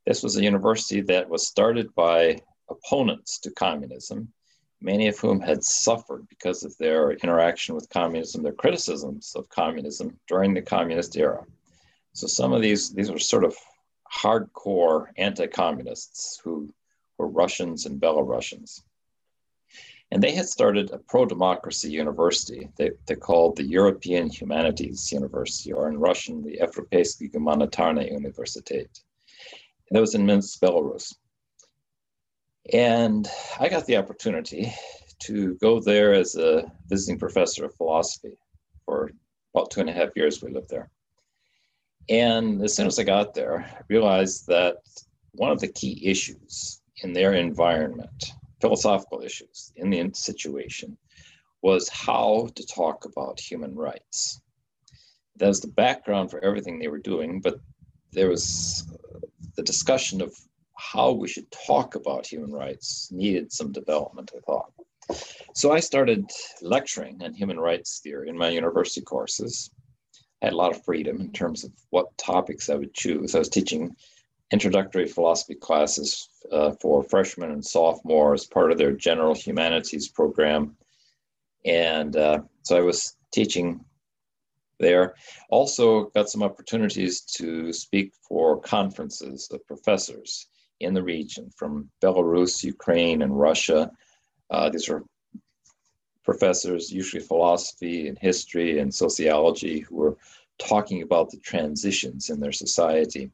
This 0.07 0.23
was 0.23 0.37
a 0.37 0.45
university 0.45 1.01
that 1.01 1.29
was 1.29 1.49
started 1.49 1.93
by 1.97 2.39
opponents 2.71 3.41
to 3.41 3.51
communism, 3.51 4.33
many 4.81 5.09
of 5.09 5.19
whom 5.19 5.41
had 5.41 5.65
suffered 5.65 6.29
because 6.29 6.63
of 6.63 6.79
their 6.79 7.11
interaction 7.11 7.75
with 7.75 7.91
communism, 7.91 8.45
their 8.45 8.53
criticisms 8.53 9.33
of 9.35 9.49
communism 9.49 10.17
during 10.29 10.55
the 10.55 10.63
communist 10.63 11.17
era. 11.17 11.45
So 12.13 12.29
some 12.29 12.53
of 12.53 12.63
these, 12.63 12.95
these 12.95 13.11
were 13.11 13.19
sort 13.19 13.43
of 13.43 13.57
hardcore 14.15 15.07
anti 15.17 15.47
communists 15.47 16.41
who 16.43 16.73
were 17.19 17.29
Russians 17.29 17.87
and 17.87 18.01
Belarusians. 18.01 18.83
And 20.11 20.23
they 20.23 20.33
had 20.33 20.49
started 20.49 20.91
a 20.91 20.99
pro 20.99 21.27
democracy 21.27 21.91
university 21.91 22.71
they, 22.77 22.93
they 23.07 23.15
called 23.15 23.57
the 23.57 23.65
European 23.65 24.31
Humanities 24.31 25.13
University, 25.13 25.73
or 25.73 25.89
in 25.89 25.99
Russian, 25.99 26.43
the 26.43 26.61
Evropsky 26.63 27.31
Humanitarny 27.31 28.11
Universitet. 28.11 28.89
That 29.91 30.01
was 30.01 30.15
in 30.15 30.25
Minsk, 30.25 30.61
Belarus. 30.61 31.15
And 32.73 33.29
I 33.61 33.69
got 33.69 33.87
the 33.87 33.97
opportunity 33.97 34.73
to 35.21 35.55
go 35.57 35.81
there 35.81 36.15
as 36.15 36.37
a 36.37 36.71
visiting 36.87 37.19
professor 37.19 37.65
of 37.65 37.75
philosophy 37.75 38.37
for 38.85 39.11
about 39.55 39.71
two 39.71 39.81
and 39.81 39.91
a 39.91 39.93
half 39.93 40.11
years 40.17 40.43
we 40.43 40.53
lived 40.53 40.71
there. 40.71 40.91
And 42.09 42.63
as 42.63 42.75
soon 42.75 42.87
as 42.87 42.99
I 42.99 43.05
got 43.05 43.35
there, 43.35 43.61
I 43.61 43.83
realized 43.89 44.47
that 44.47 44.77
one 45.33 45.53
of 45.53 45.61
the 45.61 45.69
key 45.69 46.01
issues 46.07 46.81
in 47.03 47.13
their 47.13 47.35
environment, 47.35 48.33
philosophical 48.61 49.23
issues 49.23 49.73
in 49.77 49.91
the 49.91 50.11
situation, 50.15 50.97
was 51.63 51.89
how 51.89 52.49
to 52.55 52.67
talk 52.67 53.05
about 53.05 53.41
human 53.41 53.75
rights. 53.75 54.41
That 55.37 55.49
was 55.49 55.61
the 55.61 55.69
background 55.69 56.31
for 56.31 56.43
everything 56.43 56.79
they 56.79 56.89
were 56.89 56.99
doing, 56.99 57.41
but 57.41 57.61
there 58.13 58.29
was 58.29 58.87
uh, 58.93 59.19
the 59.57 59.63
discussion 59.63 60.21
of 60.23 60.35
how 60.77 61.13
we 61.13 61.29
should 61.29 61.51
talk 61.51 61.95
about 61.95 62.27
human 62.27 62.53
rights 62.53 63.11
needed 63.13 63.53
some 63.53 63.73
development, 63.73 64.31
I 64.35 64.41
thought. 64.41 64.73
So 65.55 65.73
I 65.73 65.81
started 65.81 66.31
lecturing 66.63 67.23
on 67.23 67.35
human 67.35 67.59
rights 67.59 68.01
theory 68.03 68.29
in 68.29 68.39
my 68.39 68.49
university 68.49 69.01
courses. 69.01 69.71
Had 70.43 70.53
a 70.53 70.57
lot 70.57 70.75
of 70.75 70.85
freedom 70.85 71.21
in 71.21 71.33
terms 71.33 71.65
of 71.65 71.73
what 71.91 72.17
topics 72.17 72.71
I 72.71 72.75
would 72.77 72.95
choose. 72.95 73.35
I 73.35 73.41
was 73.41 73.49
teaching 73.49 73.97
introductory 74.53 75.07
philosophy 75.07 75.55
classes 75.55 76.29
uh, 76.53 76.73
for 76.81 77.03
freshmen 77.03 77.51
and 77.51 77.65
sophomores, 77.65 78.43
as 78.43 78.47
part 78.47 78.73
of 78.73 78.79
their 78.79 78.93
general 78.93 79.35
humanities 79.35 80.09
program. 80.09 80.77
And 81.65 82.17
uh, 82.17 82.41
so 82.63 82.77
I 82.77 82.81
was 82.81 83.17
teaching 83.33 83.85
there. 84.79 85.15
Also, 85.51 86.05
got 86.11 86.29
some 86.29 86.43
opportunities 86.43 87.23
to 87.37 87.73
speak 87.73 88.13
for 88.27 88.61
conferences 88.61 89.49
of 89.53 89.67
professors 89.67 90.47
in 90.81 90.95
the 90.95 91.03
region 91.03 91.51
from 91.57 91.91
Belarus, 92.01 92.63
Ukraine, 92.63 93.23
and 93.23 93.39
Russia. 93.39 93.91
Uh, 94.51 94.71
these 94.71 94.89
are 94.89 95.03
professors, 96.29 96.93
usually 96.93 97.23
philosophy 97.23 98.07
and 98.07 98.19
history 98.19 98.81
and 98.81 98.95
sociology, 98.95 99.79
who 99.81 99.97
were 99.97 100.17
talking 100.59 101.01
about 101.01 101.31
the 101.31 101.39
transitions 101.39 102.29
in 102.29 102.39
their 102.39 102.53
society. 102.53 103.31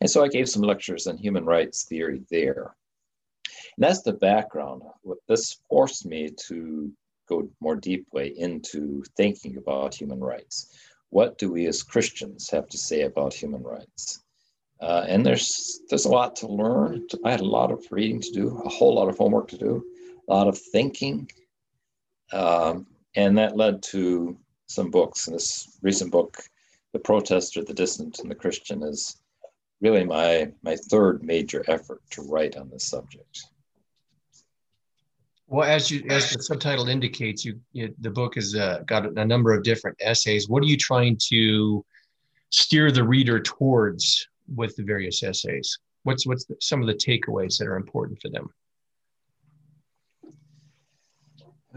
And 0.00 0.08
so 0.08 0.22
I 0.22 0.28
gave 0.28 0.48
some 0.48 0.62
lectures 0.62 1.08
on 1.08 1.16
human 1.16 1.44
rights 1.44 1.82
theory 1.82 2.22
there. 2.30 2.76
And 3.74 3.82
that's 3.84 4.02
the 4.02 4.12
background. 4.12 4.82
This 5.26 5.58
forced 5.68 6.06
me 6.06 6.30
to 6.46 6.92
go 7.28 7.48
more 7.60 7.74
deeply 7.74 8.38
into 8.38 9.02
thinking 9.16 9.56
about 9.56 10.00
human 10.00 10.20
rights. 10.20 10.78
What 11.10 11.38
do 11.38 11.50
we 11.50 11.66
as 11.66 11.82
Christians 11.82 12.48
have 12.50 12.68
to 12.68 12.78
say 12.78 13.00
about 13.02 13.34
human 13.34 13.64
rights? 13.64 14.22
Uh, 14.80 15.04
and 15.08 15.26
there's 15.26 15.80
there's 15.88 16.04
a 16.04 16.16
lot 16.20 16.36
to 16.36 16.46
learn. 16.46 17.04
I 17.24 17.32
had 17.32 17.40
a 17.40 17.54
lot 17.58 17.72
of 17.72 17.80
reading 17.90 18.20
to 18.20 18.30
do, 18.30 18.62
a 18.64 18.68
whole 18.68 18.94
lot 18.94 19.08
of 19.08 19.18
homework 19.18 19.48
to 19.48 19.58
do, 19.58 19.84
a 20.28 20.32
lot 20.32 20.46
of 20.46 20.56
thinking, 20.56 21.28
um, 22.32 22.86
and 23.14 23.36
that 23.38 23.56
led 23.56 23.82
to 23.84 24.36
some 24.66 24.90
books. 24.90 25.26
And 25.26 25.34
this 25.34 25.78
recent 25.82 26.10
book, 26.10 26.36
"The 26.92 26.98
Protester, 26.98 27.64
the 27.64 27.74
Dissident, 27.74 28.18
and 28.20 28.30
the 28.30 28.34
Christian," 28.34 28.82
is 28.82 29.20
really 29.80 30.04
my 30.04 30.52
my 30.62 30.76
third 30.76 31.22
major 31.22 31.64
effort 31.68 32.02
to 32.10 32.22
write 32.22 32.56
on 32.56 32.68
this 32.70 32.84
subject. 32.84 33.44
Well, 35.46 35.68
as 35.68 35.90
you 35.90 36.04
as 36.10 36.30
the 36.30 36.42
subtitle 36.42 36.88
indicates, 36.88 37.44
you, 37.44 37.58
you 37.72 37.94
the 38.00 38.10
book 38.10 38.34
has 38.34 38.54
uh, 38.54 38.82
got 38.84 39.06
a 39.06 39.24
number 39.24 39.54
of 39.54 39.62
different 39.62 39.96
essays. 40.00 40.48
What 40.48 40.62
are 40.62 40.66
you 40.66 40.76
trying 40.76 41.18
to 41.28 41.84
steer 42.50 42.90
the 42.90 43.04
reader 43.04 43.40
towards 43.40 44.28
with 44.54 44.76
the 44.76 44.82
various 44.82 45.22
essays? 45.22 45.78
What's 46.02 46.26
what's 46.26 46.44
the, 46.44 46.56
some 46.60 46.82
of 46.82 46.86
the 46.86 46.94
takeaways 46.94 47.56
that 47.58 47.66
are 47.66 47.76
important 47.76 48.20
for 48.20 48.28
them? 48.28 48.52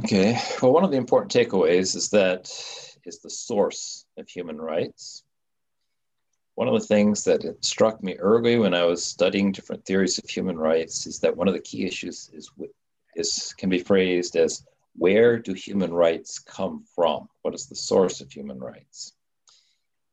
Okay. 0.04 0.40
Well, 0.62 0.74
one 0.74 0.84
of 0.84 0.90
the 0.90 0.98
important 0.98 1.32
takeaways 1.32 1.96
is 1.96 2.10
that 2.10 2.50
is 3.06 3.20
the 3.20 3.30
source 3.30 4.06
of 4.18 4.28
human 4.28 4.60
rights. 4.60 5.24
One 6.56 6.68
of 6.68 6.74
the 6.74 6.88
things 6.88 7.24
that 7.26 7.44
struck 7.64 8.02
me 8.04 8.16
early 8.16 8.58
when 8.58 8.74
I 8.74 8.84
was 8.84 9.04
studying 9.04 9.52
different 9.52 9.86
theories 9.86 10.18
of 10.18 10.28
human 10.28 10.58
rights 10.58 11.06
is 11.06 11.20
that 11.20 11.38
one 11.38 11.48
of 11.48 11.54
the 11.54 11.60
key 11.60 11.86
issues 11.86 12.32
is 12.34 12.50
is 13.16 13.54
can 13.58 13.70
be 13.70 13.78
phrased 13.78 14.36
as 14.36 14.66
where 14.96 15.38
do 15.38 15.54
human 15.54 15.94
rights 15.94 16.40
come 16.40 16.84
from? 16.96 17.30
What 17.44 17.54
is 17.54 17.68
the 17.68 17.76
source 17.76 18.22
of 18.22 18.32
human 18.32 18.60
rights? 18.60 19.14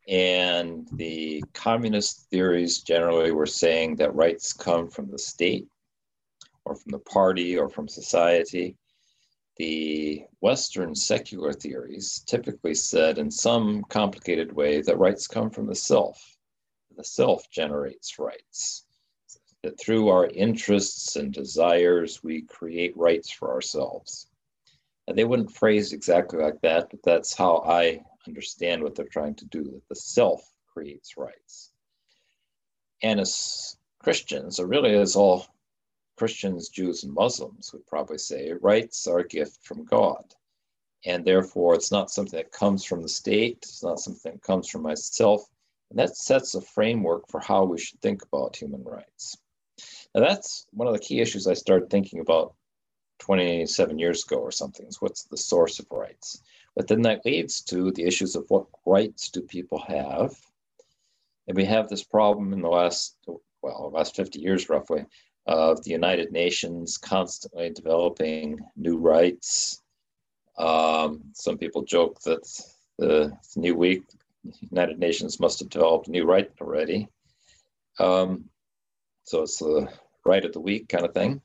And 0.07 0.87
the 0.92 1.42
communist 1.55 2.29
theories 2.31 2.83
generally 2.83 3.33
were 3.33 3.46
saying 3.46 3.96
that 3.96 4.14
rights 4.14 4.53
come 4.53 4.90
from 4.90 5.11
the 5.11 5.18
state 5.18 5.66
or 6.64 6.74
from 6.74 6.92
the 6.92 6.98
party 6.98 7.57
or 7.57 7.68
from 7.68 7.88
society. 7.88 8.77
The 9.59 10.25
Western 10.38 10.94
secular 10.94 11.53
theories 11.53 12.23
typically 12.27 12.75
said 12.75 13.18
in 13.18 13.31
some 13.31 13.83
complicated 13.85 14.53
way 14.53 14.81
that 14.83 14.99
rights 14.99 15.27
come 15.27 15.51
from 15.51 15.66
the 15.66 15.75
self. 15.75 16.38
The 16.97 17.03
self 17.03 17.51
generates 17.51 18.21
rights 18.21 18.85
that 19.62 19.81
through 19.81 20.09
our 20.09 20.27
interests 20.29 21.16
and 21.16 21.33
desires, 21.33 22.23
we 22.23 22.42
create 22.42 22.97
rights 22.97 23.31
for 23.33 23.53
ourselves. 23.53 24.29
And 25.09 25.18
they 25.18 25.25
wouldn't 25.25 25.57
phrase 25.57 25.92
exactly 25.92 26.38
like 26.38 26.61
that, 26.61 26.90
but 26.90 27.03
that's 27.03 27.35
how 27.35 27.59
I 27.66 28.05
understand 28.29 28.83
what 28.83 28.94
they're 28.94 29.07
trying 29.07 29.35
to 29.37 29.47
do 29.47 29.64
that 29.64 29.88
the 29.88 29.97
self 29.97 30.49
creates 30.73 31.16
rights. 31.16 31.73
And 33.03 33.18
as 33.18 33.77
Christians, 33.99 34.61
or 34.61 34.66
really 34.66 34.94
as 34.94 35.16
all 35.16 35.47
Christians, 36.18 36.68
Jews, 36.68 37.04
and 37.04 37.14
Muslims 37.14 37.72
would 37.72 37.87
probably 37.87 38.18
say, 38.18 38.52
rights 38.61 39.07
are 39.07 39.20
a 39.20 39.26
gift 39.26 39.64
from 39.64 39.85
God. 39.85 40.24
And 41.04 41.24
therefore, 41.24 41.74
it's 41.74 41.92
not 41.92 42.11
something 42.11 42.37
that 42.37 42.50
comes 42.50 42.85
from 42.85 43.02
the 43.02 43.09
state, 43.09 43.59
it's 43.62 43.85
not 43.85 44.00
something 44.00 44.33
that 44.33 44.42
comes 44.42 44.68
from 44.68 44.83
myself. 44.83 45.48
And 45.90 45.98
that 46.00 46.16
sets 46.16 46.54
a 46.54 46.61
framework 46.61 47.28
for 47.28 47.40
how 47.40 47.64
we 47.64 47.78
should 47.78 48.00
think 48.00 48.22
about 48.22 48.57
human 48.57 48.83
rights. 48.83 49.38
Now, 50.12 50.22
that's 50.22 50.66
one 50.72 50.88
of 50.88 50.92
the 50.92 50.98
key 50.98 51.20
issues 51.20 51.46
I 51.46 51.54
started 51.54 51.88
thinking 51.88 52.18
about 52.18 52.54
27 53.20 53.98
years 53.98 54.24
ago 54.24 54.37
or 54.37 54.50
something 54.50 54.87
is 54.87 55.00
what's 55.00 55.24
the 55.24 55.37
source 55.37 55.78
of 55.78 55.87
rights? 55.90 56.42
But 56.74 56.88
then 56.88 57.02
that 57.02 57.24
leads 57.24 57.62
to 57.62 57.92
the 57.92 58.04
issues 58.04 58.35
of 58.35 58.44
what 58.48 58.66
rights 58.85 59.31
do 59.31 59.40
people 59.40 59.78
have? 59.87 60.35
And 61.46 61.57
we 61.57 61.64
have 61.64 61.88
this 61.88 62.04
problem 62.04 62.52
in 62.52 62.61
the 62.61 62.68
last, 62.68 63.16
well, 63.62 63.90
last 63.92 64.16
50 64.16 64.40
years 64.40 64.68
roughly, 64.68 65.07
of 65.49 65.83
the 65.83 65.91
United 65.91 66.31
Nations 66.31 66.99
constantly 66.99 67.71
developing 67.71 68.61
new 68.77 68.99
rights. 68.99 69.83
Um, 70.59 71.23
some 71.33 71.57
people 71.57 71.83
joke 71.83 72.21
that 72.23 72.47
the 72.99 73.33
new 73.57 73.75
week, 73.75 74.03
United 74.71 74.99
Nations 74.99 75.41
must 75.41 75.59
have 75.61 75.71
developed 75.71 76.09
a 76.09 76.11
new 76.11 76.27
right 76.27 76.51
already. 76.61 77.09
Um, 77.99 78.45
so 79.25 79.43
it's 79.43 79.59
the 79.59 79.89
right 80.27 80.45
of 80.45 80.53
the 80.53 80.61
week 80.61 80.89
kind 80.89 81.07
of 81.07 81.15
thing. 81.15 81.41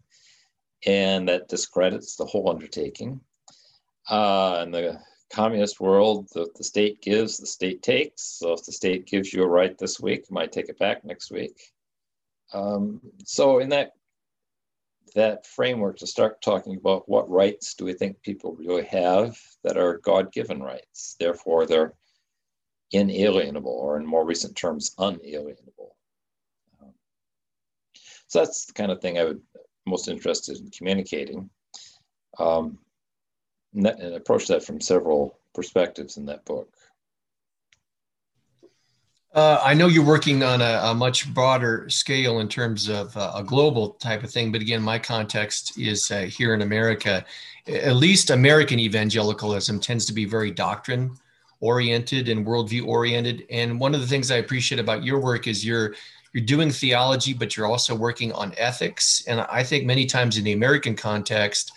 And 0.86 1.30
that 1.30 1.48
discredits 1.48 2.18
the 2.18 2.26
whole 2.26 2.50
undertaking. 2.50 3.22
Uh, 4.10 4.60
in 4.64 4.72
the 4.72 5.00
communist 5.32 5.80
world, 5.80 6.28
the, 6.34 6.50
the 6.58 6.64
state 6.64 7.02
gives, 7.02 7.38
the 7.38 7.48
state 7.48 7.82
takes. 7.82 8.22
So 8.24 8.52
if 8.52 8.66
the 8.66 8.74
state 8.74 9.06
gives 9.08 9.32
you 9.32 9.44
a 9.44 9.48
right 9.48 9.78
this 9.78 9.98
week, 10.02 10.30
might 10.30 10.52
take 10.52 10.68
it 10.68 10.78
back 10.78 11.06
next 11.06 11.32
week. 11.32 11.73
Um, 12.54 13.02
so 13.26 13.60
in 13.60 13.70
that 13.70 13.92
that 15.16 15.46
framework 15.46 15.98
to 15.98 16.08
start 16.08 16.42
talking 16.42 16.76
about 16.76 17.08
what 17.08 17.30
rights 17.30 17.76
do 17.76 17.86
we 17.86 17.94
think 17.94 18.22
people 18.24 18.56
really 18.56 18.86
have 18.86 19.38
that 19.64 19.78
are 19.78 20.00
God-given 20.00 20.62
rights. 20.62 21.16
Therefore, 21.20 21.66
they're 21.66 21.94
inalienable, 22.92 23.72
or 23.72 23.98
in 23.98 24.06
more 24.06 24.26
recent 24.26 24.56
terms, 24.56 24.96
unalienable. 24.98 25.96
Um, 26.82 26.94
so 28.28 28.40
that's 28.40 28.66
the 28.66 28.74
kind 28.74 28.92
of 28.92 29.02
thing 29.02 29.20
I 29.20 29.26
would 29.26 29.42
most 29.86 30.08
interested 30.08 30.58
in 30.58 30.72
communicating. 30.72 31.50
Um, 32.40 32.80
and, 33.76 33.86
that, 33.86 34.00
and 34.00 34.16
approach 34.16 34.48
that 34.48 34.64
from 34.64 34.82
several 34.82 35.38
perspectives 35.54 36.18
in 36.18 36.26
that 36.26 36.46
book. 36.46 36.70
Uh, 39.34 39.60
I 39.64 39.74
know 39.74 39.88
you're 39.88 40.06
working 40.06 40.44
on 40.44 40.62
a, 40.62 40.82
a, 40.84 40.94
much 40.94 41.34
broader 41.34 41.90
scale 41.90 42.40
in 42.40 42.48
terms 42.48 42.88
of 42.88 43.18
uh, 43.18 43.32
a 43.36 43.44
global 43.44 43.92
type 43.94 44.24
of 44.24 44.30
thing, 44.30 44.52
but 44.52 44.62
again, 44.62 44.80
my 44.80 45.00
context 45.00 45.76
is 45.80 46.12
uh, 46.12 46.22
here 46.22 46.54
in 46.54 46.62
America. 46.62 47.26
At 47.68 47.96
least 47.96 48.30
American 48.30 48.78
evangelicalism 48.78 49.80
tends 49.80 50.06
to 50.06 50.14
be 50.14 50.26
very 50.26 50.52
doctrine 50.52 51.18
oriented 51.62 52.30
and 52.30 52.46
worldview 52.46 52.86
oriented. 52.86 53.46
And 53.50 53.80
one 53.80 53.96
of 53.96 54.02
the 54.02 54.08
things 54.08 54.30
I 54.30 54.36
appreciate 54.36 54.80
about 54.80 55.04
your 55.04 55.20
work 55.20 55.48
is 55.48 55.66
you're 55.66 55.96
you're 56.34 56.46
doing 56.46 56.70
theology, 56.72 57.34
but 57.34 57.56
you're 57.56 57.68
also 57.68 57.96
working 57.96 58.32
on 58.34 58.54
ethics. 58.58 59.24
And 59.28 59.42
I 59.42 59.64
think 59.64 59.86
many 59.86 60.06
times 60.06 60.38
in 60.38 60.44
the 60.44 60.54
American 60.54 60.96
context, 60.96 61.72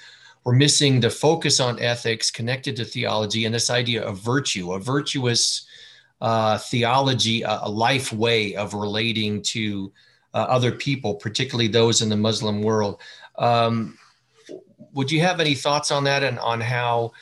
we're 0.44 0.54
missing 0.54 0.98
the 0.98 1.10
focus 1.10 1.60
on 1.60 1.78
ethics 1.78 2.30
connected 2.30 2.74
to 2.76 2.84
theology 2.84 3.44
and 3.44 3.54
this 3.54 3.68
idea 3.68 4.02
of 4.02 4.18
virtue, 4.18 4.72
a 4.72 4.78
virtuous 4.78 5.65
uh, 6.20 6.58
theology, 6.58 7.42
a, 7.42 7.60
a, 7.62 7.70
life 7.70 8.12
way 8.12 8.54
of 8.54 8.74
relating 8.74 9.42
to 9.42 9.92
uh, 10.32 10.46
other 10.48 10.72
people, 10.72 11.14
particularly 11.14 11.68
those 11.68 12.02
in 12.02 12.08
the 12.08 12.16
Muslim 12.16 12.62
world. 12.62 13.00
Um, 13.36 13.98
would 14.92 15.10
you 15.10 15.20
have 15.20 15.40
any 15.40 15.54
thoughts 15.54 15.90
on 15.90 16.04
that 16.04 16.22
and 16.22 16.38
on 16.38 16.60
how 16.60 17.12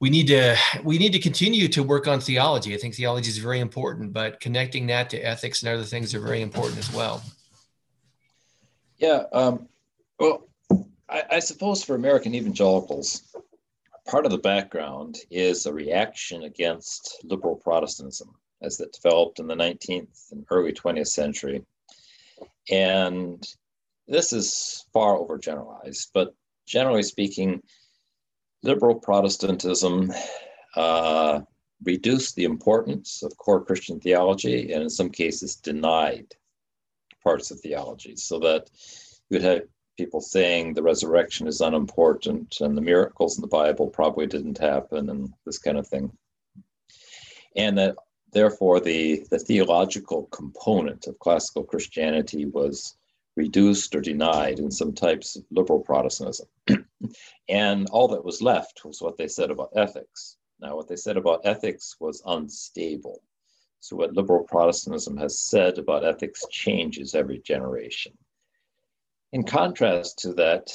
we 0.00 0.10
need 0.10 0.26
to 0.26 0.56
we 0.84 0.98
need 0.98 1.12
to 1.12 1.18
continue 1.18 1.68
to 1.68 1.82
work 1.82 2.06
on 2.06 2.20
theology? 2.20 2.74
I 2.74 2.78
think 2.78 2.94
theology 2.94 3.30
is 3.30 3.38
very 3.38 3.60
important, 3.60 4.12
but 4.12 4.40
connecting 4.40 4.86
that 4.88 5.08
to 5.10 5.18
ethics 5.18 5.62
and 5.62 5.72
other 5.72 5.84
things 5.84 6.14
are 6.14 6.20
very 6.20 6.42
important 6.42 6.78
as 6.78 6.92
well. 6.92 7.22
Yeah. 8.98 9.24
Um, 9.32 9.68
well, 10.18 10.46
I, 11.08 11.22
I 11.32 11.38
suppose 11.38 11.82
for 11.82 11.94
American 11.94 12.34
evangelicals, 12.34 13.22
part 14.06 14.24
of 14.24 14.32
the 14.32 14.38
background 14.38 15.16
is 15.30 15.66
a 15.66 15.72
reaction 15.72 16.44
against 16.44 17.20
liberal 17.24 17.56
Protestantism 17.56 18.34
as 18.62 18.80
it 18.80 18.92
developed 18.92 19.38
in 19.38 19.46
the 19.46 19.54
19th 19.54 20.32
and 20.32 20.46
early 20.50 20.72
20th 20.72 21.08
century. 21.08 21.64
And 22.70 23.46
this 24.08 24.32
is 24.32 24.86
far 24.92 25.16
overgeneralized, 25.18 26.08
but 26.14 26.34
generally 26.66 27.02
speaking, 27.02 27.62
liberal 28.62 28.94
Protestantism 28.94 30.12
uh, 30.76 31.40
reduced 31.84 32.36
the 32.36 32.44
importance 32.44 33.22
of 33.22 33.36
core 33.36 33.64
Christian 33.64 34.00
theology 34.00 34.72
and 34.72 34.82
in 34.82 34.90
some 34.90 35.10
cases 35.10 35.56
denied 35.56 36.26
parts 37.22 37.50
of 37.50 37.60
theology 37.60 38.16
so 38.16 38.38
that 38.38 38.70
you 39.28 39.36
would 39.36 39.42
have 39.42 39.62
people 39.96 40.20
saying 40.20 40.74
the 40.74 40.82
resurrection 40.82 41.46
is 41.46 41.60
unimportant 41.60 42.58
and 42.60 42.76
the 42.76 42.82
miracles 42.82 43.36
in 43.36 43.42
the 43.42 43.48
Bible 43.48 43.88
probably 43.88 44.26
didn't 44.26 44.58
happen 44.58 45.10
and 45.10 45.32
this 45.44 45.58
kind 45.58 45.78
of 45.78 45.86
thing. 45.86 46.10
And 47.56 47.78
that 47.78 47.96
therefore 48.32 48.80
the, 48.80 49.26
the 49.30 49.38
theological 49.38 50.24
component 50.26 51.06
of 51.06 51.18
classical 51.18 51.64
Christianity 51.64 52.44
was 52.44 52.96
reduced 53.36 53.94
or 53.94 54.00
denied 54.00 54.58
in 54.58 54.70
some 54.70 54.92
types 54.92 55.36
of 55.36 55.44
liberal 55.50 55.80
Protestantism. 55.80 56.48
and 57.48 57.88
all 57.90 58.08
that 58.08 58.24
was 58.24 58.42
left 58.42 58.84
was 58.84 59.00
what 59.00 59.16
they 59.16 59.28
said 59.28 59.50
about 59.50 59.70
ethics. 59.76 60.36
Now, 60.60 60.74
what 60.76 60.88
they 60.88 60.96
said 60.96 61.16
about 61.16 61.42
ethics 61.44 61.96
was 62.00 62.22
unstable. 62.26 63.20
So, 63.80 63.96
what 63.96 64.14
liberal 64.14 64.44
Protestantism 64.44 65.16
has 65.18 65.38
said 65.38 65.78
about 65.78 66.04
ethics 66.04 66.44
changes 66.50 67.14
every 67.14 67.38
generation. 67.40 68.16
In 69.36 69.44
contrast 69.44 70.18
to 70.20 70.32
that, 70.32 70.68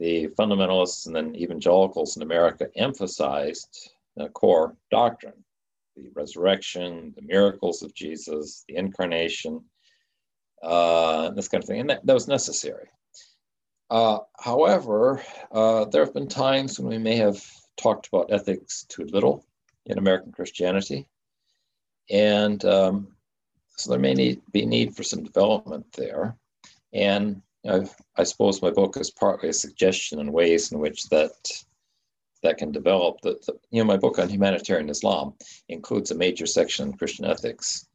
the 0.00 0.26
fundamentalists 0.36 1.06
and 1.06 1.14
then 1.14 1.36
evangelicals 1.36 2.16
in 2.16 2.24
America 2.24 2.66
emphasized 2.74 3.92
a 4.16 4.28
core 4.28 4.76
doctrine 4.90 5.44
the 5.94 6.10
resurrection, 6.16 7.14
the 7.14 7.22
miracles 7.22 7.84
of 7.84 7.94
Jesus, 7.94 8.64
the 8.66 8.74
incarnation, 8.74 9.62
uh, 10.60 11.30
this 11.30 11.46
kind 11.46 11.62
of 11.62 11.68
thing. 11.68 11.82
And 11.82 11.90
that, 11.90 12.04
that 12.04 12.12
was 12.14 12.26
necessary. 12.26 12.88
Uh, 13.90 14.18
however, 14.40 15.22
uh, 15.52 15.84
there 15.84 16.04
have 16.04 16.12
been 16.12 16.26
times 16.26 16.80
when 16.80 16.88
we 16.88 16.98
may 16.98 17.14
have 17.14 17.40
talked 17.76 18.08
about 18.08 18.32
ethics 18.32 18.86
too 18.88 19.04
little 19.04 19.46
in 19.86 19.98
American 19.98 20.32
Christianity. 20.32 21.06
And 22.10 22.64
um, 22.64 23.14
so 23.76 23.88
there 23.88 24.00
may 24.00 24.14
need, 24.14 24.40
be 24.50 24.66
need 24.66 24.96
for 24.96 25.04
some 25.04 25.22
development 25.22 25.86
there. 25.92 26.36
And 26.92 27.40
I, 27.68 27.88
I 28.16 28.24
suppose 28.24 28.62
my 28.62 28.70
book 28.70 28.96
is 28.96 29.10
partly 29.10 29.50
a 29.50 29.52
suggestion 29.52 30.20
and 30.20 30.32
ways 30.32 30.72
in 30.72 30.78
which 30.78 31.08
that 31.10 31.32
that 32.42 32.58
can 32.58 32.72
develop. 32.72 33.20
That 33.22 33.46
you 33.70 33.82
know, 33.82 33.86
my 33.86 33.96
book 33.96 34.18
on 34.18 34.28
humanitarian 34.28 34.88
Islam 34.88 35.34
includes 35.68 36.10
a 36.10 36.14
major 36.14 36.46
section 36.46 36.88
on 36.88 36.96
Christian 36.96 37.26
ethics, 37.26 37.86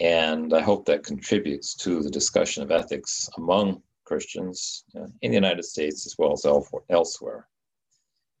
and 0.00 0.54
I 0.54 0.60
hope 0.60 0.84
that 0.86 1.04
contributes 1.04 1.74
to 1.76 2.02
the 2.02 2.10
discussion 2.10 2.62
of 2.62 2.70
ethics 2.70 3.28
among 3.36 3.82
Christians 4.04 4.84
uh, 4.96 5.06
in 5.22 5.30
the 5.30 5.36
United 5.36 5.64
States 5.64 6.06
as 6.06 6.16
well 6.18 6.32
as 6.32 6.46
elsewhere. 6.90 7.48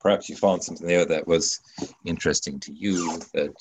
Perhaps 0.00 0.28
you 0.28 0.36
found 0.36 0.62
something 0.62 0.86
there 0.86 1.04
that 1.06 1.26
was 1.26 1.60
interesting 2.04 2.58
to 2.60 2.72
you 2.72 3.18
that 3.34 3.54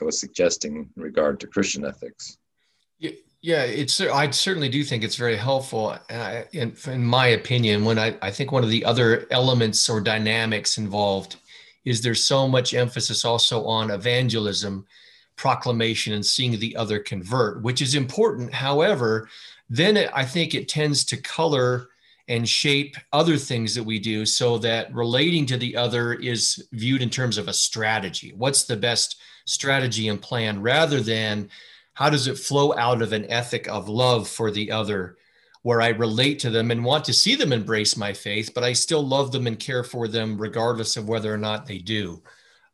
I 0.00 0.04
was 0.04 0.20
suggesting 0.20 0.90
in 0.94 1.02
regard 1.02 1.40
to 1.40 1.46
Christian 1.46 1.84
ethics. 1.86 2.36
Yeah, 3.40 3.62
it's. 3.62 4.00
I 4.00 4.30
certainly 4.30 4.68
do 4.68 4.82
think 4.82 5.04
it's 5.04 5.14
very 5.14 5.36
helpful. 5.36 5.96
Uh, 6.10 6.42
in, 6.52 6.74
in 6.86 7.04
my 7.04 7.28
opinion, 7.28 7.84
when 7.84 7.98
I, 7.98 8.16
I 8.20 8.32
think 8.32 8.50
one 8.50 8.64
of 8.64 8.70
the 8.70 8.84
other 8.84 9.26
elements 9.30 9.88
or 9.88 10.00
dynamics 10.00 10.76
involved 10.76 11.36
is 11.84 12.02
there's 12.02 12.24
so 12.24 12.48
much 12.48 12.74
emphasis 12.74 13.24
also 13.24 13.64
on 13.64 13.92
evangelism, 13.92 14.84
proclamation, 15.36 16.14
and 16.14 16.26
seeing 16.26 16.58
the 16.58 16.74
other 16.76 16.98
convert, 16.98 17.62
which 17.62 17.80
is 17.80 17.94
important. 17.94 18.52
However, 18.52 19.28
then 19.70 19.96
it, 19.96 20.10
I 20.12 20.24
think 20.24 20.54
it 20.54 20.68
tends 20.68 21.04
to 21.04 21.16
color 21.16 21.88
and 22.26 22.46
shape 22.46 22.96
other 23.12 23.36
things 23.36 23.72
that 23.74 23.84
we 23.84 24.00
do 24.00 24.26
so 24.26 24.58
that 24.58 24.92
relating 24.92 25.46
to 25.46 25.56
the 25.56 25.76
other 25.76 26.14
is 26.14 26.68
viewed 26.72 27.02
in 27.02 27.08
terms 27.08 27.38
of 27.38 27.46
a 27.46 27.52
strategy. 27.52 28.34
What's 28.36 28.64
the 28.64 28.76
best 28.76 29.20
strategy 29.44 30.08
and 30.08 30.20
plan 30.20 30.60
rather 30.60 31.00
than 31.00 31.48
how 31.98 32.08
does 32.08 32.28
it 32.28 32.38
flow 32.38 32.72
out 32.76 33.02
of 33.02 33.12
an 33.12 33.28
ethic 33.28 33.66
of 33.66 33.88
love 33.88 34.28
for 34.28 34.52
the 34.52 34.70
other 34.70 35.16
where 35.62 35.80
I 35.80 35.88
relate 35.88 36.38
to 36.38 36.50
them 36.50 36.70
and 36.70 36.84
want 36.84 37.04
to 37.06 37.12
see 37.12 37.34
them 37.34 37.52
embrace 37.52 37.96
my 37.96 38.12
faith, 38.12 38.52
but 38.54 38.62
I 38.62 38.72
still 38.72 39.04
love 39.04 39.32
them 39.32 39.48
and 39.48 39.58
care 39.58 39.82
for 39.82 40.06
them 40.06 40.40
regardless 40.40 40.96
of 40.96 41.08
whether 41.08 41.34
or 41.34 41.38
not 41.38 41.66
they 41.66 41.78
do. 41.78 42.22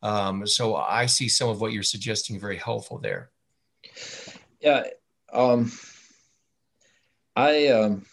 Um, 0.03 0.47
so 0.47 0.77
I 0.77 1.07
see 1.07 1.31
some 1.31 1.49
of 1.49 1.62
what 1.62 1.72
you're 1.72 1.83
suggesting 1.83 2.39
very 2.39 2.59
helpful 2.59 2.99
there. 2.99 3.31
Yeah. 4.61 4.89
Um, 5.33 5.72
I, 7.35 7.68
um, 7.68 8.05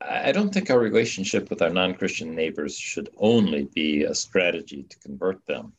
I 0.00 0.32
don't 0.32 0.52
think 0.52 0.70
our 0.70 0.80
relationship 0.80 1.50
with 1.50 1.62
our 1.62 1.70
non 1.70 1.94
Christian 1.94 2.34
neighbors 2.34 2.76
should 2.76 3.10
only 3.16 3.68
be 3.72 4.02
a 4.02 4.14
strategy 4.16 4.86
to 4.90 4.98
convert 4.98 5.46
them. 5.46 5.72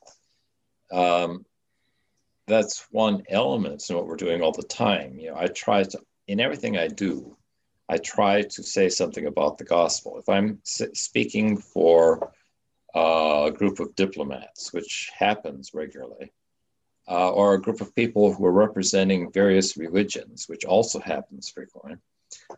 That's 2.48 2.86
one 2.92 3.24
element 3.30 3.90
in 3.90 3.96
what 3.96 4.08
we're 4.08 4.16
doing 4.16 4.42
all 4.42 4.52
the 4.52 4.64
time. 4.64 5.18
You 5.18 5.32
know, 5.32 5.38
I 5.38 5.48
try 5.48 5.84
to, 5.84 6.00
in 6.28 6.40
everything 6.40 6.78
I 6.78 6.88
do, 6.88 7.36
I 7.90 7.98
try 7.98 8.42
to 8.44 8.64
say 8.64 8.90
something 8.90 9.26
about 9.26 9.58
the 9.58 9.64
gospel. 9.64 10.18
If 10.18 10.30
I'm 10.30 10.60
speaking 10.64 11.58
for 11.58 12.32
uh, 12.96 13.46
a 13.48 13.52
group 13.52 13.80
of 13.80 13.96
diplomats, 13.96 14.74
which 14.74 15.12
happens 15.18 15.74
regularly, 15.74 16.32
uh, 17.08 17.32
or 17.32 17.54
a 17.54 17.62
group 17.62 17.82
of 17.82 17.94
people 17.96 18.34
who 18.34 18.46
are 18.46 18.52
representing 18.52 19.32
various 19.32 19.78
religions, 19.78 20.48
which 20.48 20.66
also 20.66 21.00
happens 21.00 21.50
frequently, 21.50 21.98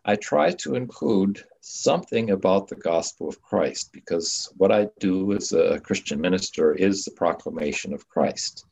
I 0.06 0.16
try 0.16 0.52
to 0.52 0.76
include 0.76 1.44
something 1.62 2.32
about 2.32 2.68
the 2.68 2.76
gospel 2.76 3.28
of 3.28 3.42
Christ 3.42 3.92
because 3.92 4.52
what 4.58 4.72
I 4.72 4.88
do 5.00 5.34
as 5.34 5.52
a 5.52 5.80
Christian 5.80 6.22
minister 6.22 6.74
is 6.74 7.04
the 7.04 7.12
proclamation 7.12 7.94
of 7.94 8.08
Christ. 8.08 8.66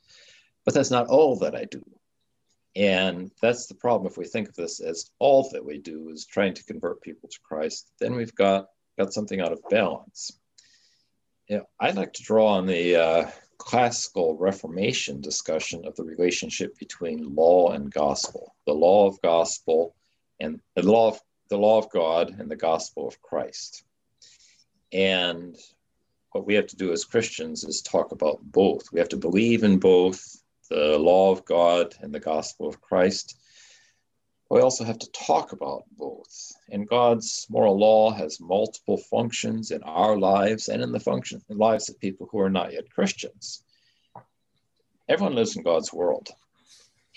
But 0.66 0.74
that's 0.74 0.92
not 0.92 1.08
all 1.08 1.38
that 1.40 1.56
I 1.56 1.66
do. 1.66 1.84
And 2.76 3.32
that's 3.42 3.68
the 3.68 3.76
problem. 3.76 4.12
If 4.12 4.18
we 4.18 4.26
think 4.26 4.50
of 4.50 4.56
this 4.56 4.82
as 4.82 5.10
all 5.20 5.50
that 5.52 5.64
we 5.64 5.78
do 5.78 6.10
is 6.10 6.26
trying 6.26 6.54
to 6.56 6.64
convert 6.66 7.02
people 7.02 7.30
to 7.30 7.40
Christ, 7.42 7.90
then 8.00 8.16
we've 8.16 8.36
got, 8.36 8.68
got 8.98 9.14
something 9.14 9.40
out 9.40 9.54
of 9.54 9.62
balance. 9.70 10.38
You 11.48 11.60
know, 11.60 11.66
I'd 11.80 11.96
like 11.96 12.14
to 12.14 12.24
draw 12.24 12.48
on 12.48 12.66
the 12.66 12.96
uh, 12.96 13.32
classical 13.58 14.36
Reformation 14.36 15.22
discussion 15.22 15.86
of 15.86 15.96
the 15.96 16.04
relationship 16.04 16.78
between 16.78 17.36
law 17.36 17.72
and 17.72 17.92
gospel. 17.92 18.56
The 18.66 18.74
law 18.74 19.08
of 19.08 19.22
gospel 19.22 19.96
and 20.40 20.60
the 20.76 20.84
law 20.84 21.10
of 21.10 21.22
the 21.50 21.58
law 21.58 21.78
of 21.78 21.92
God 21.92 22.36
and 22.40 22.50
the 22.50 22.56
gospel 22.56 23.08
of 23.08 23.22
Christ. 23.22 23.84
And 24.92 25.56
what 26.32 26.46
we 26.46 26.56
have 26.56 26.68
to 26.68 26.76
do 26.76 26.92
as 26.92 27.06
Christians 27.06 27.64
is 27.64 27.82
talk 27.82 28.12
about 28.12 28.40
both. 28.42 28.92
We 28.92 29.00
have 29.00 29.10
to 29.10 29.18
believe 29.18 29.64
in 29.64 29.78
both 29.78 30.42
the 30.70 30.98
law 30.98 31.32
of 31.32 31.46
God 31.46 31.96
and 32.02 32.14
the 32.14 32.20
gospel 32.20 32.68
of 32.68 32.82
Christ. 32.82 33.40
We 34.50 34.62
also 34.62 34.84
have 34.84 35.00
to 35.00 35.12
talk 35.12 35.52
about 35.52 35.84
both. 35.98 36.52
And 36.70 36.88
God's 36.88 37.48
moral 37.50 37.78
law 37.78 38.12
has 38.12 38.40
multiple 38.40 38.98
functions 38.98 39.72
in 39.72 39.82
our 39.84 40.18
lives 40.18 40.70
and 40.70 40.82
in 40.84 40.92
the 40.92 41.00
function 41.00 41.42
in 41.50 41.58
lives 41.58 41.90
of 41.90 42.00
people 42.00 42.28
who 42.32 42.40
are 42.40 42.50
not 42.50 42.74
yet 42.74 42.90
Christians. 42.90 43.64
Everyone 45.10 45.36
lives 45.36 45.56
in 45.56 45.64
God's 45.64 45.94
world. 45.94 46.30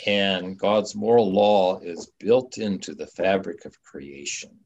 And 0.06 0.58
God's 0.58 0.94
moral 0.94 1.30
law 1.30 1.80
is 1.80 2.10
built 2.18 2.58
into 2.58 2.94
the 2.94 3.06
fabric 3.06 3.64
of 3.64 3.82
creation 3.82 4.58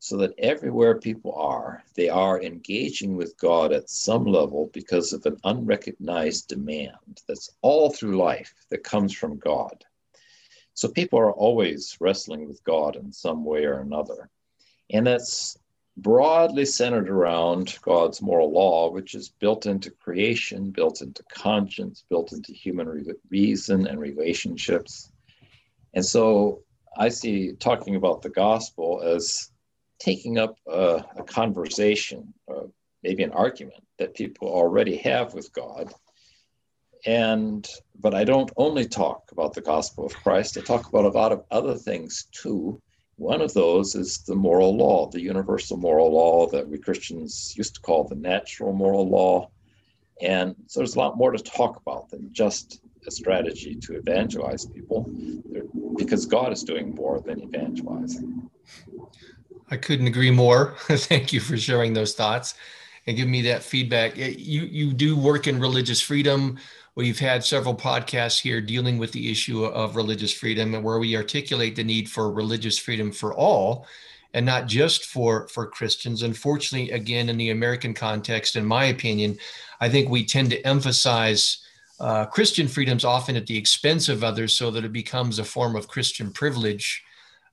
so 0.00 0.16
that 0.16 0.34
everywhere 0.38 0.98
people 0.98 1.34
are, 1.34 1.82
they 1.94 2.08
are 2.08 2.40
engaging 2.40 3.16
with 3.16 3.36
God 3.38 3.72
at 3.72 3.90
some 3.90 4.24
level 4.24 4.70
because 4.72 5.12
of 5.12 5.26
an 5.26 5.36
unrecognized 5.44 6.48
demand 6.48 7.22
that's 7.26 7.50
all 7.62 7.90
through 7.90 8.16
life 8.16 8.54
that 8.70 8.84
comes 8.84 9.12
from 9.12 9.38
God. 9.38 9.84
So 10.74 10.88
people 10.88 11.18
are 11.18 11.32
always 11.32 11.96
wrestling 12.00 12.46
with 12.46 12.62
God 12.62 12.94
in 12.94 13.12
some 13.12 13.44
way 13.44 13.64
or 13.64 13.80
another. 13.80 14.30
And 14.90 15.06
that's 15.06 15.58
broadly 15.96 16.64
centered 16.64 17.10
around 17.10 17.76
God's 17.82 18.22
moral 18.22 18.52
law, 18.52 18.90
which 18.90 19.16
is 19.16 19.30
built 19.40 19.66
into 19.66 19.90
creation, 19.90 20.70
built 20.70 21.02
into 21.02 21.24
conscience, 21.24 22.04
built 22.08 22.32
into 22.32 22.52
human 22.52 22.88
re- 22.88 23.14
reason 23.30 23.88
and 23.88 23.98
relationships. 23.98 25.10
And 25.94 26.06
so 26.06 26.62
I 26.96 27.08
see 27.08 27.54
talking 27.54 27.96
about 27.96 28.22
the 28.22 28.30
gospel 28.30 29.02
as 29.04 29.50
taking 29.98 30.38
up 30.38 30.56
a, 30.66 31.04
a 31.16 31.22
conversation, 31.24 32.32
or 32.46 32.70
maybe 33.02 33.22
an 33.22 33.32
argument 33.32 33.84
that 33.98 34.14
people 34.14 34.48
already 34.48 34.96
have 34.98 35.34
with 35.34 35.52
God. 35.52 35.92
And 37.06 37.68
but 38.00 38.14
I 38.14 38.24
don't 38.24 38.50
only 38.56 38.86
talk 38.86 39.30
about 39.32 39.54
the 39.54 39.60
gospel 39.60 40.06
of 40.06 40.14
Christ, 40.14 40.56
I 40.56 40.62
talk 40.62 40.88
about 40.88 41.04
a 41.04 41.08
lot 41.08 41.32
of 41.32 41.44
other 41.50 41.74
things 41.76 42.26
too 42.32 42.80
one 43.18 43.40
of 43.40 43.52
those 43.52 43.96
is 43.96 44.18
the 44.18 44.34
moral 44.34 44.76
law, 44.76 45.08
the 45.10 45.20
universal 45.20 45.76
moral 45.76 46.12
law 46.12 46.46
that 46.46 46.66
we 46.66 46.78
Christians 46.78 47.52
used 47.56 47.74
to 47.74 47.80
call 47.80 48.04
the 48.04 48.14
natural 48.14 48.72
moral 48.72 49.08
law. 49.08 49.50
And 50.22 50.54
so 50.68 50.80
there's 50.80 50.94
a 50.94 51.00
lot 51.00 51.16
more 51.16 51.32
to 51.32 51.42
talk 51.42 51.80
about 51.84 52.08
than 52.10 52.32
just 52.32 52.80
a 53.06 53.10
strategy 53.10 53.74
to 53.74 53.96
evangelize 53.96 54.66
people, 54.66 55.10
because 55.96 56.26
God 56.26 56.52
is 56.52 56.62
doing 56.62 56.94
more 56.94 57.20
than 57.20 57.42
evangelizing. 57.42 58.47
I 59.70 59.76
couldn't 59.76 60.06
agree 60.06 60.30
more. 60.30 60.74
Thank 60.88 61.32
you 61.32 61.40
for 61.40 61.56
sharing 61.56 61.92
those 61.92 62.14
thoughts 62.14 62.54
and 63.06 63.16
giving 63.16 63.32
me 63.32 63.42
that 63.42 63.62
feedback. 63.62 64.16
You 64.16 64.62
you 64.62 64.92
do 64.92 65.16
work 65.16 65.46
in 65.46 65.60
religious 65.60 66.00
freedom. 66.00 66.58
We've 66.94 67.18
had 67.18 67.44
several 67.44 67.76
podcasts 67.76 68.40
here 68.40 68.60
dealing 68.60 68.98
with 68.98 69.12
the 69.12 69.30
issue 69.30 69.64
of 69.64 69.94
religious 69.94 70.32
freedom 70.32 70.74
and 70.74 70.82
where 70.82 70.98
we 70.98 71.16
articulate 71.16 71.76
the 71.76 71.84
need 71.84 72.10
for 72.10 72.30
religious 72.30 72.78
freedom 72.78 73.12
for 73.12 73.32
all 73.34 73.86
and 74.34 74.44
not 74.44 74.66
just 74.66 75.06
for 75.06 75.48
for 75.48 75.66
Christians. 75.66 76.22
Unfortunately, 76.22 76.90
again, 76.90 77.28
in 77.28 77.36
the 77.36 77.50
American 77.50 77.94
context, 77.94 78.56
in 78.56 78.64
my 78.64 78.86
opinion, 78.86 79.38
I 79.80 79.88
think 79.88 80.08
we 80.08 80.24
tend 80.24 80.50
to 80.50 80.66
emphasize 80.66 81.58
uh, 82.00 82.26
Christian 82.26 82.68
freedoms 82.68 83.04
often 83.04 83.36
at 83.36 83.46
the 83.46 83.56
expense 83.56 84.08
of 84.08 84.22
others, 84.22 84.52
so 84.56 84.70
that 84.70 84.84
it 84.84 84.92
becomes 84.92 85.38
a 85.38 85.44
form 85.44 85.76
of 85.76 85.88
Christian 85.88 86.30
privilege. 86.32 87.02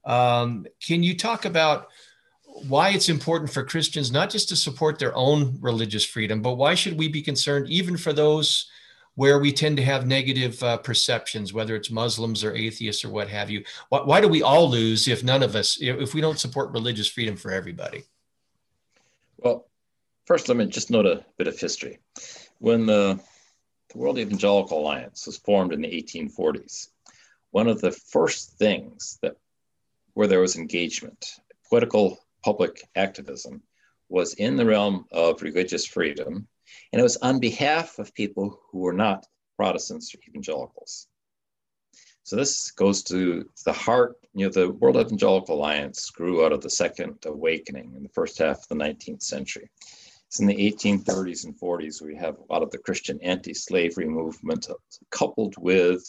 Um, 0.06 0.68
can 0.86 1.02
you 1.02 1.18
talk 1.18 1.46
about 1.46 1.90
why 2.68 2.90
it's 2.90 3.10
important 3.10 3.52
for 3.52 3.64
Christians 3.64 4.12
not 4.12 4.30
just 4.30 4.50
to 4.50 4.56
support 4.56 4.98
their 4.98 5.16
own 5.16 5.58
religious 5.60 6.06
freedom, 6.06 6.42
but 6.42 6.56
why 6.56 6.74
should 6.74 6.98
we 6.98 7.08
be 7.08 7.22
concerned 7.22 7.70
even 7.70 7.98
for 7.98 8.14
those 8.14 8.70
where 9.16 9.40
we 9.40 9.52
tend 9.52 9.78
to 9.78 9.84
have 9.84 10.06
negative 10.06 10.62
uh, 10.62 10.78
perceptions, 10.78 11.54
whether 11.54 11.76
it's 11.76 11.90
Muslims 11.90 12.44
or 12.44 12.54
atheists 12.54 13.04
or 13.04 13.10
what 13.10 13.30
have 13.30 13.50
you. 13.50 13.64
Why, 13.90 14.02
why, 14.02 14.22
do 14.22 14.28
we 14.28 14.44
all 14.44 14.70
lose 14.70 15.08
if 15.08 15.24
none 15.24 15.42
of 15.42 15.56
us, 15.56 15.78
if 15.80 16.14
we 16.14 16.22
don't 16.22 16.40
support 16.40 16.72
religious 16.72 17.08
freedom 17.08 17.38
for 17.38 17.52
everybody? 17.52 18.04
Well, 19.38 19.68
first, 20.26 20.50
let 20.50 20.58
me 20.58 20.66
just 20.66 20.92
note 20.92 21.06
a 21.06 21.26
bit 21.38 21.48
of 21.48 21.58
history. 21.58 22.00
When 22.60 22.86
the, 22.86 23.20
the 23.92 23.98
World 23.98 24.20
Evangelical 24.20 24.80
Alliance 24.80 25.26
was 25.26 25.38
formed 25.38 25.72
in 25.72 25.82
the 25.82 25.88
1840s, 25.88 26.90
one 27.52 27.68
of 27.68 27.80
the 27.80 27.92
first 27.92 28.58
things 28.58 29.18
that 29.22 29.38
where 30.14 30.28
there 30.28 30.42
was 30.42 30.58
engagement, 30.58 31.26
political 31.70 32.25
public 32.46 32.88
activism, 32.96 33.62
was 34.08 34.36
in 34.36 34.56
the 34.56 34.66
realm 34.66 35.06
of 35.12 35.42
religious 35.42 35.86
freedom 35.86 36.48
and 36.92 37.00
it 37.00 37.04
was 37.04 37.18
on 37.18 37.40
behalf 37.40 38.00
of 38.00 38.14
people 38.14 38.60
who 38.72 38.80
were 38.80 38.94
not 38.94 39.26
Protestants 39.58 40.14
or 40.14 40.20
evangelicals. 40.28 41.08
So 42.24 42.36
this 42.36 42.72
goes 42.72 43.04
to 43.04 43.48
the 43.66 43.74
heart, 43.74 44.18
you 44.34 44.46
know, 44.46 44.52
the 44.52 44.72
World 44.72 44.98
Evangelical 44.98 45.56
Alliance 45.56 46.10
grew 46.10 46.44
out 46.44 46.52
of 46.52 46.62
the 46.62 46.70
Second 46.70 47.18
Awakening 47.26 47.94
in 47.96 48.04
the 48.04 48.10
first 48.10 48.38
half 48.38 48.58
of 48.58 48.68
the 48.68 48.76
19th 48.76 49.22
century. 49.22 49.70
It's 50.28 50.40
in 50.40 50.48
the 50.48 50.56
1830s 50.56 51.46
and 51.46 51.58
40s 51.58 52.02
we 52.02 52.16
have 52.16 52.38
a 52.38 52.54
lot 52.54 52.64
of 52.64 52.72
the 52.72 52.80
Christian 52.80 53.20
anti-slavery 53.22 54.08
movement 54.08 54.68
coupled 55.12 55.56
with 55.58 56.04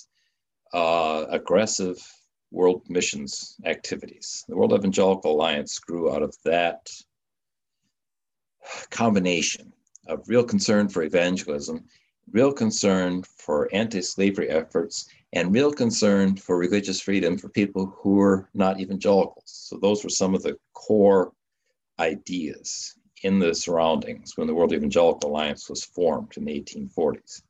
uh, 0.72 1.26
aggressive 1.28 1.98
world 2.56 2.82
missions 2.88 3.56
activities. 3.66 4.44
The 4.48 4.56
World 4.56 4.72
Evangelical 4.72 5.32
Alliance 5.32 5.78
grew 5.78 6.10
out 6.10 6.22
of 6.22 6.34
that 6.44 6.90
combination 8.90 9.72
of 10.08 10.26
real 10.26 10.42
concern 10.42 10.88
for 10.88 11.02
evangelism, 11.02 11.84
real 12.32 12.52
concern 12.52 13.22
for 13.24 13.68
anti 13.74 14.00
slavery 14.00 14.48
efforts, 14.48 15.06
and 15.34 15.52
real 15.52 15.70
concern 15.70 16.34
for 16.34 16.56
religious 16.56 16.98
freedom 16.98 17.36
for 17.36 17.50
people 17.50 17.94
who 17.98 18.14
were 18.14 18.48
not 18.54 18.80
evangelicals. 18.80 19.44
So, 19.44 19.76
those 19.76 20.02
were 20.02 20.10
some 20.10 20.34
of 20.34 20.42
the 20.42 20.56
core 20.72 21.32
ideas 22.00 22.94
in 23.22 23.38
the 23.38 23.54
surroundings 23.54 24.36
when 24.36 24.46
the 24.46 24.54
World 24.54 24.72
Evangelical 24.72 25.30
Alliance 25.30 25.68
was 25.68 25.84
formed 25.84 26.32
in 26.38 26.46
the 26.46 26.58
1840s. 26.62 27.42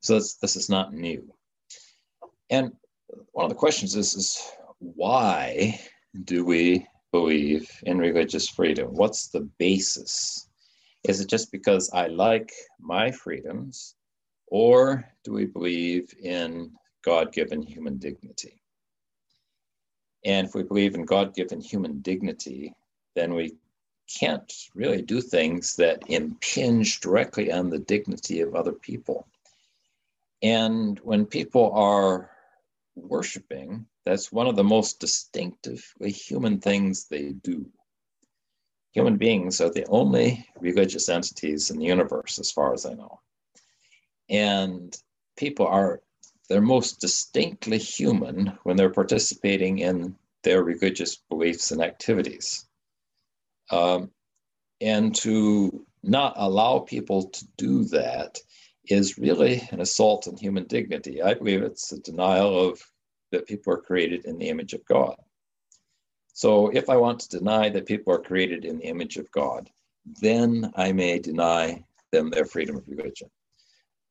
So, 0.00 0.14
this, 0.14 0.34
this 0.34 0.56
is 0.56 0.68
not 0.68 0.92
new. 0.92 1.32
And 2.50 2.72
one 3.32 3.44
of 3.44 3.50
the 3.50 3.56
questions 3.56 3.96
is, 3.96 4.14
is 4.14 4.52
why 4.78 5.78
do 6.24 6.44
we 6.44 6.86
believe 7.12 7.70
in 7.84 7.98
religious 7.98 8.48
freedom? 8.48 8.88
What's 8.94 9.28
the 9.28 9.48
basis 9.58 10.48
is 11.04 11.20
it 11.20 11.28
just 11.28 11.50
because 11.50 11.90
I 11.92 12.06
like 12.06 12.52
my 12.80 13.10
freedoms, 13.10 13.96
or 14.46 15.04
do 15.24 15.32
we 15.32 15.46
believe 15.46 16.14
in 16.22 16.72
God 17.04 17.32
given 17.32 17.60
human 17.60 17.98
dignity? 17.98 18.62
And 20.24 20.46
if 20.46 20.54
we 20.54 20.62
believe 20.62 20.94
in 20.94 21.04
God 21.04 21.34
given 21.34 21.60
human 21.60 22.00
dignity, 22.00 22.74
then 23.16 23.34
we 23.34 23.54
can't 24.08 24.52
really 24.74 25.02
do 25.02 25.20
things 25.20 25.74
that 25.76 26.04
impinge 26.08 27.00
directly 27.00 27.50
on 27.50 27.70
the 27.70 27.80
dignity 27.80 28.40
of 28.40 28.54
other 28.54 28.72
people. 28.72 29.26
And 30.42 31.00
when 31.00 31.26
people 31.26 31.72
are 31.72 32.30
worshiping, 32.94 33.86
that's 34.04 34.32
one 34.32 34.46
of 34.46 34.56
the 34.56 34.64
most 34.64 35.00
distinctively 35.00 36.10
human 36.10 36.60
things 36.60 37.06
they 37.08 37.32
do. 37.32 37.66
human 38.92 39.16
beings 39.16 39.60
are 39.60 39.70
the 39.70 39.86
only 39.86 40.46
religious 40.60 41.08
entities 41.08 41.70
in 41.70 41.78
the 41.78 41.86
universe, 41.86 42.38
as 42.38 42.50
far 42.50 42.74
as 42.74 42.84
I 42.84 42.94
know. 42.94 43.20
And 44.28 44.96
people 45.36 45.66
are 45.66 46.02
they're 46.48 46.60
most 46.60 47.00
distinctly 47.00 47.78
human 47.78 48.58
when 48.64 48.76
they're 48.76 48.90
participating 48.90 49.78
in 49.78 50.16
their 50.42 50.62
religious 50.62 51.16
beliefs 51.16 51.70
and 51.70 51.80
activities. 51.80 52.66
Um, 53.70 54.10
and 54.80 55.14
to 55.16 55.86
not 56.02 56.34
allow 56.36 56.80
people 56.80 57.30
to 57.30 57.46
do 57.56 57.84
that 57.84 58.38
is 58.92 59.18
really 59.18 59.66
an 59.70 59.80
assault 59.80 60.28
on 60.28 60.36
human 60.36 60.64
dignity. 60.64 61.22
I 61.22 61.34
believe 61.34 61.62
it's 61.62 61.92
a 61.92 62.00
denial 62.00 62.68
of 62.68 62.82
that 63.30 63.46
people 63.46 63.72
are 63.72 63.78
created 63.78 64.24
in 64.24 64.38
the 64.38 64.48
image 64.48 64.74
of 64.74 64.84
God. 64.84 65.16
So 66.34 66.68
if 66.68 66.88
I 66.88 66.96
want 66.96 67.20
to 67.20 67.38
deny 67.38 67.68
that 67.70 67.86
people 67.86 68.12
are 68.12 68.18
created 68.18 68.64
in 68.64 68.78
the 68.78 68.86
image 68.86 69.16
of 69.16 69.30
God, 69.30 69.70
then 70.20 70.72
I 70.76 70.92
may 70.92 71.18
deny 71.18 71.84
them 72.10 72.30
their 72.30 72.44
freedom 72.44 72.76
of 72.76 72.88
religion. 72.88 73.30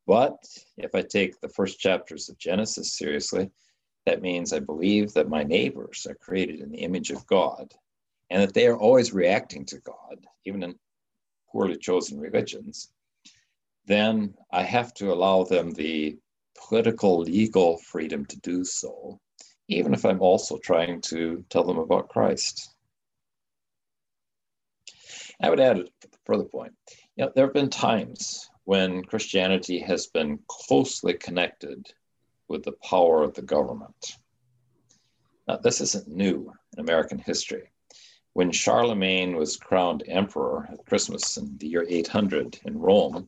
But 0.08 0.44
if 0.78 0.96
I 0.96 1.02
take 1.02 1.40
the 1.40 1.50
first 1.50 1.80
chapters 1.80 2.30
of 2.30 2.38
Genesis 2.38 2.98
seriously, 2.98 3.50
that 4.06 4.22
means 4.22 4.52
I 4.52 4.60
believe 4.60 5.14
that 5.14 5.30
my 5.30 5.44
neighbors 5.44 6.08
are 6.10 6.16
created 6.16 6.60
in 6.60 6.72
the 6.72 6.80
image 6.80 7.12
of 7.12 7.26
God 7.28 7.74
and 8.30 8.42
that 8.42 8.54
they 8.54 8.68
are 8.68 8.78
always 8.78 9.14
reacting 9.14 9.66
to 9.66 9.80
God, 9.80 10.26
even 10.46 10.64
in 10.64 10.76
poorly 11.52 11.78
chosen 11.78 12.20
religions, 12.20 12.92
then 13.86 14.36
I 14.52 14.64
have 14.64 14.94
to 14.96 15.12
allow 15.12 15.44
them 15.44 15.72
the 15.72 16.18
political, 16.68 17.20
legal 17.20 17.78
freedom 17.78 18.26
to 18.26 18.40
do 18.40 18.64
so, 18.64 19.20
even 19.68 19.94
if 19.94 20.06
I'm 20.06 20.22
also 20.22 20.58
trying 20.58 21.02
to 21.02 21.44
tell 21.50 21.64
them 21.64 21.78
about 21.78 22.10
Christ. 22.10 22.76
I 25.42 25.50
would 25.50 25.60
add 25.60 25.80
a 25.80 25.86
further 26.26 26.44
point. 26.44 26.74
You 27.16 27.26
know, 27.26 27.32
there 27.36 27.46
have 27.46 27.54
been 27.54 27.70
times 27.70 28.50
when 28.66 29.04
Christianity 29.04 29.80
has 29.80 30.08
been 30.08 30.40
closely 30.48 31.14
connected 31.16 31.92
with 32.48 32.64
the 32.64 32.74
power 32.84 33.24
of 33.24 33.34
the 33.34 33.42
government. 33.42 34.18
Now, 35.48 35.58
this 35.58 35.82
isn't 35.82 36.08
new 36.08 36.54
in 36.74 36.80
American 36.80 37.18
history. 37.18 37.72
When 38.34 38.52
Charlemagne 38.52 39.36
was 39.36 39.58
crowned 39.58 40.04
emperor 40.08 40.70
at 40.72 40.86
Christmas 40.86 41.38
in 41.38 41.58
the 41.58 41.68
year 41.68 41.86
800 41.90 42.60
in 42.66 42.78
Rome, 42.78 43.28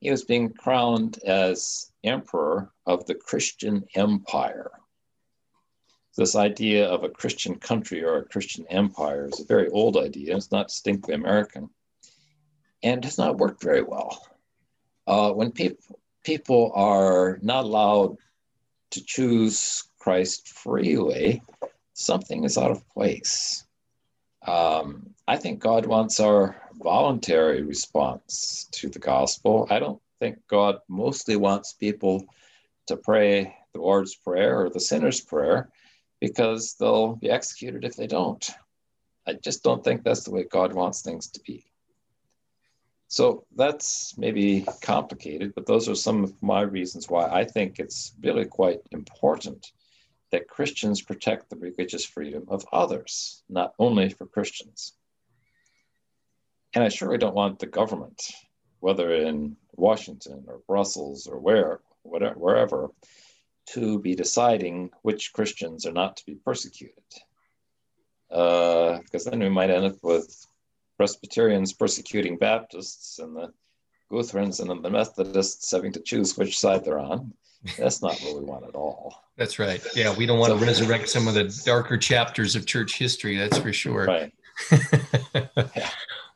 he 0.00 0.10
was 0.10 0.24
being 0.24 0.52
crowned 0.52 1.18
as 1.24 1.90
emperor 2.04 2.70
of 2.86 3.06
the 3.06 3.14
Christian 3.14 3.84
empire. 3.94 4.70
This 6.16 6.34
idea 6.34 6.88
of 6.88 7.04
a 7.04 7.08
Christian 7.08 7.56
country 7.56 8.02
or 8.02 8.18
a 8.18 8.24
Christian 8.24 8.66
empire 8.68 9.28
is 9.32 9.40
a 9.40 9.44
very 9.44 9.68
old 9.68 9.96
idea. 9.96 10.36
It's 10.36 10.50
not 10.50 10.68
distinctly 10.68 11.14
American 11.14 11.70
and 12.82 13.04
has 13.04 13.18
not 13.18 13.38
worked 13.38 13.62
very 13.62 13.82
well. 13.82 14.26
Uh, 15.06 15.32
when 15.32 15.52
people, 15.52 16.00
people 16.24 16.72
are 16.74 17.38
not 17.42 17.64
allowed 17.64 18.16
to 18.90 19.04
choose 19.04 19.84
Christ 19.98 20.48
freely, 20.48 21.42
something 21.94 22.44
is 22.44 22.58
out 22.58 22.70
of 22.70 22.88
place. 22.88 23.64
Um, 24.48 25.14
I 25.26 25.36
think 25.36 25.60
God 25.60 25.84
wants 25.84 26.20
our 26.20 26.56
voluntary 26.72 27.60
response 27.62 28.66
to 28.72 28.88
the 28.88 28.98
gospel. 28.98 29.66
I 29.68 29.78
don't 29.78 30.00
think 30.20 30.38
God 30.48 30.78
mostly 30.88 31.36
wants 31.36 31.74
people 31.74 32.24
to 32.86 32.96
pray 32.96 33.54
the 33.74 33.80
Lord's 33.80 34.14
Prayer 34.14 34.62
or 34.62 34.70
the 34.70 34.80
sinner's 34.80 35.20
prayer 35.20 35.68
because 36.18 36.76
they'll 36.80 37.16
be 37.16 37.28
executed 37.28 37.84
if 37.84 37.94
they 37.94 38.06
don't. 38.06 38.50
I 39.26 39.34
just 39.34 39.62
don't 39.62 39.84
think 39.84 40.02
that's 40.02 40.24
the 40.24 40.30
way 40.30 40.44
God 40.44 40.72
wants 40.72 41.02
things 41.02 41.28
to 41.32 41.40
be. 41.40 41.66
So 43.08 43.44
that's 43.54 44.16
maybe 44.16 44.64
complicated, 44.80 45.54
but 45.54 45.66
those 45.66 45.90
are 45.90 45.94
some 45.94 46.24
of 46.24 46.42
my 46.42 46.62
reasons 46.62 47.10
why 47.10 47.26
I 47.26 47.44
think 47.44 47.78
it's 47.78 48.14
really 48.22 48.46
quite 48.46 48.80
important 48.92 49.72
that 50.30 50.48
Christians 50.48 51.02
protect 51.02 51.48
the 51.48 51.56
religious 51.56 52.04
freedom 52.04 52.44
of 52.48 52.66
others, 52.72 53.42
not 53.48 53.74
only 53.78 54.08
for 54.10 54.26
Christians. 54.26 54.92
And 56.74 56.84
I 56.84 56.88
surely 56.88 57.18
don't 57.18 57.34
want 57.34 57.58
the 57.58 57.66
government, 57.66 58.22
whether 58.80 59.12
in 59.12 59.56
Washington 59.74 60.44
or 60.46 60.60
Brussels 60.66 61.26
or 61.26 61.38
where, 61.38 61.80
whatever, 62.02 62.38
wherever, 62.38 62.90
to 63.70 63.98
be 63.98 64.14
deciding 64.14 64.90
which 65.02 65.32
Christians 65.32 65.86
are 65.86 65.92
not 65.92 66.16
to 66.18 66.26
be 66.26 66.34
persecuted. 66.34 67.04
Uh, 68.30 68.98
because 68.98 69.24
then 69.24 69.40
we 69.40 69.48
might 69.48 69.70
end 69.70 69.86
up 69.86 69.96
with 70.02 70.46
Presbyterians 70.98 71.72
persecuting 71.72 72.36
Baptists 72.36 73.18
and 73.18 73.34
the 73.34 73.52
Lutherans 74.10 74.60
and 74.60 74.70
the 74.84 74.90
Methodists 74.90 75.70
having 75.70 75.92
to 75.92 76.00
choose 76.00 76.36
which 76.36 76.58
side 76.58 76.84
they're 76.84 76.98
on. 76.98 77.32
That's 77.78 78.02
not 78.02 78.18
what 78.20 78.36
we 78.36 78.44
want 78.44 78.66
at 78.66 78.74
all. 78.74 79.24
That's 79.36 79.58
right. 79.58 79.84
Yeah, 79.94 80.14
we 80.16 80.26
don't 80.26 80.38
want 80.38 80.50
so, 80.50 80.58
to 80.58 80.64
resurrect 80.64 81.08
some 81.08 81.28
of 81.28 81.34
the 81.34 81.44
darker 81.64 81.96
chapters 81.96 82.56
of 82.56 82.66
church 82.66 82.98
history. 82.98 83.36
That's 83.36 83.58
for 83.58 83.72
sure. 83.72 84.06
Right. 84.06 84.32
yeah. 85.54 85.90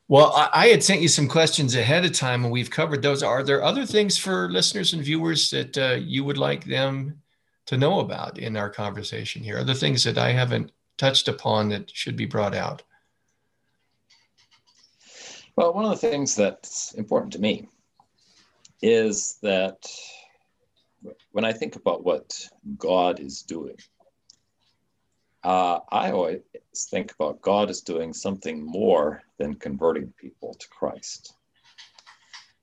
Well, 0.08 0.32
I, 0.34 0.50
I, 0.52 0.66
had 0.68 0.82
sent 0.82 1.00
you 1.00 1.08
some 1.08 1.26
questions 1.26 1.74
ahead 1.74 2.04
of 2.04 2.12
time, 2.12 2.44
and 2.44 2.52
we've 2.52 2.70
covered 2.70 3.02
those. 3.02 3.22
Are 3.22 3.42
there 3.42 3.62
other 3.62 3.86
things 3.86 4.18
for 4.18 4.50
listeners 4.50 4.92
and 4.92 5.02
viewers 5.02 5.50
that 5.50 5.78
uh, 5.78 5.94
you 5.94 6.22
would 6.24 6.38
like 6.38 6.64
them 6.64 7.22
to 7.66 7.76
know 7.76 8.00
about 8.00 8.38
in 8.38 8.56
our 8.56 8.68
conversation 8.68 9.42
here? 9.42 9.56
Are 9.56 9.60
Other 9.60 9.74
things 9.74 10.04
that 10.04 10.18
I 10.18 10.32
haven't 10.32 10.72
touched 10.98 11.28
upon 11.28 11.70
that 11.70 11.90
should 11.90 12.16
be 12.16 12.26
brought 12.26 12.54
out? 12.54 12.82
Well, 15.56 15.72
one 15.72 15.84
of 15.84 15.90
the 15.90 15.96
things 15.96 16.34
that's 16.34 16.92
important 16.92 17.32
to 17.34 17.38
me 17.38 17.68
is 18.82 19.38
that 19.42 19.88
when 21.32 21.44
I 21.44 21.52
think 21.52 21.76
about 21.76 22.04
what 22.04 22.48
God 22.78 23.20
is 23.20 23.42
doing, 23.42 23.76
uh, 25.44 25.80
I 25.90 26.12
always 26.12 26.40
think 26.76 27.12
about 27.12 27.42
God 27.42 27.70
is 27.70 27.80
doing 27.80 28.12
something 28.12 28.64
more 28.64 29.22
than 29.38 29.54
converting 29.54 30.12
people 30.18 30.54
to 30.54 30.68
Christ. 30.68 31.34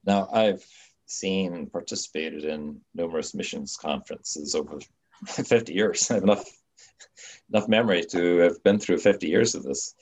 Now, 0.05 0.29
I've 0.31 0.65
seen 1.05 1.53
and 1.53 1.71
participated 1.71 2.45
in 2.45 2.79
numerous 2.93 3.33
missions 3.33 3.75
conferences 3.75 4.55
over 4.55 4.79
50 5.27 5.73
years. 5.73 6.09
I 6.09 6.15
have 6.15 6.23
enough, 6.23 6.45
enough 7.51 7.67
memory 7.67 8.03
to 8.11 8.37
have 8.37 8.63
been 8.63 8.79
through 8.79 8.99
50 8.99 9.27
years 9.27 9.55
of 9.55 9.63
this. 9.63 9.95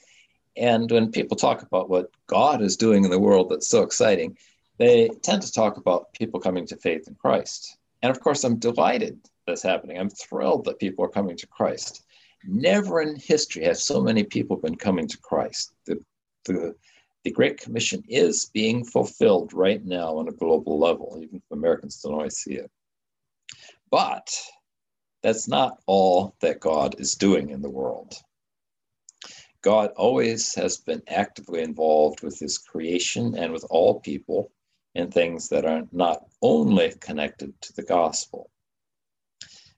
And 0.56 0.90
when 0.90 1.10
people 1.10 1.36
talk 1.36 1.62
about 1.62 1.88
what 1.88 2.10
God 2.26 2.62
is 2.62 2.76
doing 2.76 3.04
in 3.04 3.10
the 3.10 3.18
world 3.18 3.48
that's 3.48 3.68
so 3.68 3.82
exciting, 3.82 4.36
they 4.78 5.08
tend 5.22 5.42
to 5.42 5.52
talk 5.52 5.76
about 5.76 6.12
people 6.12 6.40
coming 6.40 6.66
to 6.68 6.76
faith 6.76 7.08
in 7.08 7.14
Christ. 7.14 7.77
And 8.02 8.10
of 8.10 8.20
course, 8.20 8.44
I'm 8.44 8.58
delighted 8.58 9.20
that's 9.46 9.62
happening. 9.62 9.98
I'm 9.98 10.10
thrilled 10.10 10.64
that 10.64 10.78
people 10.78 11.04
are 11.04 11.10
coming 11.10 11.36
to 11.36 11.46
Christ. 11.46 12.04
Never 12.44 13.00
in 13.00 13.16
history 13.16 13.64
have 13.64 13.78
so 13.78 14.00
many 14.00 14.22
people 14.22 14.56
been 14.56 14.76
coming 14.76 15.08
to 15.08 15.18
Christ. 15.18 15.72
The, 15.86 15.98
the, 16.44 16.74
the 17.24 17.32
Great 17.32 17.58
Commission 17.58 18.02
is 18.08 18.50
being 18.54 18.84
fulfilled 18.84 19.52
right 19.52 19.84
now 19.84 20.18
on 20.18 20.28
a 20.28 20.32
global 20.32 20.78
level, 20.78 21.18
even 21.20 21.36
if 21.36 21.42
Americans 21.50 22.00
don't 22.00 22.14
always 22.14 22.36
see 22.36 22.54
it. 22.54 22.70
But 23.90 24.28
that's 25.22 25.48
not 25.48 25.80
all 25.86 26.36
that 26.40 26.60
God 26.60 27.00
is 27.00 27.14
doing 27.14 27.50
in 27.50 27.60
the 27.60 27.70
world. 27.70 28.14
God 29.62 29.90
always 29.96 30.54
has 30.54 30.76
been 30.76 31.02
actively 31.08 31.62
involved 31.62 32.22
with 32.22 32.38
his 32.38 32.58
creation 32.58 33.34
and 33.36 33.52
with 33.52 33.64
all 33.70 33.98
people 34.00 34.52
in 34.98 35.10
things 35.10 35.48
that 35.48 35.64
are 35.64 35.84
not 35.92 36.26
only 36.42 36.92
connected 37.00 37.58
to 37.62 37.72
the 37.74 37.84
gospel. 37.84 38.50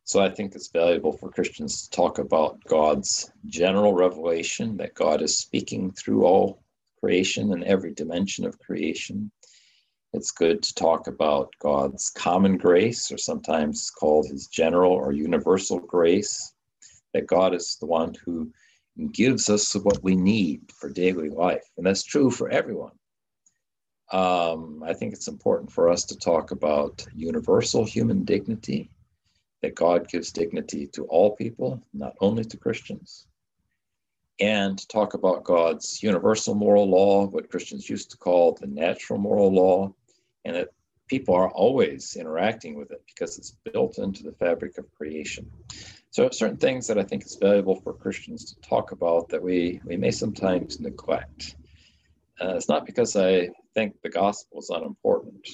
So 0.05 0.21
I 0.21 0.31
think 0.31 0.55
it's 0.55 0.71
valuable 0.71 1.12
for 1.12 1.31
Christians 1.31 1.83
to 1.83 1.91
talk 1.91 2.18
about 2.18 2.64
God's 2.64 3.31
general 3.45 3.93
revelation 3.93 4.79
that 4.79 4.95
God 4.95 5.21
is 5.21 5.37
speaking 5.37 5.93
through 5.93 6.25
all 6.25 6.62
creation 6.99 7.53
and 7.53 7.62
every 7.64 7.93
dimension 7.93 8.47
of 8.47 8.59
creation. 8.59 9.31
It's 10.14 10.31
good 10.31 10.62
to 10.62 10.75
talk 10.75 11.07
about 11.07 11.53
God's 11.61 12.11
common 12.11 12.57
grace, 12.57 13.12
or 13.12 13.18
sometimes 13.18 13.91
called 13.91 14.27
his 14.27 14.47
general 14.47 14.93
or 14.93 15.12
universal 15.12 15.79
grace, 15.79 16.55
that 17.12 17.27
God 17.27 17.55
is 17.55 17.77
the 17.79 17.87
one 17.87 18.14
who 18.25 18.51
gives 19.12 19.51
us 19.51 19.75
what 19.75 20.03
we 20.03 20.16
need 20.16 20.62
for 20.75 20.89
daily 20.89 21.29
life. 21.29 21.64
And 21.77 21.87
that's 21.87 22.03
true 22.03 22.31
for 22.31 22.49
everyone. 22.49 22.93
Um, 24.11 24.83
I 24.85 24.93
think 24.93 25.13
it's 25.13 25.29
important 25.29 25.71
for 25.71 25.89
us 25.89 26.05
to 26.07 26.19
talk 26.19 26.51
about 26.51 27.07
universal 27.15 27.85
human 27.85 28.25
dignity, 28.25 28.91
that 29.63 29.75
God 29.75 30.09
gives 30.09 30.33
dignity 30.33 30.87
to 30.89 31.05
all 31.05 31.37
people, 31.37 31.83
not 31.93 32.15
only 32.21 32.45
to 32.45 32.57
Christians, 32.57 33.27
and 34.41 34.79
to 34.79 34.89
talk 34.89 35.15
about 35.15 35.45
God's 35.45 36.03
universal 36.03 36.55
moral 36.55 36.89
law, 36.89 37.27
what 37.27 37.51
Christians 37.51 37.89
used 37.89 38.11
to 38.11 38.17
call 38.17 38.53
the 38.53 38.67
natural 38.67 39.19
moral 39.19 39.53
law, 39.53 39.95
and 40.45 40.57
that 40.57 40.71
people 41.07 41.35
are 41.35 41.51
always 41.51 42.17
interacting 42.17 42.77
with 42.77 42.91
it 42.91 43.03
because 43.07 43.37
it's 43.37 43.57
built 43.73 43.99
into 43.99 44.23
the 44.23 44.33
fabric 44.33 44.79
of 44.79 44.91
creation. 44.93 45.51
So 46.11 46.31
certain 46.31 46.57
things 46.57 46.87
that 46.87 46.99
I 46.99 47.05
think 47.05 47.25
is 47.25 47.37
valuable 47.37 47.81
for 47.81 47.93
Christians 47.93 48.53
to 48.53 48.61
talk 48.61 48.93
about 48.93 49.29
that 49.29 49.43
we, 49.43 49.81
we 49.85 49.97
may 49.97 50.11
sometimes 50.11 50.81
neglect. 50.81 51.57
Uh, 52.41 52.55
it's 52.55 52.68
not 52.68 52.86
because 52.86 53.16
I 53.16 53.51
think 53.74 54.01
the 54.03 54.09
gospel 54.09 54.61
is 54.61 54.70
unimportant. 54.70 55.47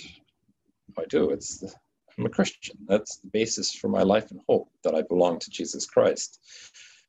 I 0.96 1.04
do. 1.08 1.30
It's 1.30 1.58
the, 1.58 1.72
I'm 2.16 2.26
a 2.26 2.30
Christian. 2.30 2.76
That's 2.86 3.16
the 3.16 3.28
basis 3.28 3.72
for 3.74 3.88
my 3.88 4.02
life 4.02 4.30
and 4.30 4.40
hope 4.48 4.68
that 4.84 4.94
I 4.94 5.02
belong 5.02 5.38
to 5.40 5.50
Jesus 5.50 5.84
Christ. 5.84 6.38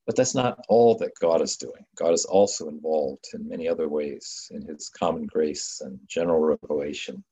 But 0.06 0.16
that's 0.16 0.34
not 0.34 0.60
all 0.70 0.98
that 0.98 1.20
God 1.20 1.42
is 1.42 1.58
doing. 1.58 1.86
God 1.96 2.14
is 2.14 2.26
also 2.26 2.70
involved 2.70 3.26
in 3.34 3.48
many 3.48 3.68
other 3.68 3.88
ways 3.88 4.50
in 4.52 4.62
his 4.62 4.90
common 4.90 5.26
grace 5.26 5.82
and 5.84 6.00
general 6.08 6.40
revelation. 6.40 7.24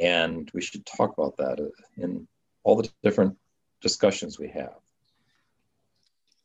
And 0.00 0.50
we 0.54 0.60
should 0.60 0.86
talk 0.86 1.14
about 1.16 1.36
that 1.38 1.58
in 1.96 2.28
all 2.62 2.76
the 2.76 2.88
different 3.02 3.36
discussions 3.80 4.38
we 4.38 4.48
have. 4.48 4.76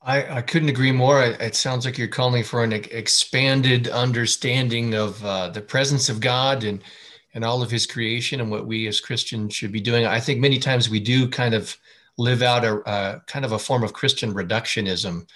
I, 0.02 0.38
I 0.38 0.42
couldn't 0.42 0.70
agree 0.70 0.94
more. 0.94 1.22
It 1.24 1.56
sounds 1.56 1.86
like 1.86 1.98
you're 1.98 2.08
calling 2.08 2.44
for 2.44 2.64
an 2.64 2.72
expanded 2.72 3.90
understanding 3.90 4.94
of 4.94 5.24
uh, 5.26 5.50
the 5.50 5.62
presence 5.62 6.10
of 6.10 6.20
God 6.20 6.64
and 6.64 6.84
and 7.36 7.46
all 7.46 7.62
of 7.62 7.70
His 7.70 7.86
creation 7.86 8.42
and 8.42 8.50
what 8.50 8.66
we 8.66 8.88
as 8.88 9.00
Christians 9.00 9.54
should 9.54 9.72
be 9.72 9.82
doing. 9.82 10.06
I 10.06 10.20
think 10.20 10.40
many 10.40 10.58
times 10.58 10.90
we 10.90 11.00
do 11.00 11.28
kind 11.30 11.54
of 11.54 11.78
live 12.18 12.42
out 12.42 12.66
a, 12.66 13.22
kind 13.28 13.46
of 13.46 13.52
a 13.52 13.60
form 13.60 13.84
of 13.84 13.94
Christian 13.94 14.34
reductionism. 14.34 15.28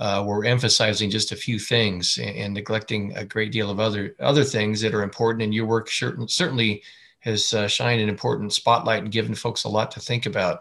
Uh, 0.00 0.24
we're 0.26 0.44
emphasizing 0.44 1.08
just 1.08 1.32
a 1.32 1.36
few 1.36 1.58
things 1.58 2.18
and, 2.18 2.36
and, 2.36 2.54
neglecting 2.54 3.16
a 3.16 3.24
great 3.24 3.52
deal 3.52 3.70
of 3.70 3.80
other 3.80 4.16
other 4.20 4.44
things 4.44 4.80
that 4.80 4.94
are 4.94 5.02
important. 5.02 5.42
And 5.42 5.54
your 5.54 5.66
work 5.66 5.90
certain, 5.90 6.26
certainly 6.26 6.82
has 7.20 7.52
uh, 7.54 7.68
shined 7.68 8.00
an 8.00 8.08
important 8.08 8.52
spotlight 8.52 9.02
and 9.02 9.12
given 9.12 9.34
folks 9.34 9.64
a 9.64 9.68
lot 9.68 9.90
to 9.92 10.00
think 10.00 10.26
about 10.26 10.60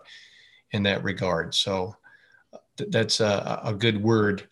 in 0.72 0.84
that 0.84 1.04
regard. 1.04 1.54
So 1.56 1.96
that's 2.78 3.20
a, 3.20 3.62
a, 3.64 3.74
good 3.74 4.02
word. 4.02 4.48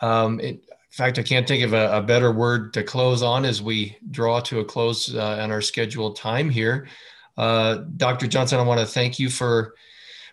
Um, 0.00 0.40
it, 0.40 0.56
in 0.56 0.96
fact, 0.96 1.18
I 1.18 1.22
can't 1.22 1.48
think 1.48 1.64
of 1.64 1.72
a, 1.72 1.98
a, 1.98 2.02
better 2.02 2.30
word 2.30 2.72
to 2.74 2.82
close 2.82 3.22
on 3.22 3.44
as 3.44 3.60
we 3.60 3.96
draw 4.10 4.40
to 4.40 4.60
a 4.60 4.64
close 4.64 5.14
uh, 5.14 5.38
on 5.40 5.50
our 5.50 5.60
scheduled 5.60 6.16
time 6.16 6.50
here. 6.50 6.88
Uh, 7.36 7.82
Dr. 7.96 8.26
Johnson, 8.26 8.60
I 8.60 8.62
want 8.62 8.80
to 8.80 8.86
thank 8.86 9.18
you 9.18 9.28
for 9.28 9.74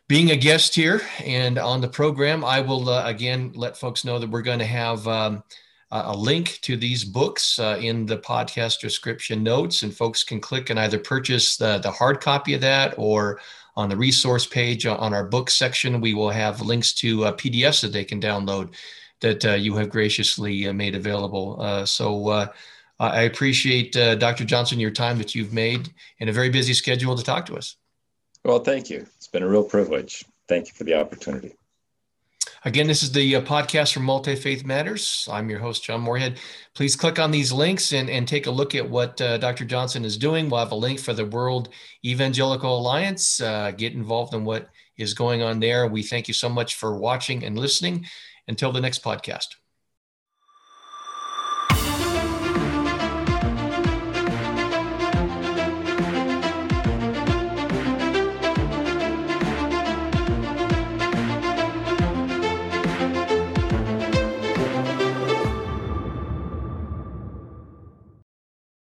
being 0.08 0.32
a 0.32 0.36
guest 0.36 0.76
here 0.76 1.02
and 1.24 1.58
on 1.58 1.82
the 1.82 1.88
program. 1.88 2.46
I 2.46 2.60
will 2.60 2.90
uh, 2.90 3.06
again 3.06 3.54
let 3.56 3.78
folks 3.78 4.06
know 4.06 4.20
that 4.20 4.30
we're 4.30 4.42
going 4.42 4.60
to 4.60 4.66
have 4.66 5.08
um, 5.08 5.44
a 5.92 6.16
link 6.16 6.60
to 6.62 6.78
these 6.78 7.04
books 7.04 7.60
uh, 7.60 7.78
in 7.82 8.06
the 8.06 8.18
podcast 8.18 8.80
description 8.80 9.44
notes, 9.44 9.84
and 9.84 9.96
folks 9.96 10.24
can 10.24 10.40
click 10.40 10.70
and 10.70 10.80
either 10.80 11.00
purchase 11.00 11.58
the, 11.58 11.80
the 11.80 11.92
hard 11.92 12.22
copy 12.22 12.54
of 12.54 12.62
that 12.62 12.94
or 12.98 13.42
on 13.76 13.90
the 13.90 13.98
resource 13.98 14.46
page 14.46 14.86
uh, 14.86 14.96
on 14.98 15.14
our 15.14 15.26
book 15.26 15.50
section, 15.50 16.02
we 16.02 16.14
will 16.14 16.30
have 16.30 16.62
links 16.62 16.94
to 16.94 17.26
uh, 17.26 17.34
PDFs 17.34 17.82
that 17.82 17.94
they 17.94 18.04
can 18.04 18.22
download 18.22 18.74
that 19.22 19.46
uh, 19.46 19.54
you 19.54 19.76
have 19.76 19.90
graciously 19.90 20.68
uh, 20.68 20.74
made 20.74 20.96
available. 20.96 21.58
Uh, 21.60 21.86
so 21.86 22.28
uh, 22.28 22.48
I 23.00 23.24
appreciate, 23.24 23.94
Dr. 23.94 24.46
Johnson, 24.46 24.80
your 24.80 24.92
time 24.92 25.18
that 25.18 25.34
you've 25.34 25.54
made 25.54 25.90
in 26.20 26.30
a 26.30 26.32
very 26.32 26.50
busy 26.50 26.74
schedule 26.74 27.16
to 27.16 27.24
talk 27.24 27.48
to 27.48 27.56
us. 27.56 27.78
Well, 28.44 28.60
thank 28.60 28.90
you. 28.90 29.08
It's 29.18 29.28
been 29.28 29.44
a 29.44 29.48
real 29.48 29.64
privilege. 29.64 30.24
Thank 30.48 30.68
you 30.68 30.74
for 30.74 30.84
the 30.84 30.96
opportunity. 30.96 31.56
Again, 32.64 32.88
this 32.88 33.02
is 33.02 33.12
the 33.12 33.36
uh, 33.38 33.42
podcast 33.42 33.94
from 33.94 34.04
Multi 34.04 34.36
Faith 34.36 34.64
Matters. 34.64 35.28
I'm 35.32 35.50
your 35.50 35.60
host, 35.60 35.84
John 35.84 36.02
Morehead. 36.02 36.40
Please 36.76 36.96
click 36.96 37.18
on 37.18 37.32
these 37.32 37.52
links 37.52 37.92
and, 37.92 38.10
and 38.10 38.28
take 38.28 38.46
a 38.46 38.52
look 38.52 38.76
at 38.76 38.88
what 38.88 39.20
uh, 39.20 39.38
Dr. 39.40 39.66
Johnson 39.66 40.06
is 40.06 40.18
doing. 40.18 40.48
We'll 40.50 40.60
have 40.60 40.72
a 40.72 40.76
link 40.76 41.00
for 41.00 41.14
the 41.14 41.26
World 41.26 41.70
Evangelical 42.06 42.80
Alliance. 42.80 43.42
Uh, 43.42 43.72
get 43.72 43.94
involved 43.94 44.34
in 44.34 44.46
what 44.46 44.70
is 44.98 45.14
going 45.16 45.42
on 45.42 45.60
there. 45.60 45.88
We 45.88 46.04
thank 46.04 46.28
you 46.28 46.36
so 46.36 46.50
much 46.50 46.76
for 46.76 46.98
watching 46.98 47.44
and 47.44 47.58
listening. 47.58 48.06
Until 48.48 48.72
the 48.72 48.82
next 48.82 49.04
podcast. 49.04 49.61